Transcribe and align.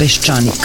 Peščanik. 0.00 0.64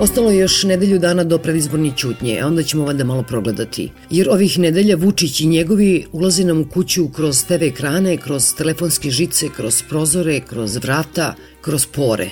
Ostalo 0.00 0.30
je 0.30 0.38
još 0.38 0.62
nedelju 0.64 0.98
dana 0.98 1.24
do 1.24 1.38
predizborni 1.38 1.92
ćutnje, 1.96 2.40
a 2.40 2.46
onda 2.46 2.62
ćemo 2.62 2.84
valjda 2.84 3.04
malo 3.04 3.22
progledati. 3.22 3.90
Jer 4.10 4.28
ovih 4.30 4.58
nedelja 4.58 4.96
Vučić 4.96 5.40
i 5.40 5.46
njegovi 5.46 6.06
ulaze 6.12 6.44
nam 6.44 6.60
u 6.60 6.64
kuću 6.64 7.08
kroz 7.08 7.44
TV 7.44 7.62
ekrane, 7.62 8.16
kroz 8.16 8.54
telefonske 8.54 9.10
žice, 9.10 9.48
kroz 9.56 9.82
prozore, 9.88 10.40
kroz 10.40 10.76
vrata, 10.76 11.34
kroz 11.60 11.86
pore. 11.86 12.30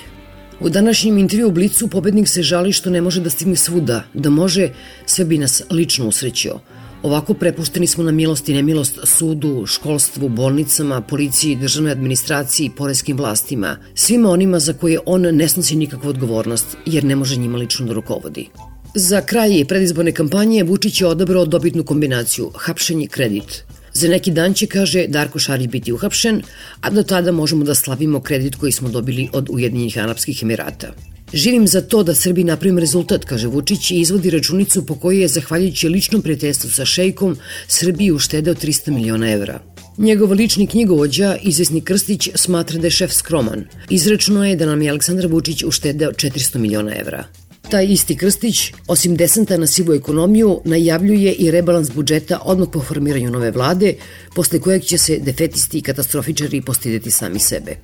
U 0.59 0.69
današnjem 0.69 1.17
intervju 1.17 1.47
u 1.47 1.51
Blicu 1.51 1.87
pobednik 1.87 2.27
se 2.27 2.43
žali 2.43 2.71
što 2.71 2.89
ne 2.89 3.01
može 3.01 3.21
da 3.21 3.29
stigne 3.29 3.55
svuda, 3.55 4.03
da 4.13 4.29
može, 4.29 4.69
sve 5.05 5.25
bi 5.25 5.37
nas 5.37 5.61
lično 5.69 6.07
usrećio. 6.07 6.59
Ovako 7.03 7.33
prepušteni 7.33 7.87
smo 7.87 8.03
na 8.03 8.11
milost 8.11 8.49
i 8.49 8.53
nemilost 8.53 8.99
sudu, 9.03 9.65
školstvu, 9.65 10.29
bolnicama, 10.29 11.01
policiji, 11.01 11.55
državnoj 11.55 11.91
administraciji 11.91 12.65
i 12.65 12.71
poreskim 12.77 13.17
vlastima, 13.17 13.77
svima 13.95 14.29
onima 14.29 14.59
za 14.59 14.73
koje 14.73 14.99
on 15.05 15.21
ne 15.21 15.47
snosi 15.47 15.75
nikakvu 15.75 16.09
odgovornost, 16.09 16.77
jer 16.85 17.03
ne 17.03 17.15
može 17.15 17.35
njima 17.35 17.57
lično 17.57 17.85
da 17.85 17.93
rukovodi. 17.93 18.49
Za 18.95 19.21
kraj 19.21 19.65
predizborne 19.65 20.11
kampanje 20.11 20.63
Vučić 20.63 21.01
je 21.01 21.07
odabrao 21.07 21.45
dobitnu 21.45 21.83
kombinaciju 21.83 22.51
hapšenje 22.55 23.07
kredit. 23.07 23.63
Za 23.93 24.07
neki 24.07 24.31
dan 24.31 24.53
će, 24.53 24.67
kaže, 24.67 25.07
Darko 25.07 25.39
Šarić 25.39 25.67
biti 25.67 25.93
uhapšen, 25.93 26.41
a 26.81 26.89
do 26.89 27.03
tada 27.03 27.31
možemo 27.31 27.63
da 27.63 27.75
slavimo 27.75 28.19
kredit 28.21 28.55
koji 28.55 28.71
smo 28.71 28.89
dobili 28.89 29.29
od 29.33 29.49
Ujedinjenih 29.49 29.97
Arabskih 29.97 30.43
Emirata. 30.43 30.93
Živim 31.33 31.67
za 31.67 31.81
to 31.81 32.03
da 32.03 32.15
Srbiji 32.15 32.43
napravim 32.43 32.79
rezultat, 32.79 33.25
kaže 33.25 33.47
Vučić 33.47 33.91
i 33.91 33.99
izvodi 33.99 34.29
računicu 34.29 34.85
po 34.85 34.95
kojoj 34.95 35.21
je, 35.21 35.27
zahvaljujući 35.27 35.89
ličnom 35.89 36.21
prijateljstvu 36.21 36.69
sa 36.69 36.85
šejkom, 36.85 37.37
Srbiji 37.67 38.11
uštedeo 38.11 38.55
300 38.55 38.91
miliona 38.91 39.31
evra. 39.31 39.59
Njegov 39.97 40.31
lični 40.31 40.67
knjigovođa, 40.67 41.37
izvesni 41.41 41.81
Krstić, 41.81 42.29
smatra 42.35 42.79
da 42.79 42.87
je 42.87 42.91
šef 42.91 43.13
skroman. 43.13 43.65
Izrečeno 43.89 44.45
je 44.45 44.55
da 44.55 44.65
nam 44.65 44.81
je 44.81 44.89
Aleksandar 44.89 45.27
Vučić 45.27 45.63
uštedeo 45.63 46.11
400 46.11 46.57
miliona 46.57 46.95
evra. 46.95 47.23
Taj 47.69 47.85
isti 47.85 48.15
Krstić, 48.15 48.73
osim 48.87 49.15
desanta 49.15 49.57
na 49.57 49.67
sivu 49.67 49.93
ekonomiju, 49.93 50.61
najavljuje 50.65 51.33
i 51.33 51.51
rebalans 51.51 51.91
budžeta 51.91 52.39
odmah 52.43 52.67
po 52.73 52.79
formiranju 52.81 53.29
nove 53.31 53.51
vlade, 53.51 53.93
posle 54.35 54.59
kojeg 54.59 54.83
će 54.83 54.97
se 54.97 55.17
defetisti 55.17 55.77
i 55.77 55.81
katastrofičari 55.81 56.61
postideti 56.61 57.11
sami 57.11 57.39
sebe. 57.39 57.75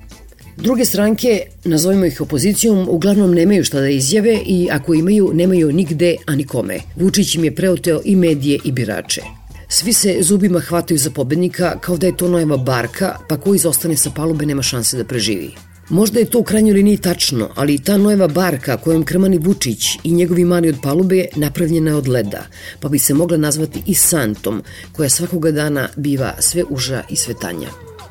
Druge 0.58 0.86
stranke, 0.86 1.42
nazovimo 1.64 2.06
ih 2.06 2.22
opozicijom, 2.22 2.88
uglavnom 2.90 3.34
nemaju 3.34 3.64
šta 3.64 3.80
da 3.80 3.90
izjave 3.90 4.40
i 4.46 4.68
ako 4.72 4.94
imaju, 4.94 5.32
nemaju 5.34 5.72
nigde, 5.72 6.16
a 6.26 6.36
nikome. 6.36 6.80
Vučić 6.96 7.36
im 7.36 7.44
je 7.44 7.56
preoteo 7.56 8.02
i 8.06 8.16
medije 8.16 8.60
i 8.64 8.72
birače. 8.72 9.22
Svi 9.70 9.94
se 9.94 10.18
zubima 10.22 10.60
hvataju 10.60 10.98
za 10.98 11.10
pobednika 11.10 11.78
kao 11.82 11.98
da 11.98 12.08
je 12.08 12.18
to 12.18 12.30
nojeva 12.30 12.58
barka, 12.58 13.18
pa 13.30 13.38
ko 13.38 13.56
izostane 13.56 13.98
sa 13.98 14.10
palube 14.10 14.46
nema 14.46 14.62
šanse 14.62 14.98
da 14.98 15.04
preživi. 15.04 15.52
Možda 15.90 16.20
je 16.20 16.26
to 16.26 16.40
u 16.40 16.44
krajnjoj 16.44 16.74
liniji 16.74 16.98
tačno, 16.98 17.50
ali 17.56 17.74
i 17.74 17.80
ta 17.80 17.98
nojeva 17.98 18.28
barka 18.28 18.78
kojom 18.78 19.06
krmani 19.06 19.38
Vučić 19.38 19.86
i 20.04 20.12
njegovi 20.12 20.46
mani 20.46 20.70
od 20.70 20.76
palube 20.84 21.26
napravljena 21.36 21.92
je 21.92 21.96
od 21.96 22.08
leda, 22.08 22.46
pa 22.80 22.90
bi 22.90 23.00
se 23.00 23.14
mogla 23.14 23.38
nazvati 23.38 23.82
i 23.86 23.94
santom, 23.94 24.64
koja 24.92 25.10
svakoga 25.10 25.52
dana 25.52 25.90
biva 25.96 26.36
sve 26.40 26.64
uža 26.70 27.04
i 27.10 27.16
sve 27.16 27.34
tanja. 27.42 27.68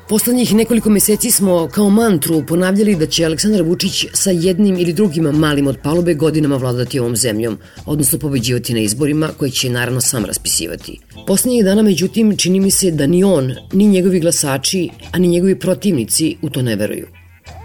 Poslednjih 0.09 0.53
nekoliko 0.53 0.89
meseci 0.89 1.31
smo 1.31 1.67
kao 1.67 1.89
mantru 1.89 2.43
ponavljali 2.47 2.95
da 2.95 3.05
će 3.05 3.25
Aleksandar 3.25 3.61
Vučić 3.61 4.05
sa 4.13 4.31
jednim 4.31 4.77
ili 4.77 4.93
drugim 4.93 5.23
malim 5.23 5.67
od 5.67 5.77
palube 5.83 6.13
godinama 6.13 6.57
vladati 6.57 6.99
ovom 6.99 7.15
zemljom, 7.15 7.57
odnosno 7.85 8.19
pobeđivati 8.19 8.73
na 8.73 8.79
izborima 8.79 9.29
koje 9.37 9.51
će 9.51 9.69
naravno 9.69 10.01
sam 10.01 10.25
raspisivati. 10.25 10.99
Poslednjih 11.27 11.63
dana, 11.65 11.81
međutim, 11.81 12.37
čini 12.37 12.59
mi 12.59 12.71
se 12.71 12.91
da 12.91 13.07
ni 13.07 13.23
on, 13.23 13.53
ni 13.73 13.87
njegovi 13.87 14.19
glasači, 14.19 14.89
a 15.11 15.19
ni 15.19 15.27
njegovi 15.27 15.59
protivnici 15.59 16.35
u 16.41 16.49
to 16.49 16.61
ne 16.61 16.75
veruju. 16.75 17.07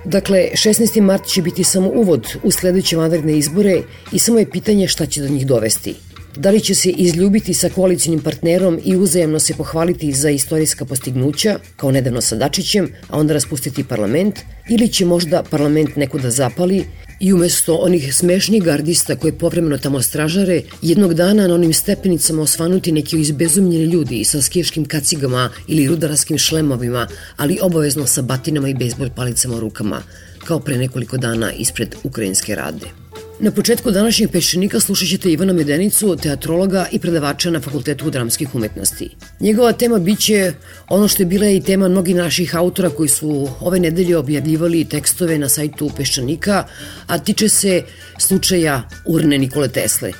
Dakle, 0.05 0.49
16. 0.53 1.01
mart 1.01 1.27
će 1.27 1.43
biti 1.43 1.65
samo 1.65 1.91
uvod 1.95 2.37
u 2.43 2.51
sledeće 2.51 2.97
vanredne 2.97 3.39
izbore 3.39 3.83
i 4.13 4.19
samo 4.19 4.39
je 4.39 4.51
pitanje 4.51 4.89
šta 4.89 5.07
će 5.07 5.21
do 5.21 5.29
njih 5.29 5.47
dovesti. 5.47 5.95
Da 6.37 6.51
li 6.51 6.61
će 6.61 6.75
se 6.75 6.91
izljubiti 6.91 7.55
sa 7.55 7.69
koalicijnim 7.69 8.21
partnerom 8.21 8.81
i 8.85 8.97
uzajemno 8.97 9.41
se 9.41 9.55
pohvaliti 9.55 10.13
za 10.13 10.31
istorijska 10.31 10.85
postignuća, 10.85 11.59
kao 11.77 11.91
nedavno 11.91 12.21
sa 12.21 12.37
Dačićem, 12.37 12.93
a 13.09 13.19
onda 13.19 13.35
raspustiti 13.35 13.85
parlament, 13.85 14.41
ili 14.69 14.89
će 14.89 15.05
možda 15.05 15.43
parlament 15.51 15.97
neko 15.97 16.19
da 16.19 16.31
zapali 16.31 16.85
i 17.21 17.33
umesto 17.33 17.75
onih 17.75 18.15
smešnjih 18.15 18.63
gardista 18.63 19.17
koje 19.17 19.39
povremeno 19.39 19.79
tamo 19.79 20.03
stražare, 20.03 20.63
jednog 20.83 21.15
dana 21.15 21.49
na 21.49 21.55
onim 21.55 21.73
stepenicama 21.73 22.43
osvanuti 22.43 22.93
neki 22.93 23.21
izbezumljeni 23.21 23.85
ljudi 23.85 24.25
sa 24.25 24.43
skijaškim 24.43 24.85
kacigama 24.85 25.51
ili 25.69 25.87
rudararskim 25.89 26.39
šlemovima, 26.39 27.09
ali 27.37 27.59
obavezno 27.63 28.07
sa 28.07 28.23
batinama 28.23 28.69
i 28.69 28.75
bejsbol 28.75 29.09
palicama 29.17 29.57
u 29.57 29.61
rukama, 29.61 30.03
kao 30.45 30.61
pre 30.61 30.79
nekoliko 30.79 31.17
dana 31.17 31.53
ispred 31.53 31.95
ukrajinske 32.05 32.55
rade. 32.55 33.00
Na 33.43 33.51
početku 33.51 33.91
današnjeg 33.91 34.31
peščanika 34.31 34.81
slušat 34.81 35.09
ćete 35.09 35.31
Ivana 35.33 35.53
Medenicu, 35.53 36.17
teatrologa 36.17 36.87
i 36.93 36.99
predavača 36.99 37.51
na 37.51 37.61
Fakultetu 37.61 38.11
dramskih 38.11 38.55
umetnosti. 38.55 39.09
Njegova 39.41 39.73
tema 39.73 39.99
biće 39.99 40.53
ono 40.89 41.09
što 41.09 41.23
je 41.23 41.27
bila 41.27 41.49
i 41.49 41.61
tema 41.61 41.89
mnogih 41.89 42.17
naših 42.17 42.57
autora 42.57 42.91
koji 42.91 43.09
su 43.09 43.49
ove 43.61 43.81
nedelje 43.81 44.17
objavljivali 44.17 44.85
tekstove 44.85 45.39
na 45.39 45.49
sajtu 45.49 45.91
Peščanika, 45.97 46.65
a 47.07 47.19
tiče 47.19 47.49
se 47.49 47.83
slučaja 48.19 48.83
urne 49.07 49.39
Nikole 49.39 49.69
Tesle 49.69 50.13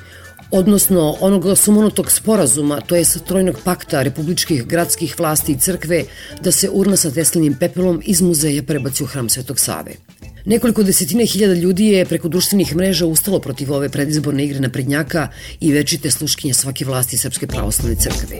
odnosno 0.51 1.17
onog 1.19 1.57
sumonutog 1.57 2.11
sporazuma, 2.11 2.81
to 2.81 2.95
je 2.95 3.05
trojnog 3.27 3.59
pakta 3.63 4.01
republičkih 4.03 4.65
gradskih 4.67 5.15
vlasti 5.19 5.51
i 5.51 5.59
crkve, 5.59 6.03
da 6.41 6.51
se 6.51 6.69
urna 6.69 6.95
sa 6.95 7.11
Teslinim 7.11 7.53
pepelom 7.53 8.01
iz 8.05 8.21
muzeja 8.21 8.63
prebaci 8.63 9.03
u 9.03 9.07
hram 9.07 9.29
Svetog 9.29 9.59
Save. 9.59 9.91
Nekoliko 10.45 10.83
desetine 10.83 11.25
hiljada 11.25 11.53
ljudi 11.53 11.87
je 11.87 12.05
preko 12.05 12.27
društvenih 12.27 12.75
mreža 12.75 13.05
ustalo 13.05 13.39
protiv 13.39 13.73
ove 13.73 13.89
predizborne 13.89 14.45
igre 14.45 14.59
naprednjaka 14.59 15.27
i 15.59 15.71
večite 15.71 16.11
sluškinje 16.11 16.53
svake 16.53 16.85
vlasti 16.85 17.17
Srpske 17.17 17.47
pravoslavne 17.47 17.95
crkve. 17.95 18.39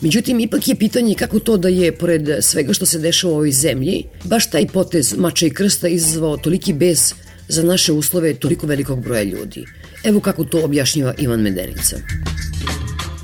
Međutim, 0.00 0.40
ipak 0.40 0.68
je 0.68 0.74
pitanje 0.74 1.14
kako 1.14 1.38
to 1.38 1.56
da 1.56 1.68
je, 1.68 1.92
pored 1.92 2.28
svega 2.40 2.72
što 2.72 2.86
se 2.86 2.98
dešava 2.98 3.32
u 3.32 3.36
ovoj 3.36 3.52
zemlji, 3.52 4.04
baš 4.24 4.50
taj 4.50 4.66
potez 4.66 5.14
mača 5.18 5.46
i 5.46 5.50
krsta 5.50 5.88
izazvao 5.88 6.36
toliki 6.36 6.72
bez 6.72 7.14
za 7.48 7.62
naše 7.62 7.92
uslove 7.92 8.34
toliko 8.34 8.66
velikog 8.66 9.02
broja 9.02 9.22
ljudi. 9.22 9.64
Evo 10.04 10.20
kako 10.20 10.44
to 10.44 10.64
objašnjava 10.64 11.14
Ivan 11.18 11.40
Medenica. 11.40 11.96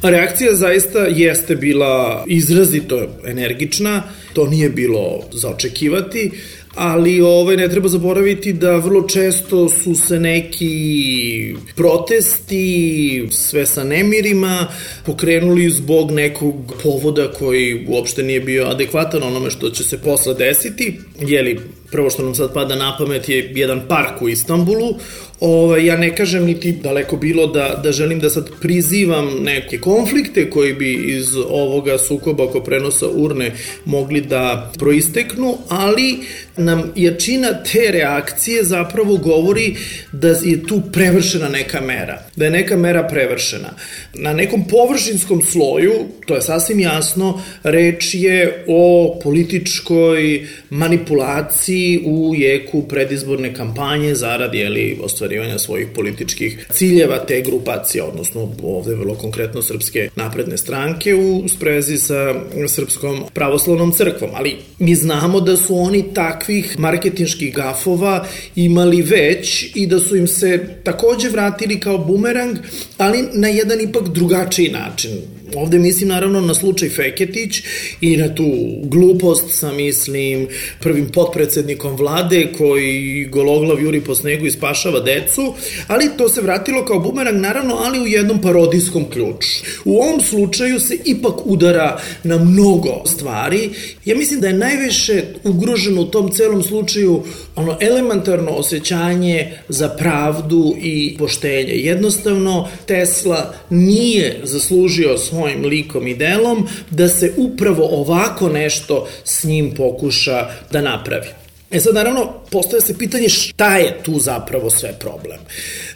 Reakcija 0.03 0.55
zaista 0.55 0.99
jeste 0.99 1.57
bila 1.57 2.25
izrazito 2.29 3.21
energična, 3.27 4.03
to 4.33 4.47
nije 4.47 4.69
bilo 4.69 5.21
zaočekivati, 5.33 6.31
ali 6.75 7.21
ovaj, 7.21 7.57
ne 7.57 7.69
treba 7.69 7.89
zaboraviti 7.89 8.53
da 8.53 8.77
vrlo 8.77 9.03
često 9.09 9.69
su 9.69 9.95
se 9.95 10.21
neki 10.21 11.55
protesti, 11.77 13.29
sve 13.31 13.67
sa 13.67 13.85
nemirima, 13.85 14.67
pokrenuli 15.07 15.71
zbog 15.71 16.11
nekog 16.11 16.75
povoda 16.83 17.33
koji 17.33 17.87
uopšte 17.89 18.23
nije 18.23 18.41
bio 18.41 18.67
adekvatan 18.67 19.23
onome 19.23 19.51
što 19.51 19.71
će 19.71 19.85
se 19.85 19.99
posle 19.99 20.35
desiti, 20.35 20.99
jeli 21.21 21.61
prvo 21.91 22.11
što 22.11 22.23
nam 22.23 22.35
sad 22.35 22.55
pada 22.55 22.77
na 22.77 22.97
pamet 22.99 23.29
je 23.29 23.53
jedan 23.55 23.81
park 23.89 24.23
u 24.23 24.29
Istanbulu. 24.29 24.95
Ove, 25.41 25.85
ja 25.87 25.97
ne 25.97 26.17
kažem 26.17 26.45
niti 26.45 26.73
daleko 26.73 27.17
bilo 27.17 27.47
da, 27.47 27.81
da 27.83 27.93
želim 27.93 28.21
da 28.21 28.31
sad 28.31 28.51
prizivam 28.61 29.29
neke 29.43 29.79
konflikte 29.79 30.51
koji 30.51 30.75
bi 30.75 30.93
iz 30.93 31.37
ovoga 31.49 31.99
sukoba 31.99 32.45
oko 32.45 32.61
prenosa 32.61 33.07
urne 33.09 33.53
mogli 33.85 34.21
da 34.21 34.73
proisteknu, 34.79 35.59
ali 35.69 36.19
nam 36.57 36.93
jačina 36.97 37.49
te 37.73 37.91
reakcije 37.91 38.65
zapravo 38.65 39.17
govori 39.17 39.77
da 40.13 40.29
je 40.29 40.67
tu 40.67 40.83
prevršena 40.93 41.49
neka 41.49 41.81
mera, 41.81 42.23
da 42.37 42.45
je 42.45 42.51
neka 42.51 42.77
mera 42.77 43.09
prevršena. 43.09 43.69
Na 44.15 44.33
nekom 44.33 44.65
površinskom 44.69 45.43
sloju, 45.43 45.93
to 46.27 46.35
je 46.35 46.43
sasvim 46.43 46.81
jasno, 46.81 47.43
reč 47.63 48.15
je 48.15 48.65
o 48.69 49.15
političkoj 49.23 50.47
manipulaciji 50.71 51.80
u 52.05 52.35
jeku 52.35 52.83
predizborne 52.89 53.55
kampanje 53.55 54.15
zarad 54.15 54.55
jeli, 54.55 54.99
ostvarivanja 55.03 55.59
svojih 55.59 55.89
političkih 55.95 56.67
ciljeva 56.73 57.19
te 57.19 57.41
grupacije, 57.41 58.03
odnosno 58.03 58.49
ovde 58.63 58.95
vrlo 58.95 59.15
konkretno 59.15 59.63
Srpske 59.63 60.09
napredne 60.17 60.59
stranke 60.59 61.15
u 61.15 61.49
sprezi 61.49 61.97
sa 61.97 62.35
Srpskom 62.69 63.25
pravoslavnom 63.35 63.93
crkvom. 63.93 64.31
Ali 64.35 64.57
mi 64.79 64.95
znamo 64.95 65.41
da 65.41 65.57
su 65.57 65.77
oni 65.77 66.15
takvih 66.15 66.79
marketinških 66.79 67.55
gafova 67.55 68.27
imali 68.57 69.03
već 69.03 69.71
i 69.75 69.87
da 69.87 69.99
su 69.99 70.17
im 70.17 70.27
se 70.27 70.59
takođe 70.85 71.29
vratili 71.29 71.81
kao 71.81 71.99
bumerang, 71.99 72.57
ali 72.99 73.25
na 73.33 73.49
jedan 73.49 73.81
ipak 73.81 74.09
drugačiji 74.09 74.69
način. 74.69 75.11
Ovde 75.57 75.79
mislim 75.79 76.09
naravno 76.09 76.41
na 76.41 76.55
slučaj 76.55 76.89
Feketić 76.89 77.63
i 78.01 78.17
na 78.17 78.35
tu 78.35 78.53
glupost 78.83 79.59
sa 79.59 79.73
mislim 79.73 80.49
prvim 80.81 81.09
potpredsednikom 81.13 81.97
vlade 81.97 82.49
koji 82.59 83.25
gologlav 83.31 83.81
juri 83.81 84.01
po 84.01 84.15
snegu 84.15 84.47
i 84.47 84.51
spašava 84.51 85.01
decu, 85.01 85.55
ali 85.87 86.11
to 86.17 86.29
se 86.29 86.41
vratilo 86.41 86.85
kao 86.85 86.99
bumerang 86.99 87.41
naravno, 87.41 87.77
ali 87.85 88.01
u 88.01 88.07
jednom 88.07 88.41
parodijskom 88.41 89.11
ključu. 89.11 89.49
U 89.85 89.97
ovom 89.97 90.21
slučaju 90.21 90.81
se 90.81 90.99
ipak 91.05 91.47
udara 91.47 92.01
na 92.25 92.39
mnogo 92.39 93.03
stvari. 93.07 93.71
Ja 94.05 94.17
mislim 94.17 94.41
da 94.41 94.47
je 94.47 94.55
najviše 94.55 95.23
ugroženo 95.45 96.03
u 96.03 96.11
tom 96.11 96.33
celom 96.33 96.63
slučaju 96.63 97.23
ono 97.57 97.77
elementarno 97.81 98.51
osjećanje 98.51 99.53
za 99.69 99.89
pravdu 99.89 100.75
i 100.83 101.17
poštenje. 101.19 101.73
Jednostavno 101.73 102.69
Tesla 102.87 103.55
nije 103.71 104.41
zaslužio 104.43 105.19
svoj 105.19 105.40
svojim 105.41 105.65
likom 105.65 106.07
i 106.07 106.15
delom, 106.15 106.69
da 106.91 107.09
se 107.09 107.33
upravo 107.37 107.89
ovako 107.91 108.49
nešto 108.49 109.09
s 109.25 109.45
njim 109.45 109.75
pokuša 109.77 110.49
da 110.73 110.81
napravi. 110.81 111.29
E 111.71 111.81
sad, 111.81 111.95
naravno, 111.95 112.40
postoje 112.51 112.81
se 112.81 112.99
pitanje 112.99 113.29
šta 113.29 113.77
je 113.77 113.99
tu 114.03 114.19
zapravo 114.19 114.71
sve 114.71 114.93
problem. 115.01 115.39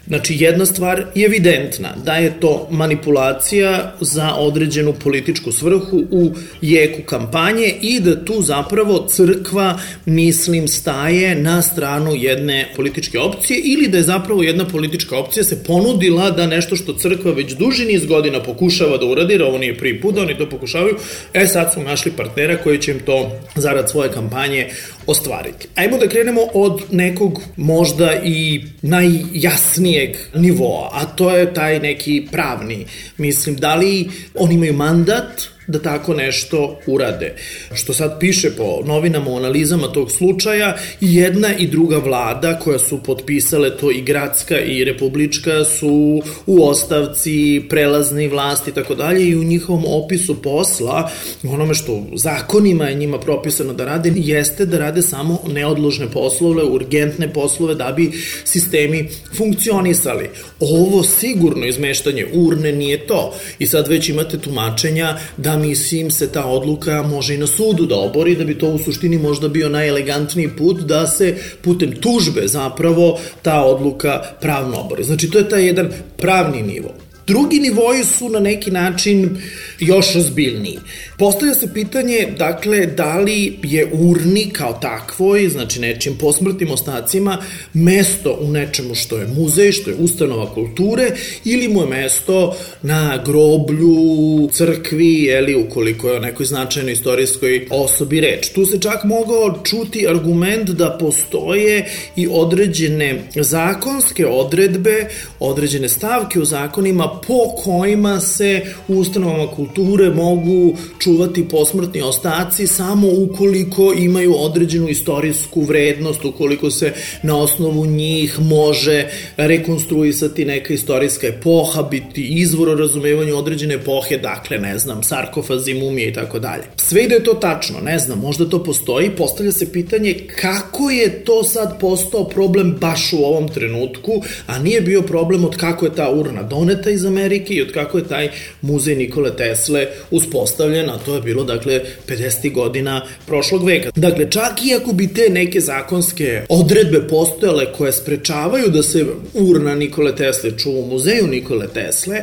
Znači, 0.07 0.37
jedna 0.39 0.67
stvar 0.67 1.05
je 1.15 1.27
evidentna, 1.27 1.95
da 2.05 2.15
je 2.15 2.41
to 2.41 2.69
manipulacija 2.71 3.95
za 4.01 4.35
određenu 4.35 4.93
političku 4.93 5.53
svrhu 5.53 6.05
u 6.11 6.31
jeku 6.61 7.03
kampanje 7.03 7.75
i 7.81 8.01
da 8.01 8.25
tu 8.25 8.43
zapravo 8.43 9.07
crkva, 9.11 9.79
mislim, 10.05 10.69
staje 10.69 11.35
na 11.35 11.63
stranu 11.63 12.15
jedne 12.15 12.69
političke 12.77 13.19
opcije 13.19 13.61
ili 13.65 13.89
da 13.89 13.97
je 13.97 14.03
zapravo 14.03 14.43
jedna 14.43 14.69
politička 14.69 15.19
opcija 15.19 15.45
se 15.45 15.65
ponudila 15.65 16.31
da 16.31 16.47
nešto 16.47 16.77
što 16.77 16.93
crkva 16.93 17.33
već 17.33 17.53
duži 17.53 17.85
niz 17.85 18.07
godina 18.07 18.43
pokušava 18.43 18.97
da 18.97 19.07
uradi, 19.07 19.33
jer 19.33 19.43
ovo 19.43 19.59
nije 19.59 19.79
prvi 19.79 20.01
put 20.01 20.15
da 20.15 20.21
oni 20.21 20.39
to 20.39 20.49
pokušavaju, 20.49 20.97
e 21.35 21.47
sad 21.47 21.73
su 21.75 21.83
našli 21.83 22.13
partnera 22.13 22.57
koji 22.57 22.79
će 22.79 22.91
im 22.91 23.01
to 23.01 23.31
zarad 23.55 23.91
svoje 23.91 24.11
kampanje 24.13 24.69
ostvariti. 25.07 25.69
Ajmo 25.75 25.99
da 25.99 26.09
krenemo 26.09 26.41
od 26.55 26.83
nekog 26.91 27.41
možda 27.57 28.15
i 28.25 28.65
najjasnijeg 28.83 30.17
nivoa, 30.35 30.91
a 30.93 31.05
to 31.05 31.31
je 31.37 31.55
taj 31.55 31.81
neki 31.81 32.27
pravni. 32.33 32.87
Mislim, 33.17 33.57
da 33.57 33.75
li 33.75 34.11
oni 34.35 34.55
imaju 34.55 34.75
mandat 34.75 35.54
da 35.67 35.79
tako 35.79 36.15
nešto 36.15 36.79
urade. 36.87 37.35
Što 37.75 37.93
sad 37.93 38.21
piše 38.21 38.51
po 38.57 38.81
novinama 38.85 39.31
o 39.31 39.37
analizama 39.37 39.93
tog 39.93 40.11
slučaja, 40.11 40.77
jedna 41.01 41.57
i 41.59 41.67
druga 41.67 41.99
vlada 41.99 42.59
koja 42.59 42.79
su 42.79 43.03
potpisale 43.03 43.77
to 43.77 43.91
i 43.91 44.03
gradska 44.03 44.61
i 44.61 44.85
republička 44.85 45.65
su 45.65 46.23
u 46.47 46.69
ostavci 46.69 47.63
prelazni 47.69 48.29
vlasti 48.29 48.71
i 48.71 48.75
tako 48.75 48.95
dalje 48.95 49.29
i 49.29 49.37
u 49.37 49.45
njihovom 49.45 49.85
opisu 49.87 50.43
posla, 50.43 51.11
onome 51.43 51.75
što 51.75 52.03
zakonima 52.15 52.85
je 52.85 52.95
njima 52.95 53.19
propisano 53.19 53.73
da 53.73 53.85
rade, 53.85 54.13
jeste 54.15 54.67
da 54.67 54.79
rade 54.79 55.03
samo 55.03 55.39
neodložne 55.47 56.07
poslove, 56.11 56.65
urgentne 56.65 57.33
poslove 57.33 57.75
da 57.75 57.93
bi 57.93 58.13
sistemi 58.45 59.09
funkcionisali. 59.37 60.31
Ovo 60.61 61.03
sigurno 61.03 61.67
izmeštanje 61.67 62.27
urne 62.33 62.73
nije 62.73 63.07
to. 63.07 63.35
I 63.59 63.67
sad 63.67 63.89
već 63.89 64.09
imate 64.09 64.39
tumačenja 64.39 65.17
da 65.37 65.54
mislim 65.57 66.11
se 66.11 66.33
ta 66.33 66.47
odluka 66.47 67.03
može 67.03 67.35
i 67.35 67.39
na 67.39 67.47
sudu 67.47 67.87
da 67.87 67.97
obori, 67.97 68.37
da 68.37 68.45
bi 68.45 68.59
to 68.59 68.69
u 68.69 68.79
suštini 68.79 69.19
možda 69.19 69.49
bio 69.49 69.69
najelegantniji 69.69 70.49
put 70.59 70.81
da 70.81 71.07
se 71.07 71.37
putem 71.63 71.93
tužbe 71.93 72.49
zapravo 72.49 73.19
ta 73.43 73.65
odluka 73.65 74.23
pravno 74.41 74.81
obori. 74.81 75.05
Znači 75.05 75.31
to 75.31 75.39
je 75.39 75.49
taj 75.49 75.67
jedan 75.67 75.89
pravni 76.17 76.63
nivo. 76.63 77.04
Drugi 77.27 77.61
nivoji 77.61 78.05
su 78.05 78.29
na 78.29 78.41
neki 78.41 78.71
način 78.71 79.39
još 79.79 80.17
ozbiljniji. 80.17 80.79
Postavlja 81.19 81.55
se 81.55 81.75
pitanje, 81.75 82.29
dakle, 82.39 82.87
da 82.87 83.19
li 83.19 83.59
je 83.63 83.89
urni 83.93 84.51
kao 84.53 84.73
takvoj, 84.73 85.49
znači 85.49 85.81
nečim 85.81 86.19
posmrtnim 86.19 86.71
ostacima, 86.71 87.39
mesto 87.73 88.39
u 88.41 88.51
nečemu 88.51 88.95
što 88.95 89.19
je 89.19 89.27
muzej, 89.27 89.73
što 89.73 89.91
je 89.91 89.97
ustanova 89.97 90.55
kulture, 90.55 91.11
ili 91.45 91.69
mu 91.69 91.81
je 91.81 91.87
mesto 91.87 92.57
na 92.83 93.23
groblju, 93.25 94.49
crkvi, 94.53 95.15
ili 95.15 95.55
ukoliko 95.55 96.09
je 96.09 96.17
o 96.17 96.21
nekoj 96.21 96.47
značajnoj 96.47 96.93
istorijskoj 96.93 97.67
osobi 97.71 98.21
reč. 98.21 98.49
Tu 98.49 98.67
se 98.67 98.81
čak 98.81 99.05
mogao 99.05 99.61
čuti 99.65 100.09
argument 100.09 100.71
da 100.71 100.97
postoje 101.01 101.87
i 102.17 102.29
određene 102.31 103.23
zakonske 103.35 104.27
odredbe, 104.27 105.09
određene 105.41 105.89
stavke 105.89 106.41
u 106.41 106.45
zakonima 106.45 107.14
po 107.27 107.63
kojima 107.65 108.21
se 108.21 108.63
u 108.89 108.95
ustanovama 108.95 109.47
kulture 109.51 110.11
mogu 110.11 110.77
čuvati 110.99 111.49
posmrtni 111.49 112.03
ostaci 112.03 112.67
samo 112.67 113.09
ukoliko 113.19 113.95
imaju 113.99 114.35
određenu 114.39 114.89
istorijsku 114.89 115.61
vrednost, 115.61 116.25
ukoliko 116.25 116.71
se 116.71 116.93
na 117.23 117.37
osnovu 117.39 117.87
njih 117.87 118.41
može 118.41 119.09
rekonstruisati 119.37 120.45
neka 120.45 120.75
istorijska 120.75 121.27
epoha, 121.27 121.83
biti 121.83 122.23
izvor 122.23 122.69
o 122.69 122.75
razumevanju 122.75 123.37
određene 123.37 123.75
epohe, 123.75 124.19
dakle, 124.19 124.59
ne 124.59 124.79
znam, 124.79 125.03
sarkofazi, 125.03 125.75
mumije 125.75 126.09
i 126.09 126.13
tako 126.13 126.39
dalje. 126.39 126.63
Sve 126.77 127.09
da 127.09 127.15
je 127.15 127.25
to 127.25 127.35
tačno, 127.35 127.81
ne 127.81 127.99
znam, 127.99 128.19
možda 128.19 128.49
to 128.49 128.65
postoji, 128.65 129.11
postavlja 129.11 129.53
se 129.53 129.73
pitanje 129.73 130.15
kako 130.41 130.91
je 130.91 131.25
to 131.25 131.45
sad 131.45 131.81
postao 131.81 132.29
problem 132.29 132.77
baš 132.81 133.13
u 133.13 133.25
ovom 133.25 133.49
trenutku, 133.49 134.23
a 134.47 134.59
nije 134.59 134.81
bio 134.81 135.03
problem 135.03 135.45
od 135.45 135.57
kako 135.57 135.87
je 135.87 135.95
ta 135.95 136.11
urna 136.11 136.43
doneta 136.43 136.91
iz 136.91 137.04
Amerike 137.05 137.55
i 137.55 137.63
od 137.63 137.73
kako 137.73 137.99
je 137.99 138.09
taj 138.09 138.29
muzej 138.61 138.97
Nikole 138.97 139.37
Tesle 139.37 139.87
uspostavljen, 140.11 140.91
a 140.91 140.99
to 140.99 141.15
je 141.15 141.21
bilo, 141.21 141.45
dakle, 141.45 141.81
50. 142.09 142.53
godina 142.53 143.07
prošlog 143.27 143.65
veka. 143.67 143.91
Dakle, 143.97 144.31
čak 144.31 144.53
i 144.65 144.75
ako 144.75 144.93
bi 144.93 145.15
te 145.15 145.29
neke 145.31 145.61
zakonske 145.61 146.47
odredbe 146.49 147.09
postojale 147.09 147.73
koje 147.73 147.93
sprečavaju 147.93 148.69
da 148.69 148.83
se 148.83 149.07
urna 149.35 149.75
Nikole 149.75 150.17
Tesle 150.17 150.59
čuva 150.59 150.81
u 150.81 150.87
muzeju 150.87 151.27
Nikole 151.27 151.67
Tesle, 151.75 152.23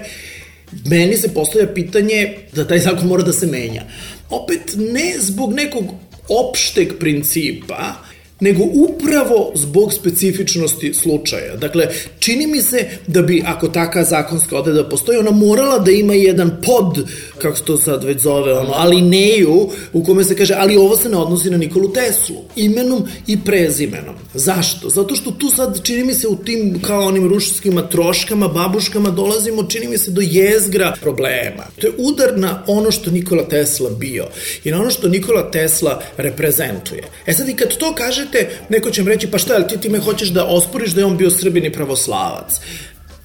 meni 0.86 1.18
se 1.18 1.34
postavlja 1.34 1.68
pitanje 1.74 2.36
da 2.54 2.68
taj 2.68 2.80
zakon 2.80 3.08
mora 3.08 3.24
da 3.24 3.34
se 3.34 3.48
menja. 3.48 3.84
Opet 4.30 4.62
ne 4.76 5.14
zbog 5.20 5.54
nekog 5.54 5.86
opšteg 6.30 6.94
principa, 7.00 7.94
nego 8.42 8.64
upravo 8.64 9.52
zbog 9.56 9.94
specifičnosti 9.94 10.94
slučaja. 10.94 11.56
Dakle, 11.56 11.88
čini 12.20 12.48
mi 12.48 12.62
se 12.62 12.86
da 13.08 13.22
bi, 13.22 13.44
ako 13.46 13.68
taka 13.68 14.04
zakonska 14.04 14.58
odreda 14.58 14.90
postoji, 14.90 15.18
ona 15.18 15.32
morala 15.32 15.80
da 15.80 15.92
ima 15.92 16.14
jedan 16.14 16.62
pod, 16.66 17.10
kako 17.38 17.58
se 17.58 17.64
to 17.64 17.78
sad 17.78 18.04
već 18.04 18.22
zove, 18.22 18.54
ono, 18.54 18.72
alineju, 18.74 19.70
u 19.94 20.04
kome 20.04 20.24
se 20.24 20.36
kaže, 20.36 20.56
ali 20.58 20.78
ovo 20.78 20.98
se 20.98 21.10
ne 21.10 21.18
odnosi 21.18 21.50
na 21.50 21.58
Nikolu 21.58 21.94
Teslu, 21.94 22.36
imenom 22.56 23.08
i 23.28 23.38
prezimenom. 23.46 24.16
Zašto? 24.34 24.90
Zato 24.90 25.16
što 25.16 25.32
tu 25.32 25.50
sad, 25.50 25.80
čini 25.84 26.04
mi 26.04 26.14
se, 26.14 26.28
u 26.28 26.36
tim, 26.36 26.82
kao 26.82 27.08
onim 27.08 27.28
rušskima 27.28 27.82
troškama, 27.82 28.48
babuškama, 28.48 29.10
dolazimo, 29.10 29.64
čini 29.64 29.88
mi 29.88 29.98
se, 29.98 30.12
do 30.12 30.22
jezgra 30.22 30.94
problema. 31.02 31.64
To 31.80 31.88
je 31.88 31.94
udar 31.98 32.38
na 32.38 32.64
ono 32.68 32.92
što 32.92 33.12
Nikola 33.12 33.44
Tesla 33.50 33.90
bio 33.90 34.28
i 34.64 34.72
na 34.72 34.82
ono 34.82 34.90
što 34.90 35.10
Nikola 35.10 35.52
Tesla 35.52 36.02
reprezentuje. 36.18 37.04
E 37.26 37.34
sad, 37.34 37.50
i 37.50 37.54
kad 37.54 37.78
to 37.78 37.96
kaže 37.96 38.31
kažete, 38.32 38.60
neko 38.70 38.92
će 38.92 39.04
mi 39.04 39.10
reći, 39.10 39.28
pa 39.28 39.38
šta, 39.38 39.68
ti 39.68 39.78
ti 39.78 39.90
me 39.90 40.00
hoćeš 40.00 40.30
da 40.30 40.46
osporiš 40.46 40.92
da 40.92 41.02
je 41.02 41.06
on 41.06 41.18
bio 41.18 41.30
srbin 41.30 41.66
i 41.66 41.72
pravoslavac? 41.72 42.60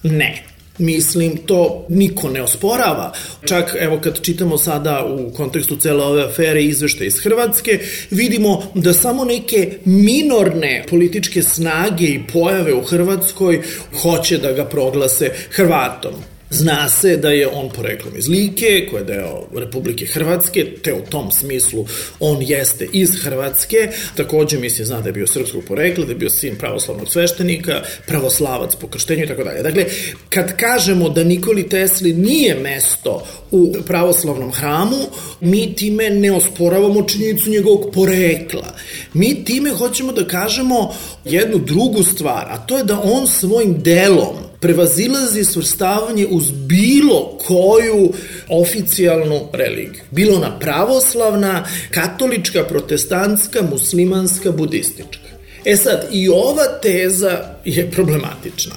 Ne. 0.03 0.43
Mislim, 0.79 1.37
to 1.37 1.87
niko 1.89 2.29
ne 2.29 2.43
osporava. 2.43 3.13
Čak, 3.45 3.77
evo, 3.81 3.99
kad 4.01 4.21
čitamo 4.21 4.59
sada 4.59 5.05
u 5.05 5.31
kontekstu 5.31 5.77
cele 5.77 6.05
ove 6.05 6.23
afere 6.23 6.65
izvešte 6.65 7.07
iz 7.07 7.21
Hrvatske, 7.23 7.79
vidimo 8.11 8.63
da 8.75 8.93
samo 8.93 9.25
neke 9.25 9.79
minorne 9.85 10.85
političke 10.91 11.43
snage 11.43 12.07
i 12.07 12.21
pojave 12.33 12.75
u 12.75 12.83
Hrvatskoj 12.83 13.63
hoće 14.03 14.39
da 14.39 14.53
ga 14.53 14.65
proglase 14.65 15.31
Hrvatom. 15.51 16.36
Zna 16.51 16.89
se 16.89 17.17
da 17.17 17.31
je 17.31 17.49
on 17.49 17.71
poreklom 17.71 18.17
iz 18.17 18.29
Like, 18.29 18.87
koja 18.91 19.01
je 19.01 19.05
deo 19.05 19.47
Republike 19.55 20.07
Hrvatske, 20.07 20.67
te 20.83 20.95
u 20.95 21.01
tom 21.11 21.31
smislu 21.31 21.87
on 22.21 22.43
jeste 22.43 22.89
iz 22.93 23.11
Hrvatske. 23.23 23.89
Takođe, 24.17 24.59
mislim, 24.59 24.87
zna 24.87 25.01
da 25.01 25.09
je 25.09 25.13
bio 25.13 25.27
srpskog 25.27 25.65
porekla, 25.65 26.05
da 26.05 26.13
je 26.13 26.19
bio 26.19 26.31
sin 26.31 26.57
pravoslavnog 26.57 27.09
sveštenika, 27.09 27.83
pravoslavac 28.07 28.75
po 28.75 28.87
krštenju 28.87 29.25
i 29.25 29.27
tako 29.27 29.45
dalje. 29.45 29.63
Dakle, 29.63 29.85
kad 30.29 30.57
kažemo 30.57 31.09
da 31.09 31.25
Nikoli 31.25 31.69
Tesli 31.69 32.13
nije 32.13 32.55
mesto 32.55 33.27
u 33.51 33.75
pravoslavnom 33.87 34.53
hramu, 34.53 34.99
mi 35.41 35.75
time 35.75 36.11
ne 36.11 36.33
osporavamo 36.33 37.03
činjenicu 37.03 37.51
njegovog 37.51 37.91
porekla. 37.95 38.75
Mi 39.15 39.45
time 39.45 39.71
hoćemo 39.71 40.13
da 40.13 40.27
kažemo 40.27 40.95
jednu 41.25 41.59
drugu 41.59 42.03
stvar, 42.03 42.47
a 42.51 42.59
to 42.59 42.79
je 42.79 42.85
da 42.85 43.01
on 43.01 43.27
svojim 43.27 43.83
delom 43.83 44.46
prevazilazi 44.67 45.45
svrstavanje 45.45 46.27
uz 46.27 46.51
bilo 46.51 47.39
koju 47.47 48.13
oficijalnu 48.49 49.41
religiju. 49.53 50.03
Bilo 50.11 50.39
na 50.39 50.59
pravoslavna, 50.59 51.65
katolička, 51.91 52.65
protestantska, 52.65 53.63
muslimanska, 53.71 54.53
budistička. 54.53 55.29
E 55.65 55.77
sad, 55.77 56.09
i 56.13 56.29
ova 56.29 56.65
teza 56.83 57.41
je 57.65 57.91
problematična. 57.91 58.75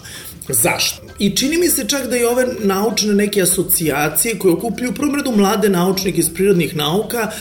Zašto? 0.50 1.01
I 1.19 1.36
čini 1.36 1.58
mi 1.58 1.67
se 1.67 1.88
čak 1.88 2.08
da 2.10 2.17
i 2.17 2.24
ove 2.24 2.48
naučne 2.60 3.13
neke 3.13 3.41
asocijacije 3.41 4.39
koje 4.39 4.53
okupljaju 4.53 4.93
u 5.27 5.38
mlade 5.38 5.69
naučnike 5.69 6.19
iz 6.19 6.29
prirodnih 6.34 6.75
nauka 6.75 7.31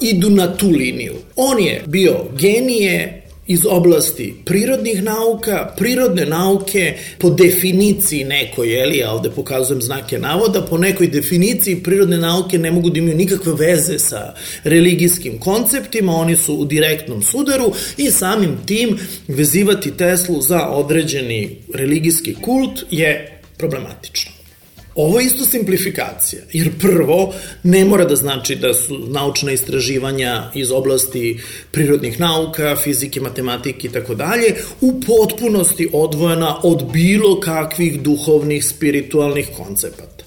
idu 0.00 0.30
na 0.30 0.56
tu 0.56 0.70
liniju. 0.70 1.14
On 1.36 1.58
je 1.58 1.82
bio 1.86 2.24
genije, 2.38 3.17
iz 3.48 3.66
oblasti 3.66 4.34
prirodnih 4.44 5.02
nauka, 5.02 5.74
prirodne 5.76 6.26
nauke 6.26 6.94
po 7.18 7.30
definiciji 7.30 8.24
nekoj, 8.24 8.68
jeli, 8.68 8.98
ja 8.98 9.12
ovde 9.12 9.30
pokazujem 9.30 9.82
znake 9.82 10.18
navoda, 10.18 10.62
po 10.62 10.78
nekoj 10.78 11.08
definiciji 11.08 11.82
prirodne 11.82 12.18
nauke 12.18 12.58
ne 12.58 12.70
mogu 12.70 12.90
da 12.90 12.98
imaju 12.98 13.16
nikakve 13.16 13.52
veze 13.52 13.98
sa 13.98 14.34
religijskim 14.64 15.38
konceptima, 15.38 16.12
oni 16.12 16.36
su 16.36 16.54
u 16.54 16.64
direktnom 16.64 17.22
sudaru 17.22 17.72
i 17.96 18.10
samim 18.10 18.56
tim 18.66 18.98
vezivati 19.28 19.96
Teslu 19.96 20.42
za 20.42 20.68
određeni 20.68 21.56
religijski 21.74 22.34
kult 22.34 22.84
je 22.90 23.40
problematično. 23.56 24.37
Ovo 24.98 25.20
je 25.20 25.26
isto 25.26 25.44
simplifikacija, 25.44 26.42
jer 26.52 26.70
prvo 26.80 27.34
ne 27.62 27.84
mora 27.84 28.04
da 28.04 28.16
znači 28.16 28.56
da 28.56 28.74
su 28.74 28.98
naučna 28.98 29.52
istraživanja 29.52 30.50
iz 30.54 30.70
oblasti 30.70 31.40
prirodnih 31.70 32.20
nauka, 32.20 32.76
fizike, 32.76 33.20
matematike 33.20 33.86
i 33.86 33.90
tako 33.90 34.14
dalje 34.14 34.54
u 34.80 35.00
potpunosti 35.00 35.88
odvojena 35.92 36.60
od 36.62 36.84
bilo 36.92 37.40
kakvih 37.40 38.00
duhovnih, 38.02 38.64
spiritualnih 38.64 39.48
koncepata. 39.56 40.17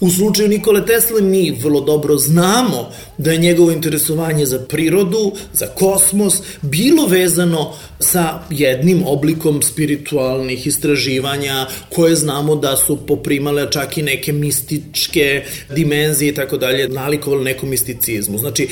U 0.00 0.10
slučaju 0.10 0.48
Nikole 0.48 0.86
Tesla 0.86 1.20
mi 1.20 1.50
vrlo 1.50 1.80
dobro 1.80 2.16
znamo 2.16 2.90
da 3.18 3.32
je 3.32 3.38
njegovo 3.38 3.70
interesovanje 3.70 4.46
za 4.46 4.58
prirodu, 4.58 5.32
za 5.52 5.66
kosmos, 5.66 6.34
bilo 6.62 7.06
vezano 7.06 7.72
sa 8.00 8.40
jednim 8.50 9.02
oblikom 9.06 9.62
spiritualnih 9.62 10.66
istraživanja 10.66 11.66
koje 11.94 12.16
znamo 12.16 12.56
da 12.56 12.76
su 12.76 12.96
poprimale 13.06 13.70
čak 13.70 13.98
i 13.98 14.02
neke 14.02 14.32
mističke 14.32 15.44
dimenzije 15.74 16.28
i 16.28 16.34
tako 16.34 16.56
dalje, 16.56 16.88
nalikovali 16.88 17.44
nekom 17.44 17.68
misticizmu. 17.68 18.38
Znači, 18.38 18.68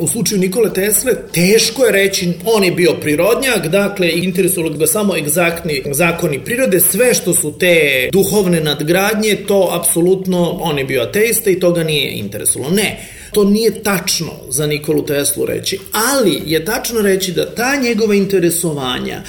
U 0.00 0.08
slučaju 0.08 0.40
Nikole 0.40 0.74
Tesle 0.74 1.12
teško 1.32 1.84
je 1.84 1.92
reći 1.92 2.32
on 2.44 2.64
je 2.64 2.72
bio 2.72 2.92
prirodnjak, 3.00 3.66
dakle 3.66 4.10
interesovalo 4.14 4.74
ga 4.74 4.86
samo 4.86 5.16
egzaktni 5.16 5.82
zakoni 5.92 6.44
prirode, 6.44 6.80
sve 6.80 7.14
što 7.14 7.34
su 7.34 7.58
te 7.58 8.08
duhovne 8.12 8.60
nadgradnje, 8.60 9.36
to 9.48 9.68
apsolutno 9.72 10.50
on 10.50 10.78
je 10.78 10.84
bio 10.84 11.02
ateista 11.02 11.50
i 11.50 11.60
to 11.60 11.72
ga 11.72 11.84
nije 11.84 12.12
interesovalo. 12.12 12.74
Ne, 12.74 13.08
to 13.32 13.44
nije 13.44 13.82
tačno 13.82 14.32
za 14.48 14.66
Nikolu 14.66 15.06
Teslu 15.06 15.46
reći, 15.46 15.78
ali 15.92 16.42
je 16.46 16.64
tačno 16.64 17.00
reći 17.00 17.32
da 17.32 17.54
ta 17.54 17.76
njegova 17.82 18.14
interesovanja 18.14 19.22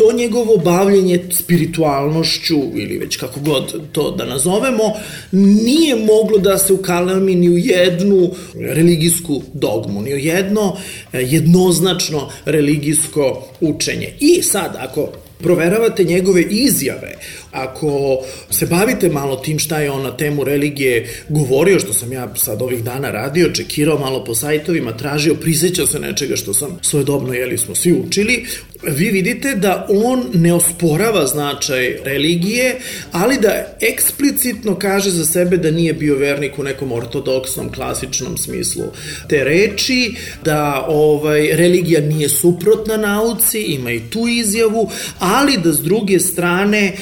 to 0.00 0.12
njegovo 0.12 0.56
bavljenje 0.56 1.20
spiritualnošću 1.30 2.58
ili 2.74 2.98
već 2.98 3.16
kako 3.16 3.40
god 3.40 3.92
to 3.92 4.10
da 4.10 4.24
nazovemo 4.24 4.92
nije 5.32 5.96
moglo 5.96 6.38
da 6.38 6.58
se 6.58 6.72
ukalami 6.72 7.34
ni 7.34 7.50
u 7.50 7.58
jednu 7.58 8.30
religijsku 8.54 9.42
dogmu, 9.54 10.02
ni 10.02 10.14
u 10.14 10.18
jedno 10.18 10.76
eh, 11.12 11.20
jednoznačno 11.20 12.30
religijsko 12.44 13.42
učenje. 13.60 14.12
I 14.20 14.42
sad, 14.42 14.76
ako 14.78 15.08
proveravate 15.38 16.04
njegove 16.04 16.42
izjave, 16.42 17.18
ako 17.52 18.18
se 18.50 18.66
bavite 18.66 19.08
malo 19.08 19.36
tim 19.36 19.58
šta 19.58 19.78
je 19.78 19.90
on 19.90 20.02
na 20.02 20.16
temu 20.16 20.44
religije 20.44 21.24
govorio, 21.28 21.80
što 21.80 21.92
sam 21.92 22.12
ja 22.12 22.34
sad 22.36 22.62
ovih 22.62 22.84
dana 22.84 23.10
radio, 23.10 23.50
čekirao 23.52 23.98
malo 23.98 24.24
po 24.24 24.34
sajtovima, 24.34 24.96
tražio, 24.96 25.34
prisjećao 25.34 25.86
se 25.86 25.98
nečega 25.98 26.36
što 26.36 26.54
sam 26.54 26.78
svojedobno, 26.82 27.32
jeli 27.32 27.58
smo 27.58 27.74
svi 27.74 27.92
učili, 27.92 28.46
vi 28.82 29.10
vidite 29.10 29.54
da 29.54 29.86
on 29.88 30.24
ne 30.34 30.54
osporava 30.54 31.26
značaj 31.26 31.96
religije, 32.04 32.76
ali 33.12 33.38
da 33.38 33.76
eksplicitno 33.80 34.74
kaže 34.74 35.10
za 35.10 35.26
sebe 35.26 35.56
da 35.56 35.70
nije 35.70 35.92
bio 35.92 36.16
vernik 36.16 36.58
u 36.58 36.62
nekom 36.62 36.92
ortodoksnom, 36.92 37.72
klasičnom 37.72 38.36
smislu 38.36 38.84
te 39.28 39.44
reči, 39.44 40.14
da 40.44 40.86
ovaj 40.88 41.56
religija 41.56 42.00
nije 42.00 42.28
suprotna 42.28 42.96
nauci, 42.96 43.60
ima 43.60 43.92
i 43.92 44.00
tu 44.10 44.28
izjavu, 44.28 44.90
ali 45.18 45.58
da 45.64 45.72
s 45.72 45.80
druge 45.80 46.20
strane 46.20 46.92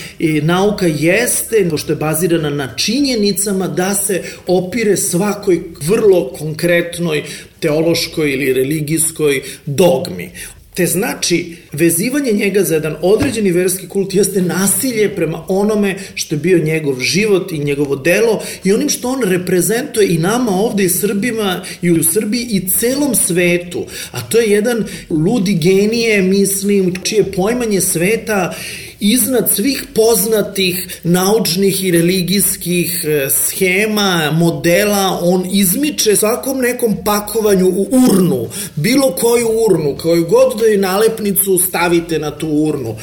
nauka 0.42 0.86
jeste, 0.86 1.66
pošto 1.70 1.92
je 1.92 1.96
bazirana 1.96 2.50
na 2.50 2.74
činjenicama, 2.76 3.68
da 3.68 3.94
se 3.94 4.22
opire 4.46 4.96
svakoj 4.96 5.60
vrlo 5.80 6.32
konkretnoj 6.38 7.22
teološkoj 7.60 8.32
ili 8.32 8.52
religijskoj 8.52 9.42
dogmi. 9.66 10.30
Te 10.78 10.86
znači, 10.86 11.56
vezivanje 11.72 12.32
njega 12.32 12.62
za 12.62 12.74
jedan 12.74 12.96
određeni 13.02 13.52
verski 13.52 13.88
kult 13.88 14.14
jeste 14.14 14.42
nasilje 14.42 15.08
prema 15.14 15.44
onome 15.48 15.94
što 16.14 16.34
je 16.34 16.38
bio 16.38 16.58
njegov 16.58 17.00
život 17.00 17.52
i 17.52 17.58
njegovo 17.58 17.96
delo 17.96 18.42
i 18.64 18.72
onim 18.72 18.88
što 18.88 19.08
on 19.08 19.22
reprezentuje 19.22 20.08
i 20.08 20.18
nama 20.18 20.50
ovde 20.50 20.84
i 20.84 20.88
Srbima 20.88 21.64
i 21.82 21.90
u 21.90 22.04
Srbiji 22.04 22.46
i 22.50 22.68
celom 22.68 23.14
svetu. 23.14 23.86
A 24.12 24.20
to 24.20 24.38
je 24.38 24.50
jedan 24.50 24.84
ludi 25.10 25.54
genije, 25.54 26.22
mislim, 26.22 26.94
čije 27.02 27.32
pojmanje 27.32 27.80
sveta 27.80 28.54
iznad 29.00 29.50
svih 29.54 29.84
poznatih 29.94 31.00
naučnih 31.04 31.84
i 31.84 31.90
religijskih 31.90 33.04
e, 33.04 33.28
schema, 33.30 34.30
modela, 34.32 35.18
on 35.22 35.46
izmiče 35.52 36.16
svakom 36.16 36.58
nekom 36.58 36.96
pakovanju 37.04 37.68
u 37.68 37.88
urnu, 38.10 38.48
bilo 38.76 39.10
koju 39.10 39.48
urnu, 39.68 39.96
koju 40.02 40.26
god 40.26 40.60
da 40.60 40.66
je 40.66 40.78
nalepnicu 40.78 41.58
stavite 41.58 42.18
na 42.18 42.30
tu 42.30 42.48
urnu. 42.48 42.96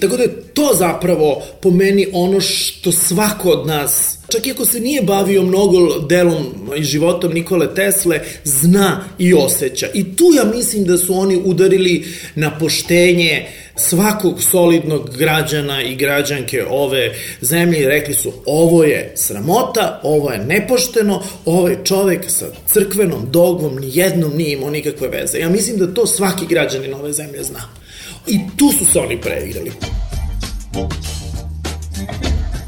Tako 0.00 0.16
da 0.16 0.22
je 0.22 0.42
to 0.54 0.70
zapravo 0.78 1.42
po 1.60 1.70
meni 1.70 2.06
ono 2.12 2.40
što 2.40 2.92
svako 2.92 3.50
od 3.50 3.66
nas, 3.66 4.19
čak 4.30 4.46
i 4.46 4.50
ako 4.50 4.64
se 4.64 4.80
nije 4.80 5.02
bavio 5.02 5.42
mnogo 5.42 5.98
delom 5.98 6.46
i 6.76 6.82
životom 6.82 7.32
Nikole 7.32 7.74
Tesle, 7.74 8.20
zna 8.44 9.04
i 9.18 9.34
osjeća. 9.34 9.88
I 9.94 10.16
tu 10.16 10.24
ja 10.36 10.44
mislim 10.56 10.84
da 10.84 10.98
su 10.98 11.14
oni 11.14 11.42
udarili 11.44 12.04
na 12.34 12.58
poštenje 12.58 13.46
svakog 13.76 14.42
solidnog 14.42 15.16
građana 15.16 15.82
i 15.82 15.96
građanke 15.96 16.64
ove 16.70 17.14
zemlje 17.40 17.80
i 17.80 17.86
rekli 17.86 18.14
su 18.14 18.32
ovo 18.46 18.84
je 18.84 19.12
sramota, 19.16 20.00
ovo 20.02 20.30
je 20.30 20.38
nepošteno, 20.38 21.22
ovaj 21.44 21.76
čovek 21.84 22.24
sa 22.28 22.46
crkvenom 22.66 23.28
dogmom 23.30 23.76
ni 23.76 23.90
jednom 23.92 24.36
nije 24.36 24.52
imao 24.52 24.70
nikakve 24.70 25.08
veze. 25.08 25.38
Ja 25.38 25.48
mislim 25.48 25.76
da 25.76 25.94
to 25.94 26.06
svaki 26.06 26.46
građanin 26.46 26.94
ove 26.94 27.12
zemlje 27.12 27.42
zna. 27.42 27.60
I 28.26 28.38
tu 28.56 28.72
su 28.78 28.92
se 28.92 28.98
oni 28.98 29.20
preigrali 29.20 29.72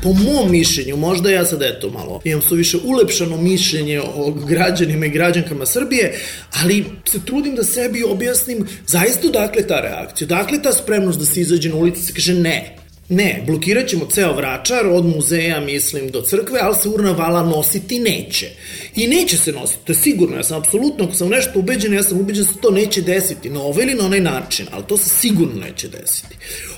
po 0.02 0.12
mom 0.12 0.50
mišljenju, 0.50 0.96
možda 0.96 1.30
ja 1.30 1.44
sad 1.44 1.62
eto 1.62 1.90
malo, 1.90 2.20
imam 2.24 2.42
su 2.42 2.54
više 2.54 2.78
ulepšano 2.84 3.36
mišljenje 3.36 4.00
o 4.00 4.30
građanima 4.30 5.06
i 5.06 5.10
građankama 5.10 5.66
Srbije, 5.66 6.18
ali 6.62 6.84
se 7.10 7.24
trudim 7.26 7.54
da 7.54 7.64
sebi 7.64 8.04
objasnim 8.04 8.66
zaista 8.86 9.28
dakle 9.28 9.66
ta 9.66 9.80
reakcija, 9.80 10.28
dakle 10.28 10.62
ta 10.62 10.72
spremnost 10.72 11.18
da 11.18 11.26
se 11.26 11.40
izađe 11.40 11.68
na 11.68 11.76
ulici 11.76 12.00
i 12.00 12.04
se 12.04 12.12
kaže 12.12 12.34
ne, 12.34 12.76
Ne, 13.08 13.42
blokirat 13.46 13.88
ćemo 13.88 14.06
ceo 14.06 14.32
vračar 14.32 14.86
od 14.86 15.04
muzeja, 15.04 15.60
mislim, 15.60 16.10
do 16.10 16.20
crkve, 16.20 16.60
ali 16.62 16.74
se 16.82 16.88
urna 16.88 17.12
vala 17.12 17.42
nositi 17.42 17.98
neće. 17.98 18.50
I 18.96 19.06
neće 19.06 19.36
se 19.36 19.52
nositi, 19.52 19.84
to 19.84 19.92
je 19.92 19.96
sigurno, 19.96 20.36
ja 20.36 20.42
sam 20.42 20.58
apsolutno, 20.58 21.04
ako 21.04 21.14
sam 21.14 21.28
nešto 21.28 21.58
ubeđen, 21.58 21.94
ja 21.94 22.02
sam 22.02 22.20
ubeđen 22.20 22.44
da 22.44 22.52
se 22.52 22.58
to 22.60 22.70
neće 22.70 23.02
desiti, 23.02 23.50
na 23.50 23.62
ovaj 23.62 23.84
ili 23.84 23.94
na 23.94 24.06
onaj 24.06 24.20
način, 24.20 24.66
ali 24.70 24.84
to 24.86 24.96
se 24.96 25.08
sigurno 25.08 25.60
neće 25.60 25.88
desiti. 25.88 26.36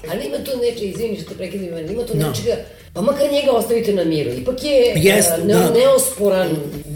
Ali 0.08 0.26
ima 0.26 0.38
to 0.38 0.56
neče, 0.56 0.84
izvini 0.84 1.20
što 1.20 1.34
prekidim, 1.34 1.68
ima 1.90 2.02
to 2.02 2.14
no. 2.14 2.32
Pa 2.94 3.00
makar 3.00 3.32
njega 3.32 3.52
ostavite 3.52 3.92
na 3.92 4.04
miru. 4.04 4.30
Ipak 4.30 4.64
je 4.64 4.92
jeste, 4.96 5.34
uh, 5.40 5.46
ne, 5.46 5.54
da. 5.54 5.70
neosporan 5.70 6.50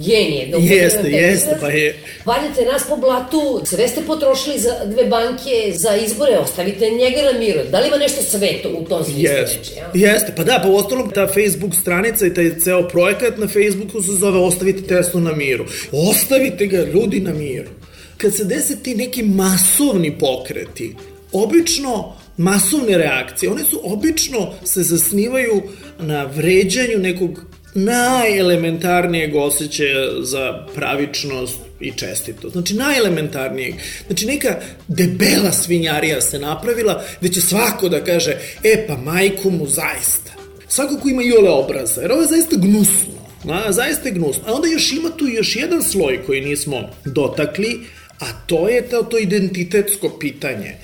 genije. 0.07 0.47
Da 0.47 0.57
jeste, 0.57 1.09
jeste, 1.09 1.57
pa 1.61 1.69
je. 1.69 2.03
Valjate 2.25 2.65
nas 2.65 2.83
po 2.89 2.97
blatu, 2.97 3.61
sve 3.65 3.89
ste 3.89 4.01
potrošili 4.07 4.59
za 4.59 4.85
dve 4.85 5.05
banke 5.05 5.73
za 5.75 5.97
izbore, 5.97 6.39
ostavite 6.39 6.91
njega 6.91 7.33
na 7.33 7.39
miru. 7.39 7.61
Da 7.71 7.81
li 7.81 7.89
ima 7.89 7.97
nešto 7.97 8.23
sveto 8.23 8.69
u 8.79 8.85
tom 8.85 9.05
smislu 9.05 9.23
jeste? 9.23 9.75
Ja? 9.77 9.91
Jeste, 9.95 10.33
pa 10.37 10.45
da, 10.45 10.61
pa 10.63 10.69
u 10.69 10.77
ostalom 10.77 11.11
ta 11.11 11.27
Facebook 11.27 11.75
stranica 11.75 12.27
i 12.27 12.35
taj 12.35 12.59
ceo 12.59 12.89
projekat 12.89 13.39
na 13.39 13.49
Facebooku 13.49 14.03
se 14.03 14.13
zove 14.13 14.39
Ostavite 14.39 14.83
Teslu 14.83 15.21
na 15.21 15.33
miru. 15.33 15.65
Ostavite 15.93 16.67
ga 16.67 16.83
ljudi 16.83 17.21
na 17.21 17.33
miru. 17.33 17.69
Kad 18.17 18.37
se 18.37 18.45
dese 18.45 18.77
ti 18.83 18.95
neki 18.95 19.23
masovni 19.23 20.19
pokreti, 20.19 20.95
obično 21.33 22.18
masovne 22.39 22.99
reakcije, 22.99 23.51
one 23.51 23.65
su 23.65 23.81
obično 23.85 24.53
se 24.65 24.83
zasnivaju 24.83 25.63
na 25.99 26.25
vređanju 26.25 26.99
nekog 26.99 27.45
najelementarnijeg 27.75 29.35
osjećaja 29.35 30.23
za 30.23 30.67
pravičnost 30.75 31.59
i 31.81 31.93
čestito. 31.93 32.49
Znači, 32.49 32.75
najelementarnijeg. 32.75 33.75
Znači, 34.07 34.27
neka 34.27 34.61
debela 34.89 35.53
svinjarija 35.53 36.21
se 36.21 36.39
napravila, 36.39 37.05
gde 37.21 37.29
će 37.29 37.41
svako 37.41 37.89
da 37.89 38.05
kaže, 38.05 38.37
e 38.65 38.87
pa 38.89 38.97
majku 38.97 39.51
mu 39.51 39.67
zaista. 39.67 40.33
Svako 40.69 40.97
ko 41.03 41.09
ima 41.09 41.23
i 41.23 41.33
ole 41.33 41.51
obraza, 41.51 42.01
jer 42.01 42.13
ovo 42.13 42.23
je 42.23 42.29
zaista 42.29 42.57
gnusno. 42.57 43.19
A, 43.49 43.73
zaista 43.73 44.09
je 44.09 44.15
gnusno. 44.15 44.43
A 44.47 44.55
onda 44.55 44.69
još 44.69 44.93
ima 44.93 45.11
tu 45.17 45.27
još 45.27 45.57
jedan 45.57 45.83
sloj 45.83 46.23
koji 46.27 46.41
nismo 46.41 46.91
dotakli, 47.05 47.81
a 48.19 48.33
to 48.47 48.69
je 48.69 48.89
to, 48.89 49.03
to 49.03 49.19
identitetsko 49.19 50.09
pitanje. 50.09 50.75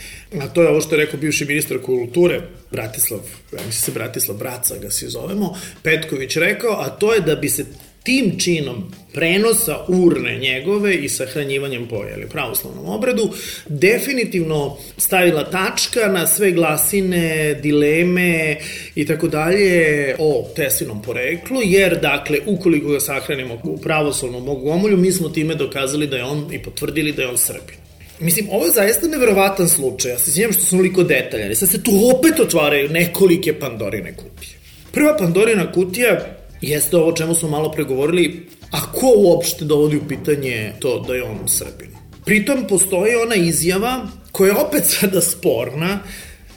A 0.41 0.49
to 0.49 0.63
je 0.63 0.69
ovo 0.69 0.81
što 0.81 0.95
je 0.95 1.05
rekao 1.05 1.21
bivši 1.21 1.45
ministar 1.45 1.79
kulture, 1.79 2.41
Bratislav, 2.71 3.21
ja 3.53 3.59
mislim 3.67 3.73
se 3.73 3.93
Bratislav 3.93 4.39
Braca 4.39 4.75
ga 4.79 4.91
se 4.91 5.09
zovemo, 5.09 5.59
Petković 5.83 6.37
rekao, 6.37 6.81
a 6.81 6.89
to 6.89 7.15
je 7.15 7.21
da 7.21 7.37
bi 7.37 7.49
se 7.49 7.67
tim 8.05 8.39
činom 8.39 8.91
prenosa 9.13 9.77
urne 9.89 10.39
njegove 10.39 10.95
i 10.95 11.09
sahranjivanjem 11.09 11.89
po 11.89 11.97
jeli, 11.97 12.29
pravoslavnom 12.29 12.87
obradu 12.87 13.31
definitivno 13.69 14.77
stavila 14.97 15.45
tačka 15.45 16.09
na 16.09 16.27
sve 16.27 16.53
glasine, 16.53 17.55
dileme 17.63 18.57
i 18.95 19.07
tako 19.07 19.29
dalje 19.29 20.17
o 20.19 20.51
Tesinom 20.57 21.03
poreklu, 21.03 21.61
jer 21.65 22.01
dakle, 22.01 22.39
ukoliko 22.47 22.89
ga 22.89 23.01
sahranimo 23.01 23.61
u 23.65 23.81
pravoslavnom 23.81 24.49
ogomolju, 24.49 24.97
mi 24.97 25.13
smo 25.13 25.29
time 25.29 25.55
dokazali 25.55 26.07
da 26.07 26.17
je 26.17 26.25
on 26.25 26.49
i 26.53 26.63
potvrdili 26.63 27.13
da 27.13 27.23
je 27.23 27.29
on 27.29 27.39
Srbin. 27.39 27.77
Mislim, 28.21 28.47
ovo 28.51 28.65
je 28.65 28.71
zaista 28.71 29.09
neverovatan 29.09 29.69
slučaj. 29.69 30.11
Ja 30.11 30.19
se 30.19 30.33
sjećam 30.33 30.53
što 30.53 30.63
sam 30.63 30.81
liko 30.81 31.03
detaljan. 31.03 31.55
Sad 31.55 31.71
se 31.71 31.83
tu 31.83 32.11
opet 32.17 32.41
otvaraju 32.41 32.89
nekolike 32.89 33.59
Pandorine 33.59 34.17
kutije. 34.17 34.53
Prva 34.93 35.17
Pandorina 35.17 35.73
kutija 35.73 36.44
jeste 36.69 36.97
ovo 36.97 37.13
čemu 37.13 37.35
smo 37.35 37.49
malo 37.49 37.71
pregovorili, 37.71 38.47
a 38.71 38.93
ko 38.93 39.13
uopšte 39.17 39.65
dovodi 39.65 39.97
u 39.97 40.09
pitanje 40.09 40.73
to 40.79 41.05
da 41.09 41.15
je 41.15 41.23
on 41.23 41.49
Srbin? 41.49 41.91
Pritom 42.25 42.67
postoji 42.69 43.15
ona 43.15 43.35
izjava 43.35 44.07
koja 44.33 44.49
je 44.49 44.59
opet 44.59 44.83
sada 44.87 45.21
sporna, 45.21 46.01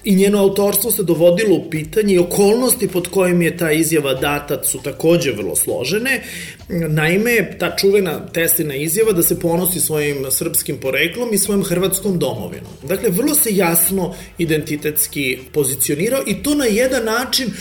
i 0.08 0.16
njeno 0.16 0.40
autorstvo 0.40 0.92
se 0.92 1.04
dovodilo 1.04 1.56
u 1.56 1.70
pitanje 1.70 2.14
i 2.14 2.20
okolnosti 2.20 2.88
pod 2.88 3.08
kojim 3.08 3.42
je 3.42 3.58
ta 3.58 3.72
izjava 3.72 4.14
data 4.14 4.64
su 4.64 4.80
takođe 4.84 5.32
vrlo 5.32 5.56
složene. 5.56 6.24
Naime, 6.70 7.58
ta 7.60 7.76
čuvena 7.76 8.28
Teslina 8.34 8.76
izjava 8.76 9.12
da 9.12 9.24
se 9.24 9.40
ponosi 9.40 9.80
svojim 9.80 10.26
srpskim 10.32 10.78
poreklom 10.78 11.34
i 11.34 11.38
svojim 11.38 11.64
hrvatskom 11.64 12.20
domovinom. 12.20 12.72
Dakle, 12.84 13.10
vrlo 13.10 13.36
se 13.36 13.56
jasno 13.56 14.16
identitetski 14.38 15.38
pozicionirao 15.54 16.24
i 16.28 16.44
to 16.44 16.56
na 16.56 16.66
jedan 16.66 17.06
način 17.06 17.52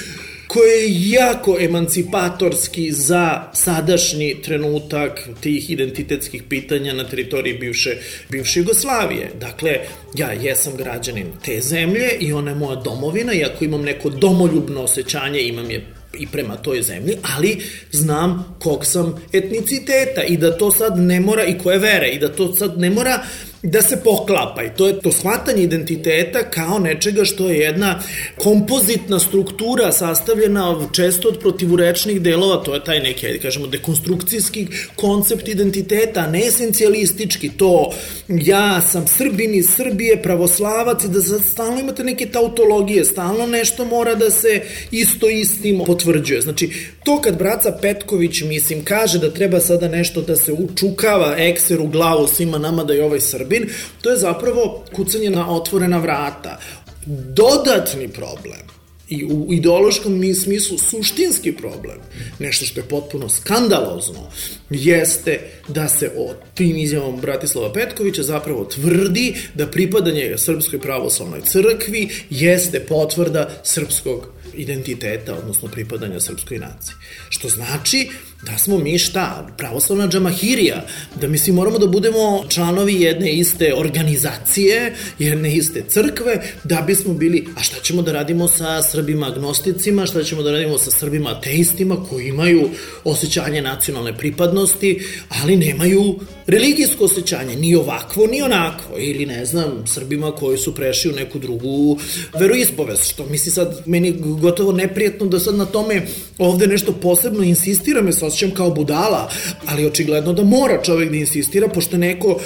koji 0.57 0.71
je 0.71 1.11
jako 1.11 1.57
emancipatorski 1.61 2.93
za 2.93 3.43
sadašnji 3.55 4.37
trenutak 4.43 5.29
tih 5.41 5.71
identitetskih 5.71 6.43
pitanja 6.49 6.95
na 6.95 7.05
teritoriji 7.05 7.59
bivše, 7.59 7.97
bivše 8.31 8.61
Jugoslavije. 8.61 9.31
Dakle, 9.41 9.79
ja 10.15 10.33
jesam 10.33 10.77
građanin 10.77 11.27
te 11.45 11.61
zemlje 11.61 12.11
i 12.21 12.33
ona 12.33 12.51
je 12.51 12.57
moja 12.57 12.77
domovina 12.77 13.33
i 13.33 13.45
ako 13.45 13.65
imam 13.65 13.83
neko 13.83 14.11
domoljubno 14.11 14.83
osjećanje, 14.83 15.41
imam 15.41 15.71
je 15.71 15.87
i 16.19 16.27
prema 16.27 16.57
toj 16.57 16.83
zemlji, 16.83 17.17
ali 17.37 17.59
znam 17.93 18.57
kog 18.59 18.87
sam 18.87 19.23
etniciteta 19.33 20.23
i 20.23 20.37
da 20.37 20.57
to 20.59 20.71
sad 20.71 20.99
ne 20.99 21.21
mora 21.21 21.45
i 21.45 21.59
koje 21.59 21.79
vere 21.79 22.09
i 22.09 22.19
da 22.19 22.29
to 22.29 22.55
sad 22.55 22.79
ne 22.79 22.91
mora 22.91 23.23
da 23.71 23.83
se 23.83 23.97
poklapa 24.05 24.63
i 24.63 24.71
to 24.77 24.87
je 24.87 25.01
to 25.01 25.13
shvatanje 25.13 25.63
identiteta 25.63 26.51
kao 26.51 26.79
nečega 26.79 27.25
što 27.25 27.49
je 27.49 27.59
jedna 27.59 28.03
kompozitna 28.37 29.19
struktura 29.19 29.93
sastavljena 29.93 30.89
često 30.93 31.29
od 31.29 31.39
protivurečnih 31.39 32.21
delova, 32.21 32.57
to 32.57 32.75
je 32.75 32.85
taj 32.85 33.01
neki, 33.01 33.27
ajde 33.27 33.39
kažemo, 33.39 33.67
dekonstrukcijski 33.67 34.67
koncept 34.97 35.49
identiteta, 35.49 36.27
ne 36.27 36.47
esencijalistički, 36.47 37.51
to 37.57 37.93
ja 38.29 38.81
sam 38.81 39.07
Srbin 39.07 39.55
iz 39.55 39.69
Srbije, 39.77 40.23
pravoslavac 40.23 41.05
i 41.05 41.09
da 41.09 41.21
sad 41.21 41.45
stalno 41.45 41.81
imate 41.81 42.05
neke 42.05 42.27
tautologije, 42.27 43.05
stalno 43.05 43.47
nešto 43.47 43.85
mora 43.85 44.15
da 44.15 44.31
se 44.31 44.63
isto 44.91 45.29
istim 45.29 45.83
potvrđuje. 45.87 46.41
Znači, 46.41 46.71
to 47.05 47.21
kad 47.21 47.39
braca 47.39 47.79
Petković, 47.83 48.43
mislim, 48.43 48.85
kaže 48.85 49.19
da 49.19 49.31
treba 49.31 49.61
sada 49.61 49.89
nešto 49.89 50.23
da 50.23 50.37
se 50.37 50.53
učukava 50.53 51.35
ekser 51.39 51.81
u 51.81 51.87
glavu 51.87 52.27
svima 52.27 52.59
nama 52.59 52.85
da 52.85 52.93
je 52.93 53.05
ovaj 53.05 53.21
Srbin, 53.21 53.56
Srbin, 53.57 53.75
to 54.03 54.11
je 54.11 54.17
zapravo 54.17 54.85
kucanje 54.93 55.31
na 55.31 55.51
otvorena 55.51 55.99
vrata. 55.99 56.59
Dodatni 57.07 58.09
problem 58.09 58.77
i 59.09 59.25
u 59.25 59.53
ideološkom 59.53 60.35
smislu 60.35 60.79
suštinski 60.79 61.53
problem, 61.53 61.99
nešto 62.39 62.65
što 62.65 62.81
je 62.81 62.89
potpuno 62.89 63.29
skandalozno, 63.29 64.31
jeste 64.71 65.41
da 65.69 65.89
se 65.89 66.11
o 66.17 66.35
tim 66.55 66.77
izjavom 66.77 67.21
Bratislava 67.21 67.73
Petkovića 67.73 68.23
zapravo 68.23 68.65
tvrdi 68.65 69.35
da 69.55 69.67
pripadanje 69.67 70.35
Srpskoj 70.37 70.81
pravoslavnoj 70.81 71.41
crkvi 71.41 72.09
jeste 72.31 72.81
potvrda 72.81 73.61
srpskog 73.63 74.36
identiteta, 74.57 75.35
odnosno 75.35 75.69
pripadanja 75.69 76.21
srpskoj 76.21 76.59
naciji. 76.59 76.95
Što 77.29 77.49
znači 77.49 78.09
da 78.43 78.59
smo 78.59 78.79
mi 78.79 78.99
šta, 78.99 79.47
pravoslavna 79.59 80.09
džamahirija, 80.09 80.85
da 81.21 81.29
mi 81.29 81.39
svi 81.39 81.53
moramo 81.53 81.79
da 81.79 81.87
budemo 81.87 82.45
članovi 82.49 83.01
jedne 83.01 83.33
iste 83.33 83.75
organizacije, 83.75 84.95
jedne 85.19 85.57
iste 85.57 85.85
crkve, 85.89 86.43
da 86.65 86.83
bismo 86.87 87.15
bili, 87.15 87.47
a 87.57 87.63
šta 87.63 87.77
ćemo 87.83 88.03
da 88.03 88.13
radimo 88.13 88.49
sa 88.49 88.83
Srbima 88.83 89.27
agnosticima, 89.27 90.07
šta 90.07 90.25
ćemo 90.25 90.43
da 90.43 90.53
radimo 90.53 90.79
sa 90.79 90.91
Srbima 90.91 91.31
ateistima 91.31 91.97
koji 92.11 92.29
imaju 92.29 92.71
osjećanje 93.05 93.63
nacionalne 93.63 94.19
pripadnosti, 94.19 95.01
ali 95.29 95.57
nemaju 95.57 96.19
religijsko 96.47 97.05
osjećanje, 97.05 97.57
ni 97.57 97.75
ovakvo, 97.75 98.27
ni 98.27 98.43
onakvo, 98.43 98.99
ili 98.99 99.27
ne 99.27 99.47
znam, 99.47 99.87
Srbima 99.87 100.33
koji 100.33 100.59
su 100.59 100.75
prešli 100.75 101.11
u 101.11 101.15
neku 101.15 101.39
drugu 101.39 101.99
veroispovest, 102.39 103.11
što 103.11 103.27
misli 103.27 103.53
sad, 103.53 103.83
meni 103.87 104.13
gotovo 104.47 104.73
neprijetno 104.73 105.27
da 105.27 105.41
sad 105.41 105.55
na 105.55 105.65
tome 105.65 106.03
ovde 106.39 106.67
nešto 106.67 106.93
posebno 106.93 107.43
insistiram, 107.43 108.07
jer 108.07 108.15
se 108.15 108.25
osjećam 108.25 108.51
kao 108.51 108.71
budala, 108.71 109.31
ali 109.67 109.87
očigledno 109.87 110.33
da 110.33 110.45
mora 110.45 110.83
čovek 110.83 111.11
da 111.11 111.17
insistira, 111.17 111.69
pošto 111.69 111.97
neko 111.97 112.41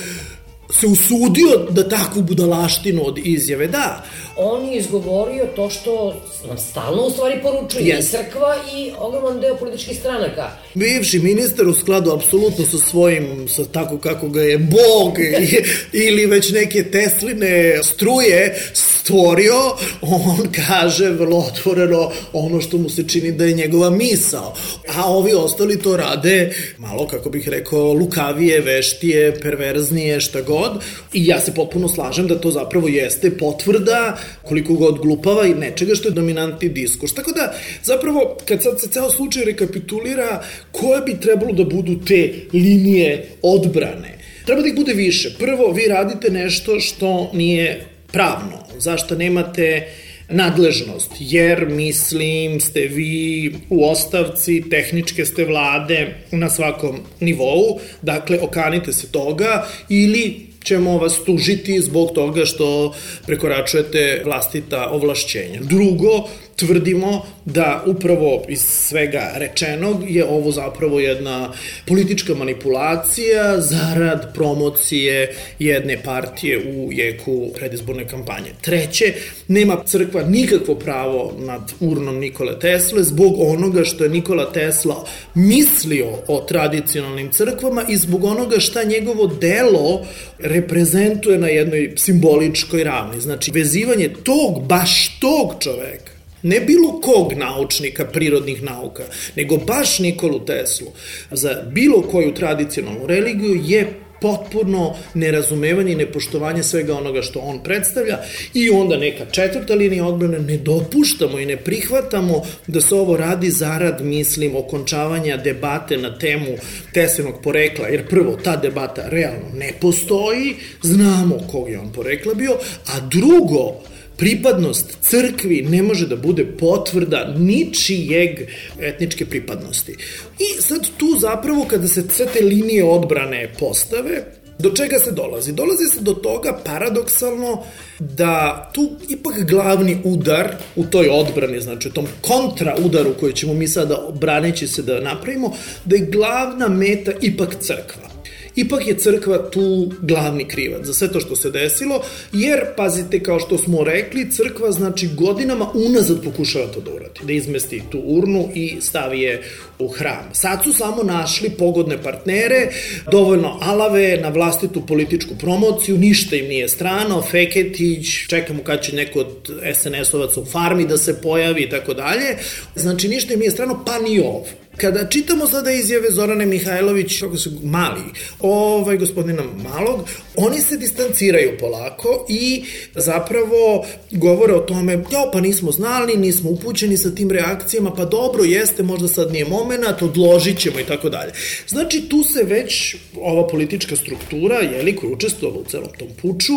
se 0.73 0.87
usudio 0.87 1.67
da 1.71 1.89
takvu 1.89 2.23
budalaštinu 2.23 3.03
od 3.07 3.19
izjave 3.19 3.67
da. 3.67 4.05
On 4.37 4.69
je 4.69 4.77
izgovorio 4.77 5.47
to 5.57 5.71
što 5.71 6.23
nam 6.49 6.59
stalno 6.59 7.03
u 7.03 7.11
stvari 7.11 7.41
poručuje 7.43 7.85
yes. 7.85 8.01
i 8.01 8.03
crkva 8.03 8.57
i 8.77 8.93
ogroman 8.99 9.41
deo 9.41 9.57
političkih 9.57 9.99
stranaka. 9.99 10.51
Bivši 10.75 11.19
ministar 11.19 11.69
u 11.69 11.75
skladu 11.75 12.13
apsolutno 12.13 12.65
sa 12.65 12.79
svojim, 12.79 13.49
sa 13.49 13.65
tako 13.65 13.99
kako 13.99 14.29
ga 14.29 14.43
je 14.43 14.59
Bog 14.59 15.19
i, 15.19 15.57
ili 16.07 16.27
već 16.27 16.53
neke 16.53 16.85
Tesline 16.85 17.83
struje 17.83 18.61
stvorio, 18.73 19.55
on 20.01 20.49
kaže 20.67 21.11
vrlo 21.11 21.39
otvoreno 21.39 22.11
ono 22.33 22.61
što 22.61 22.79
mu 22.79 22.89
se 22.89 23.09
čini 23.09 23.33
da 23.33 23.45
je 23.45 23.55
njegova 23.55 23.91
misao. 23.91 24.55
A 24.97 25.11
ovi 25.11 25.33
ostali 25.33 25.79
to 25.83 25.97
rade 25.97 26.55
malo, 26.79 27.07
kako 27.07 27.31
bih 27.31 27.49
rekao, 27.49 27.93
lukavije, 27.93 28.61
veštije, 28.61 29.41
perverznije, 29.41 30.21
šta 30.21 30.43
god 30.43 30.60
god 30.61 30.83
i 31.13 31.27
ja 31.27 31.41
se 31.41 31.55
potpuno 31.55 31.89
slažem 31.89 32.27
da 32.27 32.41
to 32.41 32.51
zapravo 32.51 32.89
jeste 32.89 33.31
potvrda 33.39 34.19
koliko 34.43 34.75
god 34.75 34.99
glupava 34.99 35.47
i 35.47 35.55
nečega 35.55 35.95
što 35.95 36.09
je 36.09 36.15
dominantni 36.15 36.69
diskurs. 36.69 37.15
Tako 37.15 37.33
da, 37.33 37.55
zapravo, 37.85 38.37
kad 38.49 38.63
sad 38.63 38.81
se 38.81 38.89
ceo 38.89 39.11
slučaj 39.11 39.45
rekapitulira, 39.45 40.43
koje 40.73 41.01
bi 41.01 41.21
trebalo 41.21 41.53
da 41.53 41.65
budu 41.65 42.01
te 42.07 42.33
linije 42.53 43.29
odbrane? 43.43 44.19
Treba 44.47 44.63
da 44.63 44.69
ih 44.69 44.77
bude 44.77 44.93
više. 44.93 45.35
Prvo, 45.39 45.73
vi 45.73 45.89
radite 45.89 46.31
nešto 46.31 46.81
što 46.81 47.31
nije 47.35 47.85
pravno, 48.13 48.67
zašto 48.79 49.15
nemate 49.15 49.87
nadležnost, 50.31 51.11
jer 51.19 51.69
mislim 51.69 52.61
ste 52.61 52.81
vi 52.81 53.55
u 53.69 53.85
ostavci, 53.91 54.63
tehničke 54.71 55.25
ste 55.25 55.45
vlade 55.45 56.15
na 56.31 56.51
svakom 56.51 57.01
nivou, 57.21 57.81
dakle 58.03 58.39
okanite 58.41 58.93
se 58.93 59.13
toga 59.13 59.67
ili 59.89 60.50
ćemo 60.65 60.99
vas 60.99 61.25
tužiti 61.27 61.81
zbog 61.81 62.11
toga 62.15 62.45
što 62.45 62.95
prekoračujete 63.27 64.23
vlastita 64.25 64.89
ovlašćenja. 64.91 65.61
Drugo, 65.61 66.29
tvrdimo 66.57 67.23
da 67.45 67.85
upravo 67.87 68.43
iz 68.49 68.61
svega 68.61 69.33
rečenog 69.35 70.11
je 70.11 70.25
ovo 70.25 70.51
zapravo 70.51 71.01
jedna 71.01 71.53
politička 71.87 72.35
manipulacija 72.35 73.61
zarad 73.61 74.35
promocije 74.35 75.35
jedne 75.59 76.03
partije 76.03 76.59
u 76.59 76.93
jeku 76.93 77.51
predizborne 77.57 78.09
kampanje. 78.09 78.51
Treće, 78.61 79.15
nema 79.49 79.83
crkva 79.87 80.23
nikakvo 80.23 80.75
pravo 80.75 81.35
nad 81.39 81.73
urnom 81.81 82.19
Nikole 82.19 82.59
Tesle 82.59 83.03
zbog 83.03 83.35
onoga 83.41 83.85
što 83.85 84.05
je 84.05 84.11
Nikola 84.11 84.53
Tesla 84.53 85.07
mislio 85.35 86.07
o 86.29 86.41
tradicionalnim 86.41 87.31
crkvama 87.31 87.85
i 87.89 87.97
zbog 87.97 88.25
onoga 88.25 88.61
šta 88.61 88.85
njegovo 88.85 89.27
delo 89.27 90.07
reprezentuje 90.39 91.39
na 91.39 91.49
jednoj 91.49 91.93
simboličkoj 91.97 92.85
ravni. 92.85 93.21
Znači, 93.21 93.51
vezivanje 93.51 94.11
tog, 94.25 94.67
baš 94.67 95.19
tog 95.21 95.55
čoveka 95.61 96.10
ne 96.43 96.61
bilo 96.61 97.01
kog 97.01 97.33
naučnika 97.33 98.05
prirodnih 98.05 98.63
nauka, 98.63 99.03
nego 99.37 99.57
baš 99.57 99.99
Nikolu 99.99 100.41
Teslu, 100.45 100.87
za 101.31 101.63
bilo 101.71 102.03
koju 102.03 102.35
tradicionalnu 102.35 103.07
religiju 103.07 103.61
je 103.65 103.95
potpuno 104.21 104.95
nerazumevanje 105.15 105.93
i 105.93 105.97
nepoštovanje 105.97 106.63
svega 106.63 106.95
onoga 106.95 107.23
što 107.23 107.39
on 107.39 107.63
predstavlja 107.63 108.19
i 108.55 108.71
onda 108.71 108.97
neka 108.97 109.25
četvrta 109.25 109.75
linija 109.75 110.07
odbrane 110.07 110.39
ne 110.39 110.57
dopuštamo 110.57 111.39
i 111.39 111.47
ne 111.47 111.57
prihvatamo 111.57 112.43
da 112.67 112.81
se 112.81 112.95
ovo 112.95 113.17
radi 113.17 113.51
zarad, 113.51 114.01
mislim, 114.05 114.57
okončavanja 114.57 115.37
debate 115.37 115.97
na 115.97 116.19
temu 116.19 116.57
Teslinog 116.95 117.35
porekla, 117.43 117.89
jer 117.89 118.09
prvo, 118.09 118.39
ta 118.45 118.57
debata 118.57 119.09
realno 119.09 119.47
ne 119.55 119.73
postoji, 119.81 120.55
znamo 120.83 121.39
kog 121.51 121.71
je 121.71 121.79
on 121.79 121.93
porekla 121.93 122.35
bio, 122.35 122.57
a 122.87 123.01
drugo, 123.01 123.81
pripadnost 124.21 124.99
crkvi 125.01 125.63
ne 125.63 125.83
može 125.83 126.07
da 126.07 126.17
bude 126.17 126.45
potvrda 126.59 127.35
ničijeg 127.39 128.41
etničke 128.81 129.27
pripadnosti. 129.27 129.97
I 130.39 130.63
sad 130.63 130.87
tu 130.97 131.07
zapravo 131.21 131.65
kada 131.65 131.89
se 131.89 132.05
sve 132.09 132.27
te 132.27 132.45
linije 132.45 132.85
odbrane 132.85 133.53
postave, 133.59 134.25
Do 134.61 134.71
čega 134.71 134.99
se 134.99 135.13
dolazi? 135.13 135.53
Dolazi 135.53 135.85
se 135.85 136.01
do 136.01 136.13
toga 136.13 136.59
paradoksalno 136.65 137.63
da 137.99 138.71
tu 138.75 138.91
ipak 139.09 139.51
glavni 139.51 139.97
udar 140.05 140.57
u 140.77 140.85
toj 140.85 141.09
odbrani, 141.09 141.61
znači 141.61 141.89
u 141.89 141.93
tom 141.93 142.07
kontra 142.21 142.77
udaru 142.85 143.15
koji 143.21 143.33
ćemo 143.33 143.55
mi 143.55 143.69
sada 143.69 143.99
braneći 144.21 144.69
se 144.69 144.83
da 144.83 145.01
napravimo, 145.01 145.53
da 145.85 145.97
je 145.97 146.09
glavna 146.13 146.69
meta 146.69 147.13
ipak 147.21 147.57
crkva. 147.61 148.10
Ipak 148.57 148.87
je 148.87 148.99
crkva 148.99 149.51
tu 149.51 149.93
glavni 150.03 150.45
krivac 150.45 150.87
za 150.87 150.95
sve 150.95 151.13
to 151.13 151.21
što 151.21 151.37
se 151.37 151.51
desilo, 151.51 152.03
jer, 152.33 152.61
pazite, 152.77 153.23
kao 153.23 153.41
što 153.41 153.59
smo 153.59 153.85
rekli, 153.85 154.31
crkva 154.31 154.73
znači 154.73 155.09
godinama 155.17 155.71
unazad 155.75 156.25
pokušava 156.25 156.67
to 156.67 156.81
da 156.81 156.91
uradi, 156.91 157.21
da 157.23 157.33
izmesti 157.33 157.83
tu 157.91 157.99
urnu 158.05 158.49
i 158.55 158.77
stavi 158.81 159.21
je 159.21 159.43
u 159.79 159.89
hram. 159.89 160.31
Sad 160.33 160.65
su 160.65 160.73
samo 160.73 161.03
našli 161.03 161.51
pogodne 161.51 162.03
partnere, 162.03 162.69
dovoljno 163.13 163.59
alave 163.63 164.19
na 164.23 164.29
vlastitu 164.29 164.87
političku 164.87 165.35
promociju, 165.39 165.99
ništa 165.99 166.37
im 166.37 166.49
nije 166.49 166.69
strano, 166.69 167.23
Feketić, 167.23 168.27
čekamo 168.29 168.63
kad 168.63 168.83
će 168.83 168.97
neko 168.97 169.21
od 169.21 169.51
SNS-ovaca 169.75 170.41
u 170.41 170.45
farmi 170.45 170.87
da 170.87 170.97
se 170.97 171.21
pojavi 171.23 171.63
i 171.63 171.71
tako 171.71 171.95
dalje. 171.95 172.37
Znači, 172.75 173.09
ništa 173.09 173.35
im 173.35 173.41
nije 173.41 173.51
strano, 173.51 173.85
pa 173.87 173.99
ni 173.99 174.21
ovo. 174.21 174.47
Kada 174.81 175.09
čitamo 175.09 175.47
sada 175.47 175.71
izjave 175.71 176.11
Zorane 176.11 176.47
Mihajlović, 176.47 177.21
kako 177.21 177.37
su 177.37 177.51
mali, 177.65 178.03
ovaj 178.41 178.97
gospodina 178.97 179.43
Malog, 179.43 180.01
oni 180.37 180.61
se 180.61 180.77
distanciraju 180.77 181.59
polako 181.61 182.27
i 182.29 182.65
zapravo 182.95 183.87
govore 184.11 184.55
o 184.55 184.61
tome, 184.61 184.93
ja 184.93 185.31
pa 185.33 185.41
nismo 185.41 185.73
znali, 185.73 186.17
nismo 186.17 186.51
upućeni 186.51 186.97
sa 186.97 187.15
tim 187.15 187.31
reakcijama, 187.31 187.95
pa 187.95 188.05
dobro, 188.05 188.45
jeste, 188.45 188.83
možda 188.83 189.09
sad 189.09 189.33
nije 189.33 189.45
moment, 189.45 190.03
odložit 190.03 190.59
ćemo 190.59 190.81
i 190.81 190.85
tako 190.85 191.09
dalje. 191.09 191.33
Znači, 191.69 192.09
tu 192.09 192.23
se 192.23 192.45
već 192.45 192.97
ova 193.17 193.49
politička 193.49 193.97
struktura, 193.97 194.59
jeli, 194.59 194.97
koja 194.97 195.13
učestvova 195.13 195.59
u 195.59 195.65
celom 195.65 195.89
tom 195.99 196.09
puču, 196.23 196.53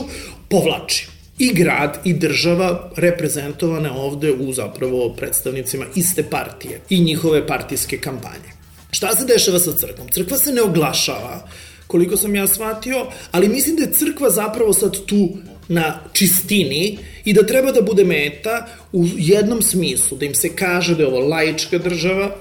povlači 0.50 1.13
i 1.38 1.54
grad 1.54 2.00
i 2.04 2.14
država 2.14 2.92
reprezentovane 2.96 3.92
ovde 3.92 4.32
u 4.32 4.54
zapravo 4.54 5.10
predstavnicima 5.10 5.86
iste 5.96 6.24
partije 6.24 6.82
i 6.90 7.00
njihove 7.00 7.48
partijske 7.48 7.98
kampanje. 7.98 8.54
Šta 8.92 9.16
se 9.16 9.26
dešava 9.26 9.60
sa 9.60 9.74
crkvom? 9.74 10.08
Crkva 10.10 10.38
se 10.38 10.52
ne 10.52 10.62
oglašava, 10.62 11.48
koliko 11.88 12.18
sam 12.18 12.36
ja 12.36 12.48
shvatio, 12.48 13.06
ali 13.32 13.50
mislim 13.50 13.76
da 13.76 13.84
je 13.84 13.94
crkva 13.94 14.30
zapravo 14.30 14.74
sad 14.74 15.06
tu 15.06 15.30
na 15.68 16.00
čistini 16.14 16.98
i 17.26 17.34
da 17.34 17.46
treba 17.46 17.72
da 17.72 17.82
bude 17.82 18.04
meta 18.04 18.68
u 18.92 19.06
jednom 19.18 19.62
smislu, 19.62 20.18
da 20.18 20.26
im 20.26 20.36
se 20.36 20.56
kaže 20.56 20.96
da 20.96 21.04
je 21.04 21.08
ovo 21.08 21.20
laička 21.20 21.78
država, 21.78 22.36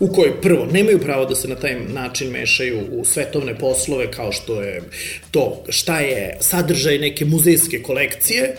u 0.00 0.08
kojoj 0.08 0.40
prvo 0.40 0.66
nemaju 0.66 0.98
pravo 0.98 1.24
da 1.24 1.34
se 1.34 1.48
na 1.48 1.54
taj 1.54 1.80
način 1.80 2.30
mešaju 2.30 2.80
u 2.90 3.04
svetovne 3.04 3.58
poslove 3.58 4.10
kao 4.10 4.32
što 4.32 4.62
je 4.62 4.82
to 5.30 5.64
šta 5.68 6.00
je 6.00 6.36
sadržaj 6.40 6.98
neke 6.98 7.24
muzejske 7.24 7.82
kolekcije, 7.82 8.54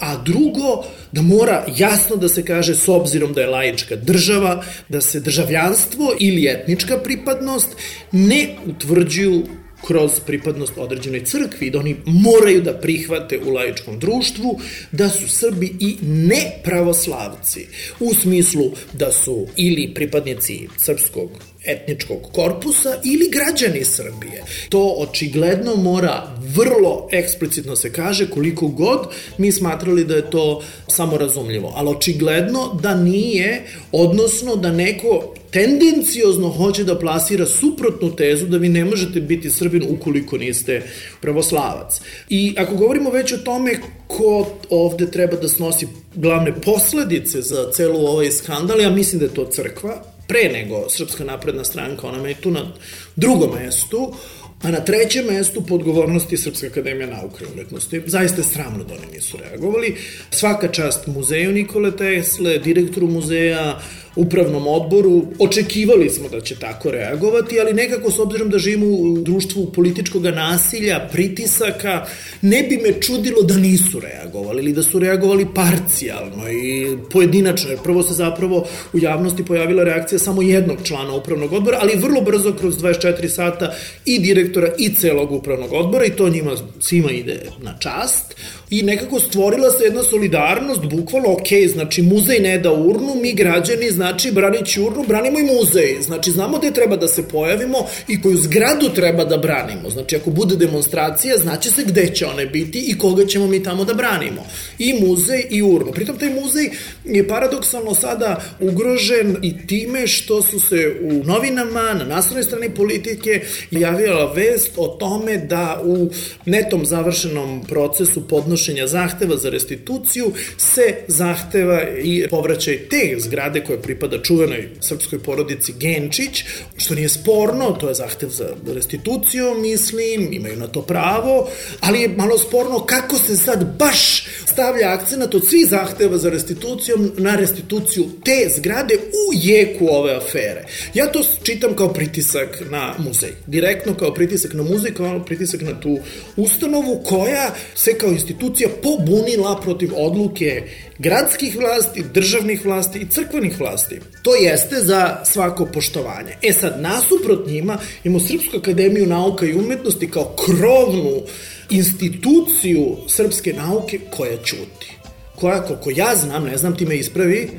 a 0.00 0.16
drugo, 0.16 0.84
da 1.12 1.22
mora 1.22 1.66
jasno 1.76 2.16
da 2.16 2.28
se 2.28 2.44
kaže 2.44 2.74
s 2.74 2.88
obzirom 2.88 3.32
da 3.32 3.40
je 3.40 3.46
laička 3.46 3.96
država, 3.96 4.64
da 4.88 5.00
se 5.00 5.20
državljanstvo 5.20 6.14
ili 6.20 6.46
etnička 6.46 6.98
pripadnost 6.98 7.68
ne 8.12 8.48
utvrđuju 8.66 9.46
kroz 9.86 10.20
pripadnost 10.26 10.72
određenoj 10.76 11.24
crkvi, 11.24 11.70
da 11.70 11.78
oni 11.78 11.96
moraju 12.06 12.62
da 12.62 12.78
prihvate 12.78 13.40
u 13.46 13.50
laičkom 13.50 13.98
društvu 13.98 14.60
da 14.92 15.08
su 15.08 15.28
Srbi 15.28 15.72
i 15.80 15.96
nepravoslavci, 16.02 17.66
u 18.00 18.14
smislu 18.14 18.72
da 18.92 19.12
su 19.12 19.46
ili 19.56 19.94
pripadnici 19.94 20.68
srpskog 20.78 21.30
etničkog 21.64 22.18
korpusa 22.32 23.00
ili 23.04 23.30
građani 23.30 23.84
Srbije. 23.84 24.44
To 24.68 24.94
očigledno 24.98 25.76
mora 25.76 26.36
vrlo 26.56 27.08
eksplicitno 27.12 27.76
se 27.76 27.92
kaže 27.92 28.30
koliko 28.30 28.68
god 28.68 29.00
mi 29.38 29.52
smatrali 29.52 30.04
da 30.04 30.14
je 30.14 30.30
to 30.30 30.62
samorazumljivo, 30.88 31.72
ali 31.76 31.88
očigledno 31.90 32.78
da 32.82 32.94
nije, 32.94 33.62
odnosno 33.92 34.56
da 34.56 34.72
neko 34.72 35.34
tendenciozno 35.50 36.48
hoće 36.48 36.84
da 36.84 36.98
plasira 36.98 37.46
suprotnu 37.46 38.16
tezu 38.16 38.46
da 38.46 38.56
vi 38.56 38.68
ne 38.68 38.84
možete 38.84 39.20
biti 39.20 39.50
Srbin 39.50 39.84
ukoliko 39.88 40.38
niste 40.38 40.82
pravoslavac. 41.20 42.00
I 42.28 42.54
ako 42.58 42.74
govorimo 42.74 43.10
već 43.10 43.32
o 43.32 43.38
tome 43.38 43.80
ko 44.06 44.46
ovde 44.70 45.10
treba 45.10 45.36
da 45.36 45.48
snosi 45.48 45.86
glavne 46.14 46.60
posledice 46.60 47.42
za 47.42 47.72
celu 47.72 48.06
ovaj 48.06 48.30
skandal, 48.30 48.80
ja 48.80 48.90
mislim 48.90 49.18
da 49.18 49.24
je 49.24 49.34
to 49.34 49.44
crkva, 49.46 50.02
pre 50.30 50.48
nego 50.52 50.88
Srpska 50.88 51.24
napredna 51.24 51.64
stranka, 51.64 52.06
ona 52.06 52.28
je 52.28 52.34
tu 52.34 52.50
na 52.50 52.72
drugom 53.16 53.50
mestu, 53.54 54.14
a 54.62 54.70
na 54.70 54.80
trećem 54.80 55.26
mestu 55.26 55.62
po 55.68 55.74
odgovornosti 55.74 56.36
Srpska 56.36 56.66
akademija 56.66 57.06
nauke 57.06 57.44
i 57.44 57.52
umetnosti. 57.52 58.02
Zaista 58.06 58.40
je 58.40 58.44
sramno 58.44 58.84
da 58.84 58.94
oni 58.94 59.06
nisu 59.14 59.36
reagovali. 59.36 59.96
Svaka 60.30 60.68
čast 60.68 61.06
muzeju 61.06 61.52
Nikole 61.52 61.96
Tesle, 61.96 62.58
direktoru 62.58 63.06
muzeja, 63.06 63.80
upravnom 64.16 64.66
odboru. 64.66 65.22
Očekivali 65.38 66.10
smo 66.10 66.28
da 66.28 66.40
će 66.40 66.54
tako 66.54 66.90
reagovati, 66.90 67.60
ali 67.60 67.74
nekako 67.74 68.10
s 68.10 68.18
obzirom 68.18 68.50
da 68.50 68.58
živimo 68.58 68.86
u 68.86 69.18
društvu 69.18 69.72
političkog 69.72 70.22
nasilja, 70.22 71.08
pritisaka, 71.12 72.06
ne 72.42 72.62
bi 72.62 72.76
me 72.76 73.00
čudilo 73.00 73.42
da 73.42 73.56
nisu 73.56 74.00
reagovali 74.00 74.62
ili 74.62 74.72
da 74.72 74.82
su 74.82 74.98
reagovali 74.98 75.46
parcijalno 75.54 76.50
i 76.50 76.96
pojedinačno, 77.10 77.70
jer 77.70 77.78
prvo 77.84 78.02
se 78.02 78.14
zapravo 78.14 78.66
u 78.92 78.98
javnosti 78.98 79.44
pojavila 79.44 79.84
reakcija 79.84 80.18
samo 80.18 80.42
jednog 80.42 80.78
člana 80.84 81.14
upravnog 81.14 81.52
odbora, 81.52 81.78
ali 81.80 81.96
vrlo 81.96 82.20
brzo 82.20 82.52
kroz 82.52 82.76
24 82.76 83.28
sata 83.28 83.74
i 84.04 84.18
direktora 84.18 84.72
i 84.78 84.94
celog 84.94 85.32
upravnog 85.32 85.72
odbora 85.72 86.04
i 86.04 86.16
to 86.16 86.28
njima 86.28 86.50
svima 86.80 87.10
ide 87.10 87.42
na 87.62 87.78
čast 87.78 88.34
i 88.70 88.82
nekako 88.82 89.20
stvorila 89.20 89.70
se 89.70 89.84
jedna 89.84 90.02
solidarnost, 90.02 90.80
bukvalno, 90.80 91.32
ok, 91.32 91.48
znači 91.72 92.02
muzej 92.02 92.38
ne 92.40 92.58
da 92.58 92.72
urnu, 92.72 93.14
mi 93.22 93.32
građani, 93.32 93.90
znači 94.00 94.32
branići 94.32 94.80
urnu, 94.80 95.04
branimo 95.08 95.38
i 95.38 95.42
muzej, 95.42 96.02
znači 96.02 96.30
znamo 96.30 96.58
gde 96.58 96.70
treba 96.70 96.96
da 96.96 97.08
se 97.08 97.28
pojavimo 97.28 97.78
i 98.08 98.20
koju 98.22 98.36
zgradu 98.36 98.88
treba 98.94 99.24
da 99.24 99.36
branimo, 99.36 99.90
znači 99.90 100.16
ako 100.16 100.30
bude 100.30 100.56
demonstracija, 100.56 101.38
znači 101.38 101.70
se 101.70 101.82
gde 101.86 102.06
će 102.14 102.26
one 102.26 102.46
biti 102.46 102.84
i 102.88 102.98
koga 102.98 103.26
ćemo 103.26 103.46
mi 103.46 103.62
tamo 103.62 103.84
da 103.84 103.94
branimo. 103.94 104.46
I 104.78 104.94
muzej 105.00 105.44
i 105.50 105.62
urnu. 105.62 105.92
Pritom 105.92 106.18
taj 106.18 106.30
muzej 106.30 106.70
je 107.04 107.28
paradoksalno 107.28 107.94
sada 107.94 108.42
ugrožen 108.60 109.36
i 109.42 109.66
time 109.66 110.06
što 110.06 110.42
su 110.42 110.60
se 110.60 110.96
u 111.02 111.12
novinama, 111.24 111.94
na 111.98 112.04
naslovnoj 112.04 112.42
strani 112.42 112.70
politike 112.70 113.40
javila 113.70 114.32
vest 114.32 114.72
o 114.76 114.88
tome 114.88 115.36
da 115.36 115.82
u 115.84 116.10
netom 116.46 116.86
završenom 116.86 117.64
procesu 117.68 118.28
podnošenja 118.28 118.86
zahteva 118.86 119.36
za 119.36 119.50
restituciju 119.50 120.32
se 120.56 120.94
zahteva 121.08 121.82
i 122.02 122.26
povraćaj 122.30 122.78
te 122.90 123.16
zgrade 123.18 123.64
koja 123.64 123.78
pripada 123.90 124.22
čuvenoj 124.22 124.68
srpskoj 124.80 125.18
porodici 125.18 125.72
Genčić, 125.80 126.44
što 126.76 126.94
nije 126.94 127.08
sporno, 127.08 127.70
to 127.70 127.88
je 127.88 127.94
zahtev 127.94 128.28
za 128.28 128.48
restituciju, 128.66 129.54
mislim, 129.54 130.32
imaju 130.32 130.56
na 130.56 130.66
to 130.66 130.82
pravo, 130.82 131.48
ali 131.80 132.00
je 132.00 132.08
malo 132.08 132.38
sporno 132.38 132.80
kako 132.86 133.18
se 133.18 133.36
sad 133.36 133.78
baš 133.78 134.26
stavlja 134.46 134.88
akcenat 134.88 135.34
od 135.34 135.48
svih 135.48 135.66
zahteva 135.66 136.18
za 136.18 136.30
restitucijom 136.30 137.12
na 137.16 137.36
restituciju 137.36 138.04
te 138.24 138.48
zgrade 138.56 138.94
u 138.94 139.32
jeku 139.32 139.86
ove 139.90 140.14
afere. 140.14 140.64
Ja 140.94 141.06
to 141.12 141.22
čitam 141.42 141.74
kao 141.74 141.92
pritisak 141.92 142.62
na 142.70 142.94
muzej. 142.98 143.32
Direktno 143.46 143.94
kao 143.94 144.14
pritisak 144.14 144.54
na 144.54 144.62
muzej, 144.62 144.94
kao 144.94 145.24
pritisak 145.24 145.60
na 145.60 145.80
tu 145.80 145.98
ustanovu 146.36 147.02
koja 147.04 147.54
se 147.74 147.98
kao 147.98 148.10
institucija 148.10 148.68
pobunila 148.82 149.60
protiv 149.60 149.90
odluke 149.96 150.62
gradskih 150.98 151.56
vlasti, 151.56 152.04
državnih 152.14 152.64
vlasti 152.64 152.98
i 152.98 153.06
crkvenih 153.10 153.60
vlasti. 153.60 153.79
To 154.22 154.34
jeste 154.34 154.76
za 154.76 155.24
svako 155.24 155.66
poštovanje. 155.66 156.36
E 156.42 156.52
sad, 156.52 156.80
nasuprot 156.80 157.46
njima 157.46 157.78
imamo 158.04 158.24
Srpsku 158.24 158.56
akademiju 158.56 159.06
nauka 159.06 159.46
i 159.46 159.54
umetnosti 159.54 160.10
kao 160.10 160.36
krovnu 160.46 161.22
instituciju 161.70 162.96
srpske 163.08 163.52
nauke 163.52 163.98
koja 164.10 164.36
ćuti 164.36 165.00
koja, 165.40 165.62
koliko 165.62 165.90
ja 165.90 166.16
znam, 166.16 166.44
ne 166.44 166.56
znam 166.56 166.76
ti 166.76 166.86
me 166.86 166.96
ispravi, 166.96 167.50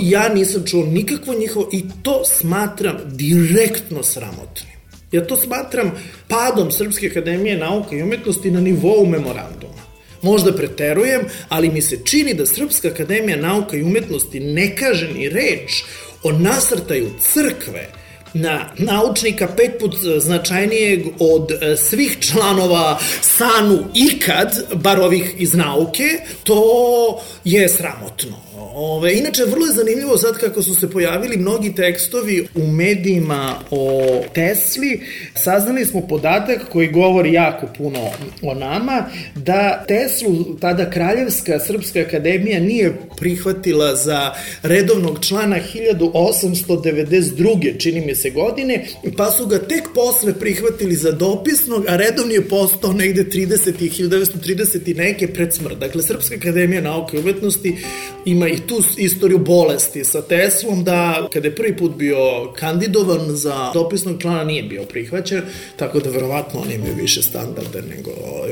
ja 0.00 0.28
nisam 0.28 0.62
čuo 0.66 0.86
nikakvo 0.86 1.34
njihovo 1.34 1.68
i 1.72 1.84
to 2.02 2.24
smatram 2.24 2.96
direktno 3.06 4.02
sramotnim. 4.02 4.70
Ja 5.12 5.26
to 5.26 5.36
smatram 5.36 5.92
padom 6.28 6.70
Srpske 6.70 7.06
akademije 7.06 7.58
nauka 7.58 7.96
i 7.96 8.02
umetnosti 8.02 8.50
na 8.50 8.60
nivou 8.60 9.06
memoranduma. 9.06 9.89
Možda 10.22 10.56
preterujem, 10.56 11.20
ali 11.48 11.68
mi 11.68 11.82
se 11.82 11.98
čini 12.04 12.34
da 12.34 12.46
Srpska 12.46 12.88
akademija 12.88 13.36
nauka 13.36 13.76
i 13.76 13.82
umetnosti 13.82 14.40
ne 14.40 14.76
kaže 14.76 15.08
ni 15.08 15.28
reč 15.28 15.84
o 16.22 16.32
nasrtaju 16.32 17.10
crkve 17.32 18.00
na 18.34 18.72
naučnika 18.78 19.48
pet 19.56 19.78
put 19.80 19.94
značajnijeg 20.18 21.06
od 21.18 21.50
e, 21.50 21.76
svih 21.76 22.16
članova 22.20 22.98
SANU 23.20 23.78
ikad, 23.94 24.64
bar 24.74 25.00
ovih 25.00 25.34
iz 25.38 25.54
nauke, 25.54 26.04
to 26.44 27.22
je 27.44 27.68
sramotno. 27.68 28.49
Ove, 28.74 29.14
inače, 29.14 29.44
vrlo 29.44 29.66
je 29.66 29.72
zanimljivo 29.72 30.18
sad 30.18 30.38
kako 30.38 30.62
su 30.62 30.74
se 30.74 30.90
pojavili 30.90 31.36
mnogi 31.36 31.74
tekstovi 31.74 32.46
u 32.54 32.66
medijima 32.66 33.54
o 33.70 34.02
Tesli. 34.34 35.00
Saznali 35.34 35.84
smo 35.84 36.00
podatak 36.00 36.60
koji 36.72 36.88
govori 36.88 37.32
jako 37.32 37.66
puno 37.78 37.98
o 38.42 38.54
nama, 38.54 39.06
da 39.34 39.84
Teslu, 39.88 40.56
tada 40.60 40.90
Kraljevska 40.90 41.60
Srpska 41.60 42.00
akademija 42.00 42.60
nije 42.60 42.96
prihvatila 43.16 43.96
za 43.96 44.32
redovnog 44.62 45.24
člana 45.24 45.56
1892. 45.74 47.80
čini 47.80 48.00
mi 48.00 48.14
se 48.14 48.30
godine, 48.30 48.86
pa 49.16 49.30
su 49.30 49.46
ga 49.46 49.58
tek 49.58 49.88
posle 49.94 50.34
prihvatili 50.34 50.94
za 50.94 51.12
dopisnog, 51.12 51.84
a 51.88 51.96
redovni 51.96 52.34
je 52.34 52.48
postao 52.48 52.92
negde 52.92 53.24
30. 53.24 53.72
1930. 53.78 54.96
neke 54.96 55.28
pred 55.28 55.54
smrt. 55.54 55.78
Dakle, 55.78 56.02
Srpska 56.02 56.34
akademija 56.34 56.80
nauke 56.80 57.16
i 57.16 57.20
umetnosti 57.20 57.76
ima 58.24 58.48
i 58.48 58.60
tu 58.66 58.82
istoriju 58.96 59.38
bolesti 59.38 60.04
sa 60.04 60.22
Teslom 60.22 60.84
da 60.84 61.28
kada 61.32 61.48
je 61.48 61.56
prvi 61.56 61.76
put 61.76 61.96
bio 61.96 62.52
kandidovan 62.56 63.20
za 63.28 63.70
dopisnog 63.74 64.20
člana 64.20 64.44
nije 64.44 64.62
bio 64.62 64.82
prihvaćen, 64.82 65.42
tako 65.76 66.00
da 66.00 66.10
verovatno 66.10 66.60
oni 66.60 66.74
imaju 66.74 66.94
više 66.94 67.22
standarde 67.22 67.82
nego 67.96 68.10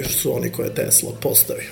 su 0.09 0.37
oni 0.37 0.53
koje 0.53 0.75
Tesla 0.75 1.13
postavio. 1.21 1.71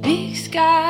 Big 0.00 0.36
sky, 0.36 0.89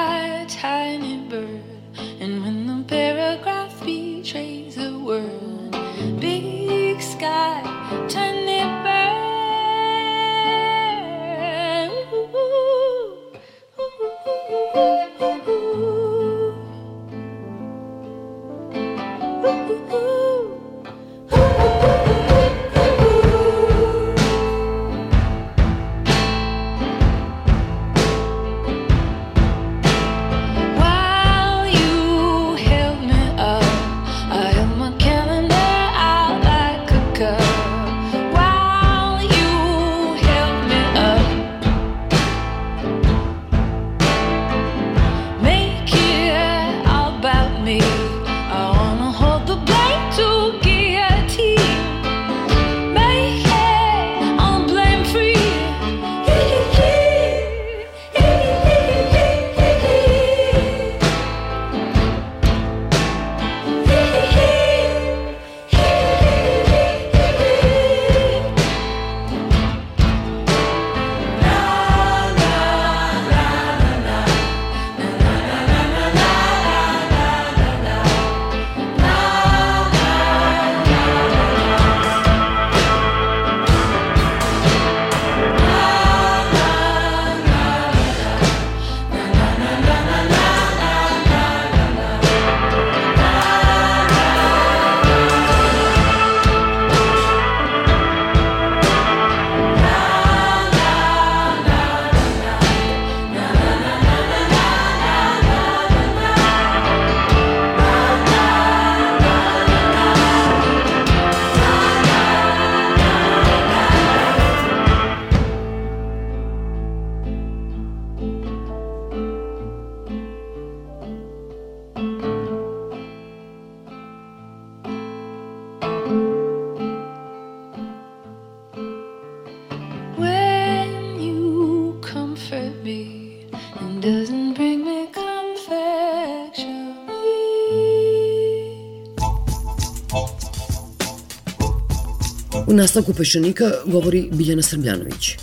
nastavku 142.80 143.12
Peščanika 143.14 143.70
govori 143.86 144.28
Biljana 144.32 144.62
Srbljanović 144.62 145.34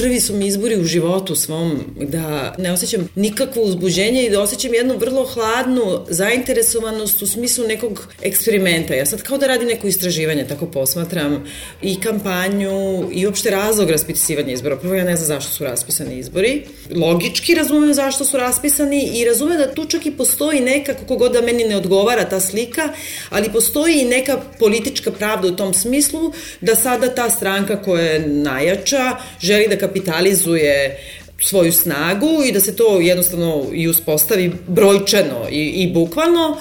prvi 0.00 0.20
su 0.20 0.34
mi 0.34 0.46
izbori 0.46 0.76
u 0.76 0.84
životu 0.84 1.34
svom 1.36 1.84
da 2.00 2.54
ne 2.58 2.72
osjećam 2.72 3.08
nikakvo 3.14 3.62
uzbuđenje 3.62 4.26
i 4.26 4.30
da 4.30 4.40
osjećam 4.40 4.74
jednu 4.74 4.96
vrlo 4.98 5.24
hladnu 5.24 6.04
zainteresovanost 6.08 7.22
u 7.22 7.26
smislu 7.26 7.66
nekog 7.66 8.08
eksperimenta. 8.22 8.94
Ja 8.94 9.06
sad 9.06 9.22
kao 9.22 9.38
da 9.38 9.46
radim 9.46 9.68
neko 9.68 9.86
istraživanje, 9.86 10.44
tako 10.48 10.66
posmatram 10.66 11.44
i 11.82 12.00
kampanju 12.00 13.08
i 13.12 13.26
uopšte 13.26 13.50
razlog 13.50 13.90
raspisivanja 13.90 14.52
izbora. 14.52 14.76
Prvo 14.76 14.94
ja 14.94 15.04
ne 15.04 15.16
znam 15.16 15.26
zašto 15.26 15.52
su 15.52 15.64
raspisani 15.64 16.18
izbori. 16.18 16.62
Logički 16.94 17.54
razumem 17.54 17.94
zašto 17.94 18.24
su 18.24 18.36
raspisani 18.36 19.10
i 19.14 19.24
razumem 19.24 19.58
da 19.58 19.74
tu 19.74 19.84
čak 19.84 20.06
i 20.06 20.10
postoji 20.10 20.60
neka, 20.60 20.94
kako 20.94 21.16
god 21.16 21.32
da 21.32 21.42
meni 21.42 21.64
ne 21.64 21.76
odgovara 21.76 22.24
ta 22.24 22.40
slika, 22.40 22.88
ali 23.30 23.52
postoji 23.52 23.94
i 23.94 24.04
neka 24.04 24.40
politička 24.58 25.12
pravda 25.12 25.48
u 25.48 25.56
tom 25.56 25.74
smislu 25.74 26.32
da 26.60 26.74
sada 26.74 27.14
ta 27.14 27.30
stranka 27.30 27.82
koja 27.82 28.04
je 28.04 28.28
najjača 28.28 29.16
želi 29.40 29.68
da 29.68 29.87
kapitalizuje 29.88 30.98
svoju 31.40 31.72
snagu 31.72 32.42
i 32.48 32.52
da 32.52 32.60
se 32.60 32.76
to 32.76 33.00
jednostavno 33.00 33.66
i 33.72 33.88
uspostavi 33.88 34.52
brojčano 34.68 35.48
i, 35.50 35.66
i 35.66 35.92
bukvalno 35.92 36.56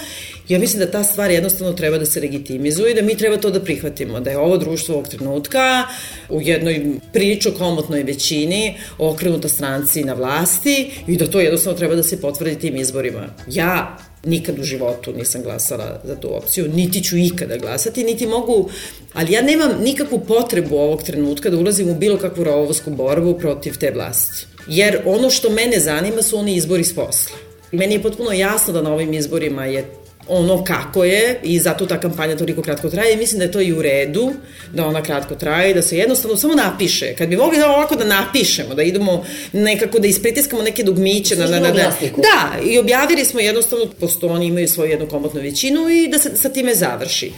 ja 0.49 0.59
mislim 0.59 0.79
da 0.79 0.91
ta 0.91 1.03
stvar 1.03 1.31
jednostavno 1.31 1.73
treba 1.73 1.97
da 1.97 2.05
se 2.05 2.19
legitimizuje 2.19 2.91
i 2.91 2.95
da 2.95 3.01
mi 3.01 3.17
treba 3.17 3.37
to 3.37 3.49
da 3.51 3.59
prihvatimo, 3.59 4.19
da 4.19 4.29
je 4.29 4.37
ovo 4.37 4.57
društvo 4.57 4.95
ovog 4.95 5.07
trenutka 5.07 5.87
u 6.29 6.41
jednoj 6.41 6.85
prilično 7.13 7.51
komotnoj 7.51 8.03
većini 8.03 8.77
okrenuta 8.97 9.49
stranci 9.49 10.03
na 10.03 10.13
vlasti 10.13 10.91
i 11.07 11.17
da 11.17 11.27
to 11.27 11.39
jednostavno 11.39 11.77
treba 11.77 11.95
da 11.95 12.03
se 12.03 12.21
potvrdi 12.21 12.59
tim 12.59 12.75
izborima. 12.75 13.27
Ja 13.47 13.97
nikad 14.27 14.59
u 14.59 14.63
životu 14.63 15.13
nisam 15.13 15.43
glasala 15.43 16.01
za 16.03 16.15
tu 16.15 16.35
opciju, 16.37 16.67
niti 16.73 17.03
ću 17.03 17.17
ikada 17.17 17.57
glasati, 17.57 18.03
niti 18.03 18.27
mogu, 18.27 18.69
ali 19.13 19.33
ja 19.33 19.41
nemam 19.41 19.71
nikakvu 19.83 20.19
potrebu 20.19 20.75
ovog 20.75 21.03
trenutka 21.03 21.49
da 21.49 21.57
ulazim 21.57 21.89
u 21.89 21.95
bilo 21.95 22.17
kakvu 22.17 22.43
rovovsku 22.43 22.91
borbu 22.91 23.39
protiv 23.39 23.77
te 23.77 23.91
vlasti. 23.91 24.45
Jer 24.67 25.01
ono 25.05 25.29
što 25.29 25.49
mene 25.49 25.79
zanima 25.79 26.21
su 26.21 26.37
oni 26.37 26.55
izbori 26.55 26.83
s 26.83 26.95
posla. 26.95 27.37
Meni 27.71 27.93
je 27.93 28.03
potpuno 28.03 28.31
jasno 28.31 28.73
da 28.73 28.81
na 28.81 28.93
ovim 28.93 29.13
izborima 29.13 29.65
je 29.65 29.85
ono 30.29 30.63
kako 30.63 31.03
je 31.03 31.39
i 31.43 31.59
zato 31.59 31.85
ta 31.85 31.99
kampanja 31.99 32.37
toliko 32.37 32.61
kratko 32.61 32.89
traje 32.89 33.13
i 33.13 33.17
mislim 33.17 33.39
da 33.39 33.45
je 33.45 33.51
to 33.51 33.61
i 33.61 33.73
u 33.73 33.81
redu 33.81 34.33
da 34.73 34.85
ona 34.85 35.03
kratko 35.03 35.35
traje 35.35 35.71
i 35.71 35.73
da 35.73 35.81
se 35.81 35.97
jednostavno 35.97 36.37
samo 36.37 36.55
napiše. 36.55 37.15
Kad 37.17 37.29
bi 37.29 37.37
mogli 37.37 37.57
da 37.57 37.69
ovako 37.69 37.95
da 37.95 38.05
napišemo, 38.05 38.75
da 38.75 38.83
idemo 38.83 39.25
nekako 39.53 39.99
da 39.99 40.07
ispritiskamo 40.07 40.61
neke 40.61 40.83
dugmiće 40.83 41.35
na, 41.35 41.45
na, 41.45 41.59
na, 41.59 41.67
na, 41.67 41.91
da, 42.17 42.63
i 42.63 42.79
objavili 42.79 43.25
smo 43.25 43.39
jednostavno, 43.39 43.85
posto 43.99 44.27
oni 44.27 44.45
imaju 44.45 44.67
svoju 44.67 44.91
jednu 44.91 45.07
komotnu 45.07 45.41
većinu 45.41 45.89
i 45.89 46.07
da 46.07 46.19
se 46.19 46.31
sa 46.35 46.49
time 46.49 46.75
završi. 46.75 47.31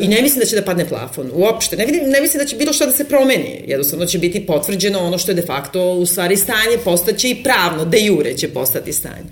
I 0.00 0.08
ne 0.08 0.22
mislim 0.22 0.40
da 0.40 0.46
će 0.46 0.56
da 0.56 0.62
padne 0.62 0.88
plafon, 0.88 1.30
uopšte. 1.34 1.76
Ne, 1.76 1.86
vidim, 1.86 2.08
ne 2.08 2.20
mislim 2.20 2.42
da 2.42 2.46
će 2.46 2.56
bilo 2.56 2.72
što 2.72 2.86
da 2.86 2.92
se 2.92 3.04
promeni. 3.04 3.64
Jednostavno 3.66 4.06
će 4.06 4.18
biti 4.18 4.46
potvrđeno 4.46 4.98
ono 4.98 5.18
što 5.18 5.30
je 5.30 5.34
de 5.34 5.42
facto 5.42 5.92
u 5.92 6.06
stvari 6.06 6.36
stanje, 6.36 6.78
postaće 6.84 7.30
i 7.30 7.42
pravno, 7.42 7.84
de 7.84 8.00
jure 8.00 8.34
će 8.34 8.48
postati 8.48 8.92
stanje. 8.92 9.30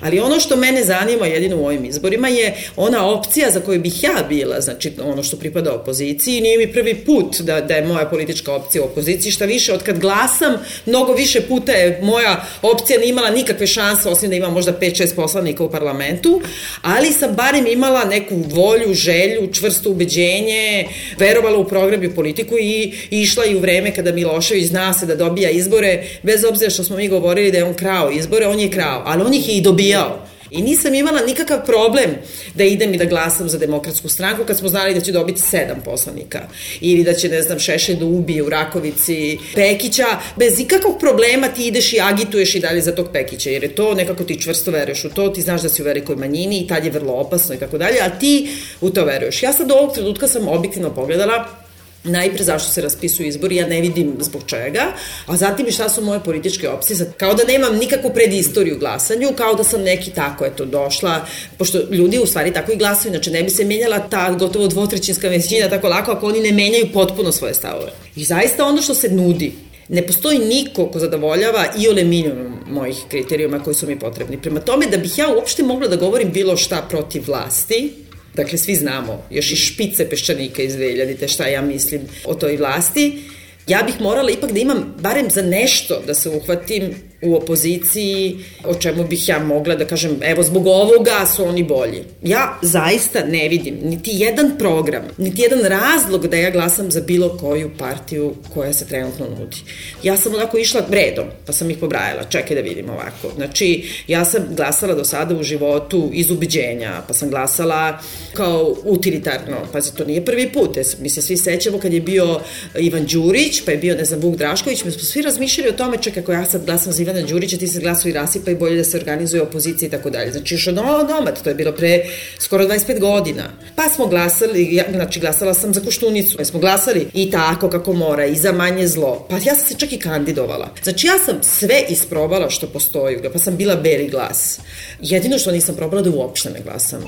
Ali 0.00 0.20
ono 0.20 0.40
što 0.40 0.56
mene 0.56 0.84
zanima 0.84 1.26
jedino 1.26 1.56
u 1.56 1.64
ovim 1.66 1.84
izborima 1.84 2.28
je 2.28 2.54
ona 2.76 3.06
opcija 3.06 3.50
za 3.50 3.60
koju 3.60 3.80
bih 3.80 4.02
ja 4.02 4.24
bila, 4.28 4.60
znači 4.60 4.92
ono 5.02 5.22
što 5.22 5.36
pripada 5.36 5.74
opoziciji, 5.74 6.40
nije 6.40 6.58
mi 6.58 6.72
prvi 6.72 6.94
put 6.94 7.40
da, 7.40 7.60
da 7.60 7.74
je 7.74 7.86
moja 7.86 8.06
politička 8.06 8.52
opcija 8.52 8.82
u 8.82 8.86
opoziciji, 8.86 9.32
šta 9.32 9.44
više, 9.44 9.72
od 9.72 9.82
kad 9.82 9.98
glasam, 9.98 10.54
mnogo 10.86 11.12
više 11.12 11.40
puta 11.40 11.72
je 11.72 12.00
moja 12.02 12.44
opcija 12.62 12.98
nije 12.98 13.10
imala 13.10 13.30
nikakve 13.30 13.66
šanse, 13.66 14.08
osim 14.08 14.30
da 14.30 14.36
ima 14.36 14.50
možda 14.50 14.72
5-6 14.72 15.14
poslanika 15.14 15.64
u 15.64 15.70
parlamentu, 15.70 16.40
ali 16.82 17.12
sam 17.12 17.34
barem 17.34 17.66
imala 17.66 18.04
neku 18.04 18.36
volju, 18.36 18.94
želju, 18.94 19.52
čvrsto 19.52 19.90
ubeđenje 19.90 20.09
ubeđenje, 20.10 20.88
verovala 21.18 21.58
u 21.58 21.68
program 21.68 22.02
i 22.02 22.14
politiku 22.14 22.58
i 22.58 22.92
išla 23.10 23.46
i 23.46 23.56
u 23.56 23.60
vreme 23.60 23.94
kada 23.94 24.12
Milošević 24.12 24.66
zna 24.66 24.92
se 24.92 25.06
da 25.06 25.14
dobija 25.14 25.50
izbore, 25.50 26.04
bez 26.22 26.44
obzira 26.44 26.70
što 26.70 26.84
smo 26.84 26.96
mi 26.96 27.08
govorili 27.08 27.50
da 27.50 27.58
je 27.58 27.64
on 27.64 27.74
krao 27.74 28.10
izbore, 28.10 28.46
on 28.46 28.60
je 28.60 28.70
krao, 28.70 29.02
ali 29.04 29.22
on 29.22 29.34
ih 29.34 29.48
je 29.48 29.54
i 29.54 29.60
dobijao. 29.60 30.26
I 30.50 30.62
nisam 30.62 30.94
imala 30.94 31.20
nikakav 31.26 31.66
problem 31.66 32.10
da 32.54 32.64
idem 32.64 32.94
i 32.94 32.98
da 32.98 33.04
glasam 33.04 33.48
za 33.48 33.58
demokratsku 33.58 34.08
stranku 34.08 34.44
kad 34.44 34.58
smo 34.58 34.68
znali 34.68 34.94
da 34.94 35.00
će 35.00 35.12
dobiti 35.12 35.40
sedam 35.40 35.80
poslanika. 35.84 36.40
Ili 36.80 37.04
da 37.04 37.14
će, 37.14 37.28
ne 37.28 37.42
znam, 37.42 37.58
Šešelj 37.58 37.96
da 37.96 38.04
ubije 38.04 38.42
u 38.42 38.48
Rakovici 38.48 39.38
Pekića. 39.54 40.06
Bez 40.36 40.60
ikakvog 40.60 40.98
problema 41.00 41.48
ti 41.48 41.66
ideš 41.66 41.92
i 41.92 42.00
agituješ 42.00 42.54
i 42.54 42.60
dalje 42.60 42.80
za 42.80 42.94
tog 42.94 43.08
Pekića, 43.12 43.50
jer 43.50 43.62
je 43.62 43.74
to 43.74 43.94
nekako 43.94 44.24
ti 44.24 44.42
čvrsto 44.42 44.70
veruješ 44.70 45.04
u 45.04 45.10
to, 45.10 45.28
ti 45.28 45.42
znaš 45.42 45.62
da 45.62 45.68
si 45.68 45.82
u 45.82 45.84
velikoj 45.84 46.16
manjini 46.16 46.60
i 46.60 46.66
tad 46.66 46.84
je 46.84 46.90
vrlo 46.90 47.12
opasno 47.12 47.54
i 47.54 47.58
tako 47.58 47.78
dalje, 47.78 47.98
a 48.02 48.08
ti 48.18 48.50
u 48.80 48.90
to 48.90 49.04
veruješ. 49.04 49.42
Ja 49.42 49.52
sad 49.52 49.68
do 49.68 49.74
ovog 49.74 49.94
trenutka 49.94 50.28
sam 50.28 50.48
objektivno 50.48 50.94
pogledala 50.94 51.59
najpre 52.04 52.44
zašto 52.44 52.72
se 52.72 52.80
raspisuju 52.80 53.28
izbori, 53.28 53.56
ja 53.56 53.66
ne 53.66 53.80
vidim 53.80 54.16
zbog 54.20 54.42
čega, 54.46 54.92
a 55.26 55.36
zatim 55.36 55.68
i 55.68 55.72
šta 55.72 55.88
su 55.88 56.02
moje 56.02 56.20
političke 56.24 56.68
opcije, 56.68 57.12
kao 57.16 57.34
da 57.34 57.44
nemam 57.44 57.76
nikakvu 57.76 58.10
predistoriju 58.14 58.78
glasanju, 58.78 59.28
kao 59.36 59.54
da 59.54 59.64
sam 59.64 59.82
neki 59.82 60.10
tako, 60.10 60.44
eto, 60.44 60.64
došla, 60.64 61.26
pošto 61.58 61.78
ljudi 61.90 62.18
u 62.18 62.26
stvari 62.26 62.52
tako 62.52 62.72
i 62.72 62.76
glasaju, 62.76 63.12
znači 63.12 63.30
ne 63.30 63.42
bi 63.42 63.50
se 63.50 63.64
menjala 63.64 63.98
ta 63.98 64.32
gotovo 64.32 64.66
dvotrećinska 64.66 65.28
većina 65.28 65.68
tako 65.68 65.88
lako 65.88 66.12
ako 66.12 66.26
oni 66.26 66.40
ne 66.40 66.52
menjaju 66.52 66.92
potpuno 66.92 67.32
svoje 67.32 67.54
stavove. 67.54 67.92
I 68.16 68.24
zaista 68.24 68.64
ono 68.64 68.82
što 68.82 68.94
se 68.94 69.08
nudi, 69.08 69.52
ne 69.88 70.06
postoji 70.06 70.38
niko 70.38 70.86
ko 70.86 70.98
zadovoljava 70.98 71.66
i 71.78 71.88
ole 71.88 72.04
minimum 72.04 72.54
mojih 72.66 72.96
kriterijuma 73.08 73.58
koji 73.58 73.74
su 73.74 73.86
mi 73.86 73.98
potrebni. 73.98 74.42
Prema 74.42 74.60
tome, 74.60 74.86
da 74.86 74.96
bih 74.96 75.18
ja 75.18 75.28
uopšte 75.34 75.62
mogla 75.62 75.88
da 75.88 75.96
govorim 75.96 76.32
bilo 76.32 76.56
šta 76.56 76.86
protiv 76.90 77.22
vlasti, 77.26 77.92
Dakle, 78.34 78.58
svi 78.58 78.74
znamo, 78.74 79.26
još 79.30 79.52
i 79.52 79.56
špice 79.56 80.08
peščanika 80.08 80.62
iz 80.62 80.74
2000 80.74 81.28
šta 81.28 81.46
ja 81.46 81.62
mislim 81.62 82.02
o 82.24 82.34
toj 82.34 82.56
vlasti. 82.56 83.22
Ja 83.66 83.82
bih 83.82 84.00
morala 84.00 84.30
ipak 84.30 84.52
da 84.52 84.58
imam 84.58 84.94
barem 85.00 85.30
za 85.30 85.42
nešto 85.42 86.02
da 86.06 86.14
se 86.14 86.28
uhvatim 86.28 86.94
u 87.22 87.34
opoziciji, 87.34 88.38
o 88.64 88.74
čemu 88.74 89.04
bih 89.04 89.28
ja 89.28 89.38
mogla 89.38 89.74
da 89.74 89.84
kažem, 89.84 90.18
evo 90.22 90.42
zbog 90.42 90.66
ovoga 90.66 91.26
su 91.36 91.44
oni 91.44 91.62
bolji. 91.62 92.02
Ja 92.22 92.58
zaista 92.62 93.24
ne 93.24 93.48
vidim 93.48 93.78
niti 93.82 94.10
jedan 94.14 94.58
program, 94.58 95.02
niti 95.18 95.42
jedan 95.42 95.60
razlog 95.60 96.26
da 96.26 96.36
ja 96.36 96.50
glasam 96.50 96.90
za 96.90 97.00
bilo 97.00 97.38
koju 97.38 97.70
partiju 97.78 98.34
koja 98.54 98.72
se 98.72 98.86
trenutno 98.86 99.26
nudi. 99.38 99.56
Ja 100.02 100.16
sam 100.16 100.34
onako 100.34 100.58
išla 100.58 100.82
redom, 100.90 101.26
pa 101.46 101.52
sam 101.52 101.70
ih 101.70 101.78
pobrajala, 101.78 102.24
čekaj 102.24 102.56
da 102.56 102.62
vidim 102.62 102.90
ovako. 102.90 103.34
Znači, 103.36 103.90
ja 104.08 104.24
sam 104.24 104.42
glasala 104.56 104.94
do 104.94 105.04
sada 105.04 105.34
u 105.34 105.42
životu 105.42 106.10
iz 106.12 106.30
ubeđenja, 106.30 107.02
pa 107.08 107.14
sam 107.14 107.30
glasala 107.30 107.98
kao 108.34 108.76
utilitarno, 108.84 109.56
pazi, 109.72 109.94
to 109.94 110.04
nije 110.04 110.24
prvi 110.24 110.52
put, 110.52 110.78
mi 111.00 111.08
se 111.08 111.22
svi 111.22 111.36
sećamo 111.36 111.78
kad 111.78 111.92
je 111.92 112.00
bio 112.00 112.40
Ivan 112.78 113.06
Đurić, 113.06 113.62
pa 113.64 113.70
je 113.70 113.78
bio, 113.78 113.96
ne 113.96 114.04
znam, 114.04 114.20
Vuk 114.20 114.36
Drašković, 114.36 114.84
mi 114.84 114.90
smo 114.90 115.02
svi 115.02 115.22
razmišljali 115.22 115.68
o 115.68 115.72
tome, 115.72 115.96
čekaj, 116.02 116.22
ako 116.22 116.32
ja 116.32 116.44
sad 116.44 116.64
glasam 116.66 116.92
za 116.92 117.02
Ivana 117.10 117.26
Đurića, 117.26 117.56
ti 117.56 117.68
se 117.68 117.80
glasovi 117.80 118.12
rasipa 118.12 118.50
i 118.50 118.54
bolje 118.54 118.76
da 118.76 118.84
se 118.84 118.98
organizuje 118.98 119.42
opozicija 119.42 119.86
i 119.86 119.90
tako 119.90 120.10
dalje. 120.10 120.32
Znači, 120.32 120.54
još 120.54 120.66
od 120.66 120.74
nomad, 120.74 121.42
to 121.42 121.48
je 121.48 121.54
bilo 121.54 121.72
pre 121.72 122.04
skoro 122.38 122.64
25 122.64 123.00
godina. 123.00 123.50
Pa 123.76 123.82
smo 123.88 124.06
glasali, 124.06 124.74
ja, 124.74 124.84
znači 124.90 125.20
glasala 125.20 125.54
sam 125.54 125.74
za 125.74 125.80
Koštunicu, 125.80 126.36
pa 126.36 126.44
smo 126.44 126.60
glasali 126.60 127.06
i 127.14 127.30
tako 127.30 127.70
kako 127.70 127.92
mora, 127.92 128.26
i 128.26 128.36
za 128.36 128.52
manje 128.52 128.88
zlo. 128.88 129.26
Pa 129.30 129.36
ja 129.36 129.54
sam 129.54 129.68
se 129.68 129.74
čak 129.78 129.92
i 129.92 129.98
kandidovala. 129.98 130.74
Znači, 130.82 131.06
ja 131.06 131.18
sam 131.24 131.38
sve 131.42 131.84
isprobala 131.88 132.50
što 132.50 132.66
postoji, 132.66 133.18
pa 133.32 133.38
sam 133.38 133.56
bila 133.56 133.76
beli 133.76 134.08
glas. 134.08 134.60
Jedino 135.00 135.38
što 135.38 135.52
nisam 135.52 135.76
probala 135.76 136.02
da 136.02 136.10
uopšte 136.10 136.50
ne 136.50 136.60
glasam. 136.64 137.02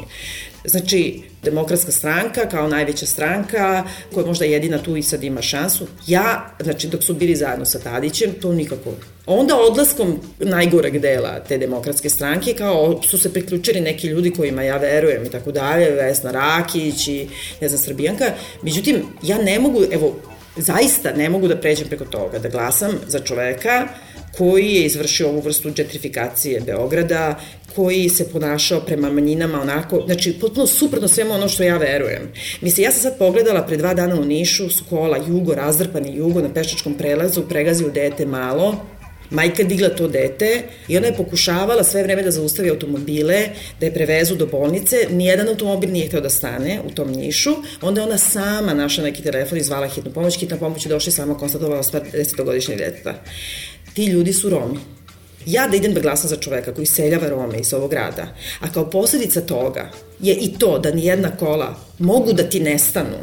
Znači, 0.64 1.22
demokratska 1.42 1.92
stranka 1.92 2.48
kao 2.48 2.68
najveća 2.68 3.06
stranka, 3.06 3.84
koja 4.14 4.26
možda 4.26 4.44
jedina 4.44 4.78
tu 4.78 4.96
i 4.96 5.02
sad 5.02 5.24
ima 5.24 5.42
šansu, 5.42 5.86
ja, 6.06 6.54
znači 6.60 6.88
dok 6.88 7.04
su 7.04 7.14
bili 7.14 7.36
zajedno 7.36 7.64
sa 7.64 7.78
Tadićem, 7.78 8.32
to 8.40 8.52
nikako. 8.52 8.90
Onda 9.26 9.56
odlaskom 9.56 10.18
najgoreg 10.38 10.98
dela 10.98 11.40
te 11.48 11.58
demokratske 11.58 12.08
stranke, 12.08 12.54
kao 12.54 13.02
su 13.02 13.18
se 13.18 13.32
priključili 13.32 13.80
neki 13.80 14.06
ljudi 14.06 14.30
kojima 14.30 14.62
ja 14.62 14.76
verujem 14.76 15.24
i 15.24 15.30
tako 15.30 15.52
dalje, 15.52 15.90
Vesna 15.90 16.30
Rakić 16.30 17.08
i 17.08 17.28
ne 17.60 17.68
znam, 17.68 17.80
Srbijanka, 17.80 18.24
međutim, 18.62 19.02
ja 19.22 19.38
ne 19.38 19.58
mogu, 19.58 19.82
evo, 19.90 20.16
zaista 20.56 21.12
ne 21.12 21.28
mogu 21.28 21.48
da 21.48 21.56
pređem 21.56 21.88
preko 21.88 22.04
toga, 22.04 22.38
da 22.38 22.48
glasam 22.48 22.90
za 23.06 23.18
čoveka 23.18 23.88
koji 24.38 24.74
je 24.74 24.86
izvršio 24.86 25.28
ovu 25.28 25.40
vrstu 25.40 25.70
džetrifikacije 25.70 26.60
Beograda, 26.60 27.40
koji 27.76 28.08
se 28.08 28.28
ponašao 28.28 28.80
prema 28.80 29.10
manjinama 29.10 29.60
onako, 29.60 30.02
znači 30.06 30.32
potpuno 30.40 30.66
suprotno 30.66 31.08
svema 31.08 31.34
ono 31.34 31.48
što 31.48 31.62
ja 31.62 31.76
verujem. 31.76 32.32
Mislim, 32.60 32.84
ja 32.84 32.92
sam 32.92 33.00
sad 33.02 33.18
pogledala 33.18 33.62
pre 33.62 33.76
dva 33.76 33.94
dana 33.94 34.14
u 34.20 34.24
Nišu, 34.24 34.70
skola, 34.70 35.18
jugo, 35.28 35.54
razdrpani 35.54 36.16
jugo 36.16 36.40
na 36.40 36.54
pešačkom 36.54 36.94
prelazu, 36.94 37.42
pregazio 37.48 37.88
dete 37.88 38.26
malo, 38.26 38.76
Majka 39.32 39.62
digla 39.62 39.88
to 39.88 40.08
dete 40.08 40.62
i 40.88 40.96
ona 40.96 41.06
je 41.06 41.16
pokušavala 41.16 41.84
sve 41.84 42.02
vreme 42.02 42.22
da 42.22 42.30
zaustavi 42.30 42.70
automobile, 42.70 43.48
da 43.80 43.86
je 43.86 43.94
prevezu 43.94 44.34
do 44.36 44.46
bolnice. 44.46 44.96
Nijedan 45.10 45.48
automobil 45.48 45.90
nije 45.90 46.06
hteo 46.06 46.20
da 46.20 46.30
stane 46.30 46.80
u 46.86 46.90
tom 46.90 47.10
nišu. 47.10 47.50
Onda 47.80 48.00
je 48.00 48.06
ona 48.06 48.18
sama 48.18 48.74
našla 48.74 49.04
neki 49.04 49.22
telefon 49.22 49.58
i 49.58 49.62
zvala 49.62 49.88
hitnu 49.88 50.12
pomoć. 50.12 50.38
Hitna 50.38 50.56
pomoć 50.56 50.86
je 50.86 50.88
došla 50.88 51.10
i 51.10 51.12
sama 51.12 51.38
konstatovala 51.38 51.82
smrt 51.82 52.04
10-godišnjeg 52.14 52.78
deteta. 52.78 53.14
Ti 53.94 54.06
ljudi 54.06 54.32
su 54.32 54.50
Romi. 54.50 54.78
Ja 55.46 55.68
da 55.68 55.76
idem 55.76 55.94
da 55.94 56.00
glasam 56.00 56.28
za 56.28 56.36
čoveka 56.36 56.74
koji 56.74 56.86
seljava 56.86 57.28
Rome 57.28 57.58
iz 57.58 57.72
ovog 57.72 57.90
grada, 57.90 58.34
a 58.60 58.72
kao 58.72 58.90
posledica 58.90 59.40
toga 59.40 59.90
je 60.20 60.34
i 60.34 60.58
to 60.58 60.78
da 60.78 60.90
ni 60.90 61.06
jedna 61.06 61.36
kola 61.36 61.74
mogu 61.98 62.32
da 62.32 62.42
ti 62.42 62.60
nestanu, 62.60 63.18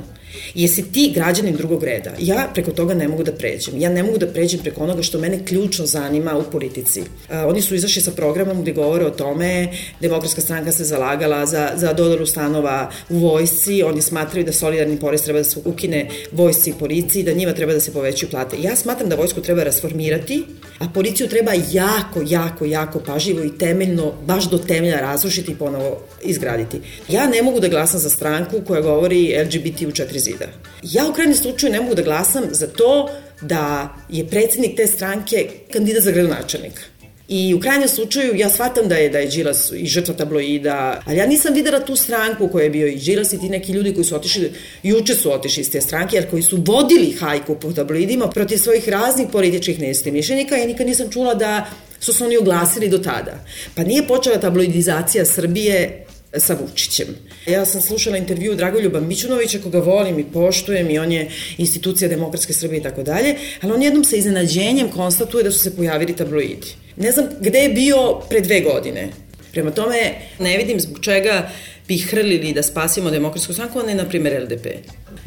Jesi 0.55 0.91
ti 0.91 1.11
građanin 1.15 1.55
drugog 1.55 1.84
reda? 1.84 2.11
Ja 2.19 2.49
preko 2.53 2.71
toga 2.71 2.93
ne 2.93 3.07
mogu 3.07 3.23
da 3.23 3.32
pređem. 3.32 3.82
Ja 3.82 3.89
ne 3.89 4.03
mogu 4.03 4.17
da 4.17 4.27
pređem 4.27 4.59
preko 4.59 4.84
onoga 4.84 5.03
što 5.03 5.19
mene 5.19 5.45
ključno 5.45 5.86
zanima 5.86 6.38
u 6.38 6.43
politici. 6.51 7.01
Uh, 7.01 7.05
oni 7.47 7.61
su 7.61 7.75
izašli 7.75 8.01
sa 8.01 8.11
programom 8.11 8.61
gde 8.61 8.71
govore 8.71 9.05
o 9.05 9.09
tome, 9.09 9.67
demokratska 9.99 10.41
stranka 10.41 10.71
se 10.71 10.84
zalagala 10.84 11.45
za, 11.45 11.71
za 11.75 11.93
dodaru 11.93 12.25
stanova 12.25 12.91
u 13.09 13.17
vojsci, 13.17 13.84
oni 13.84 14.01
smatraju 14.01 14.45
da 14.45 14.51
solidarni 14.51 14.99
porez 14.99 15.23
treba 15.23 15.39
da 15.39 15.43
se 15.43 15.59
ukine 15.65 16.09
vojsci 16.32 16.69
i 16.69 16.73
policiji, 16.80 17.23
da 17.23 17.34
njima 17.34 17.53
treba 17.53 17.73
da 17.73 17.80
se 17.80 17.93
povećaju 17.93 18.30
plate. 18.30 18.57
Ja 18.61 18.75
smatram 18.75 19.09
da 19.09 19.15
vojsku 19.15 19.41
treba 19.41 19.63
rasformirati, 19.63 20.45
a 20.80 20.88
policiju 20.93 21.27
treba 21.27 21.51
jako, 21.71 22.21
jako, 22.25 22.65
jako 22.65 22.99
paživo 22.99 23.43
i 23.43 23.57
temeljno, 23.57 24.13
baš 24.25 24.49
do 24.49 24.57
temelja 24.57 24.99
razrušiti 24.99 25.51
i 25.51 25.55
ponovo 25.55 26.01
izgraditi. 26.21 26.82
Ja 27.09 27.27
ne 27.27 27.41
mogu 27.41 27.59
da 27.59 27.67
glasam 27.67 27.99
za 27.99 28.09
stranku 28.09 28.61
koja 28.67 28.82
govori 28.82 29.36
LGBT 29.45 29.82
u 29.82 29.91
četiri 29.91 30.18
zida. 30.20 30.45
Ja 30.84 31.07
u 31.09 31.13
krajnjem 31.13 31.38
slučaju 31.38 31.74
ne 31.74 31.82
mogu 31.82 31.95
da 31.95 32.01
glasam 32.01 32.43
za 32.51 32.67
to 32.67 33.09
da 33.41 33.95
je 34.09 34.28
predsednik 34.28 34.76
te 34.76 34.88
stranke 34.88 35.49
kandidat 35.72 36.03
za 36.03 36.11
gradonačelnika. 36.11 36.82
I 37.30 37.53
u 37.53 37.59
krajnjem 37.59 37.89
slučaju 37.89 38.36
ja 38.36 38.49
shvatam 38.49 38.88
da 38.88 38.95
je 38.95 39.09
da 39.09 39.20
je 39.20 39.28
Đilas 39.28 39.72
i 39.76 39.88
žrtva 39.88 40.13
tabloida, 40.13 41.01
ali 41.05 41.17
ja 41.17 41.28
nisam 41.28 41.53
videla 41.53 41.80
tu 41.80 41.95
stranku 41.95 42.47
koja 42.47 42.63
je 42.63 42.70
bio 42.70 42.88
i 42.88 42.95
Đilas 42.95 43.34
i 43.34 43.39
ti 43.39 43.49
neki 43.49 43.72
ljudi 43.72 43.93
koji 43.93 44.05
su 44.05 44.15
otišli, 44.15 44.51
juče 44.84 45.15
su 45.15 45.34
otišli 45.34 45.61
iz 45.61 45.72
te 45.72 45.82
stranke, 45.82 46.15
jer 46.15 46.30
koji 46.30 46.43
su 46.43 46.63
vodili 46.65 47.11
hajku 47.11 47.55
po 47.55 47.72
tabloidima 47.72 48.28
protiv 48.28 48.57
svojih 48.57 48.89
raznih 48.89 49.28
političkih 49.32 49.80
neistomišljenika 49.80 50.57
i 50.57 50.67
nikad 50.67 50.88
nisam 50.88 51.11
čula 51.11 51.34
da 51.34 51.65
su 51.99 52.13
se 52.13 52.24
oni 52.24 52.38
oglasili 52.38 52.89
do 52.89 52.97
tada. 52.97 53.45
Pa 53.76 53.84
nije 53.84 54.07
počela 54.07 54.39
tabloidizacija 54.39 55.26
Srbije 55.26 56.05
sa 56.38 56.57
Vučićem. 56.61 57.07
Ja 57.47 57.65
sam 57.65 57.82
slušala 57.82 58.17
intervju 58.17 58.55
Dragoljuba 58.55 58.99
Mićunovića, 58.99 59.59
koga 59.63 59.80
volim 59.80 60.19
i 60.19 60.32
poštujem 60.34 60.89
i 60.89 60.99
on 60.99 61.11
je 61.11 61.30
institucija 61.57 62.09
demokratske 62.09 62.53
Srbije 62.53 62.80
i 62.80 62.84
tako 62.84 63.03
dalje, 63.03 63.36
ali 63.61 63.73
on 63.73 63.84
jednom 63.84 64.03
sa 64.03 64.15
iznenađenjem 64.15 64.89
konstatuje 64.89 65.43
da 65.43 65.51
su 65.51 65.59
se 65.59 65.75
pojavili 65.75 66.15
tabloidi. 66.15 66.75
Ne 66.97 67.11
znam 67.11 67.25
gde 67.39 67.59
je 67.59 67.69
bio 67.69 68.21
pre 68.30 68.41
dve 68.41 68.61
godine. 68.61 69.09
Prema 69.51 69.71
tome, 69.71 70.13
ne 70.39 70.57
vidim 70.57 70.80
zbog 70.80 70.99
čega 71.01 71.49
bi 71.88 71.97
hrlili 71.97 72.53
da 72.53 72.63
spasimo 72.63 73.09
demokratsku 73.09 73.53
stranku, 73.53 73.80
a 73.80 73.84
ne, 73.84 73.95
na 73.95 74.05
primjer, 74.05 74.43
LDP. 74.43 74.67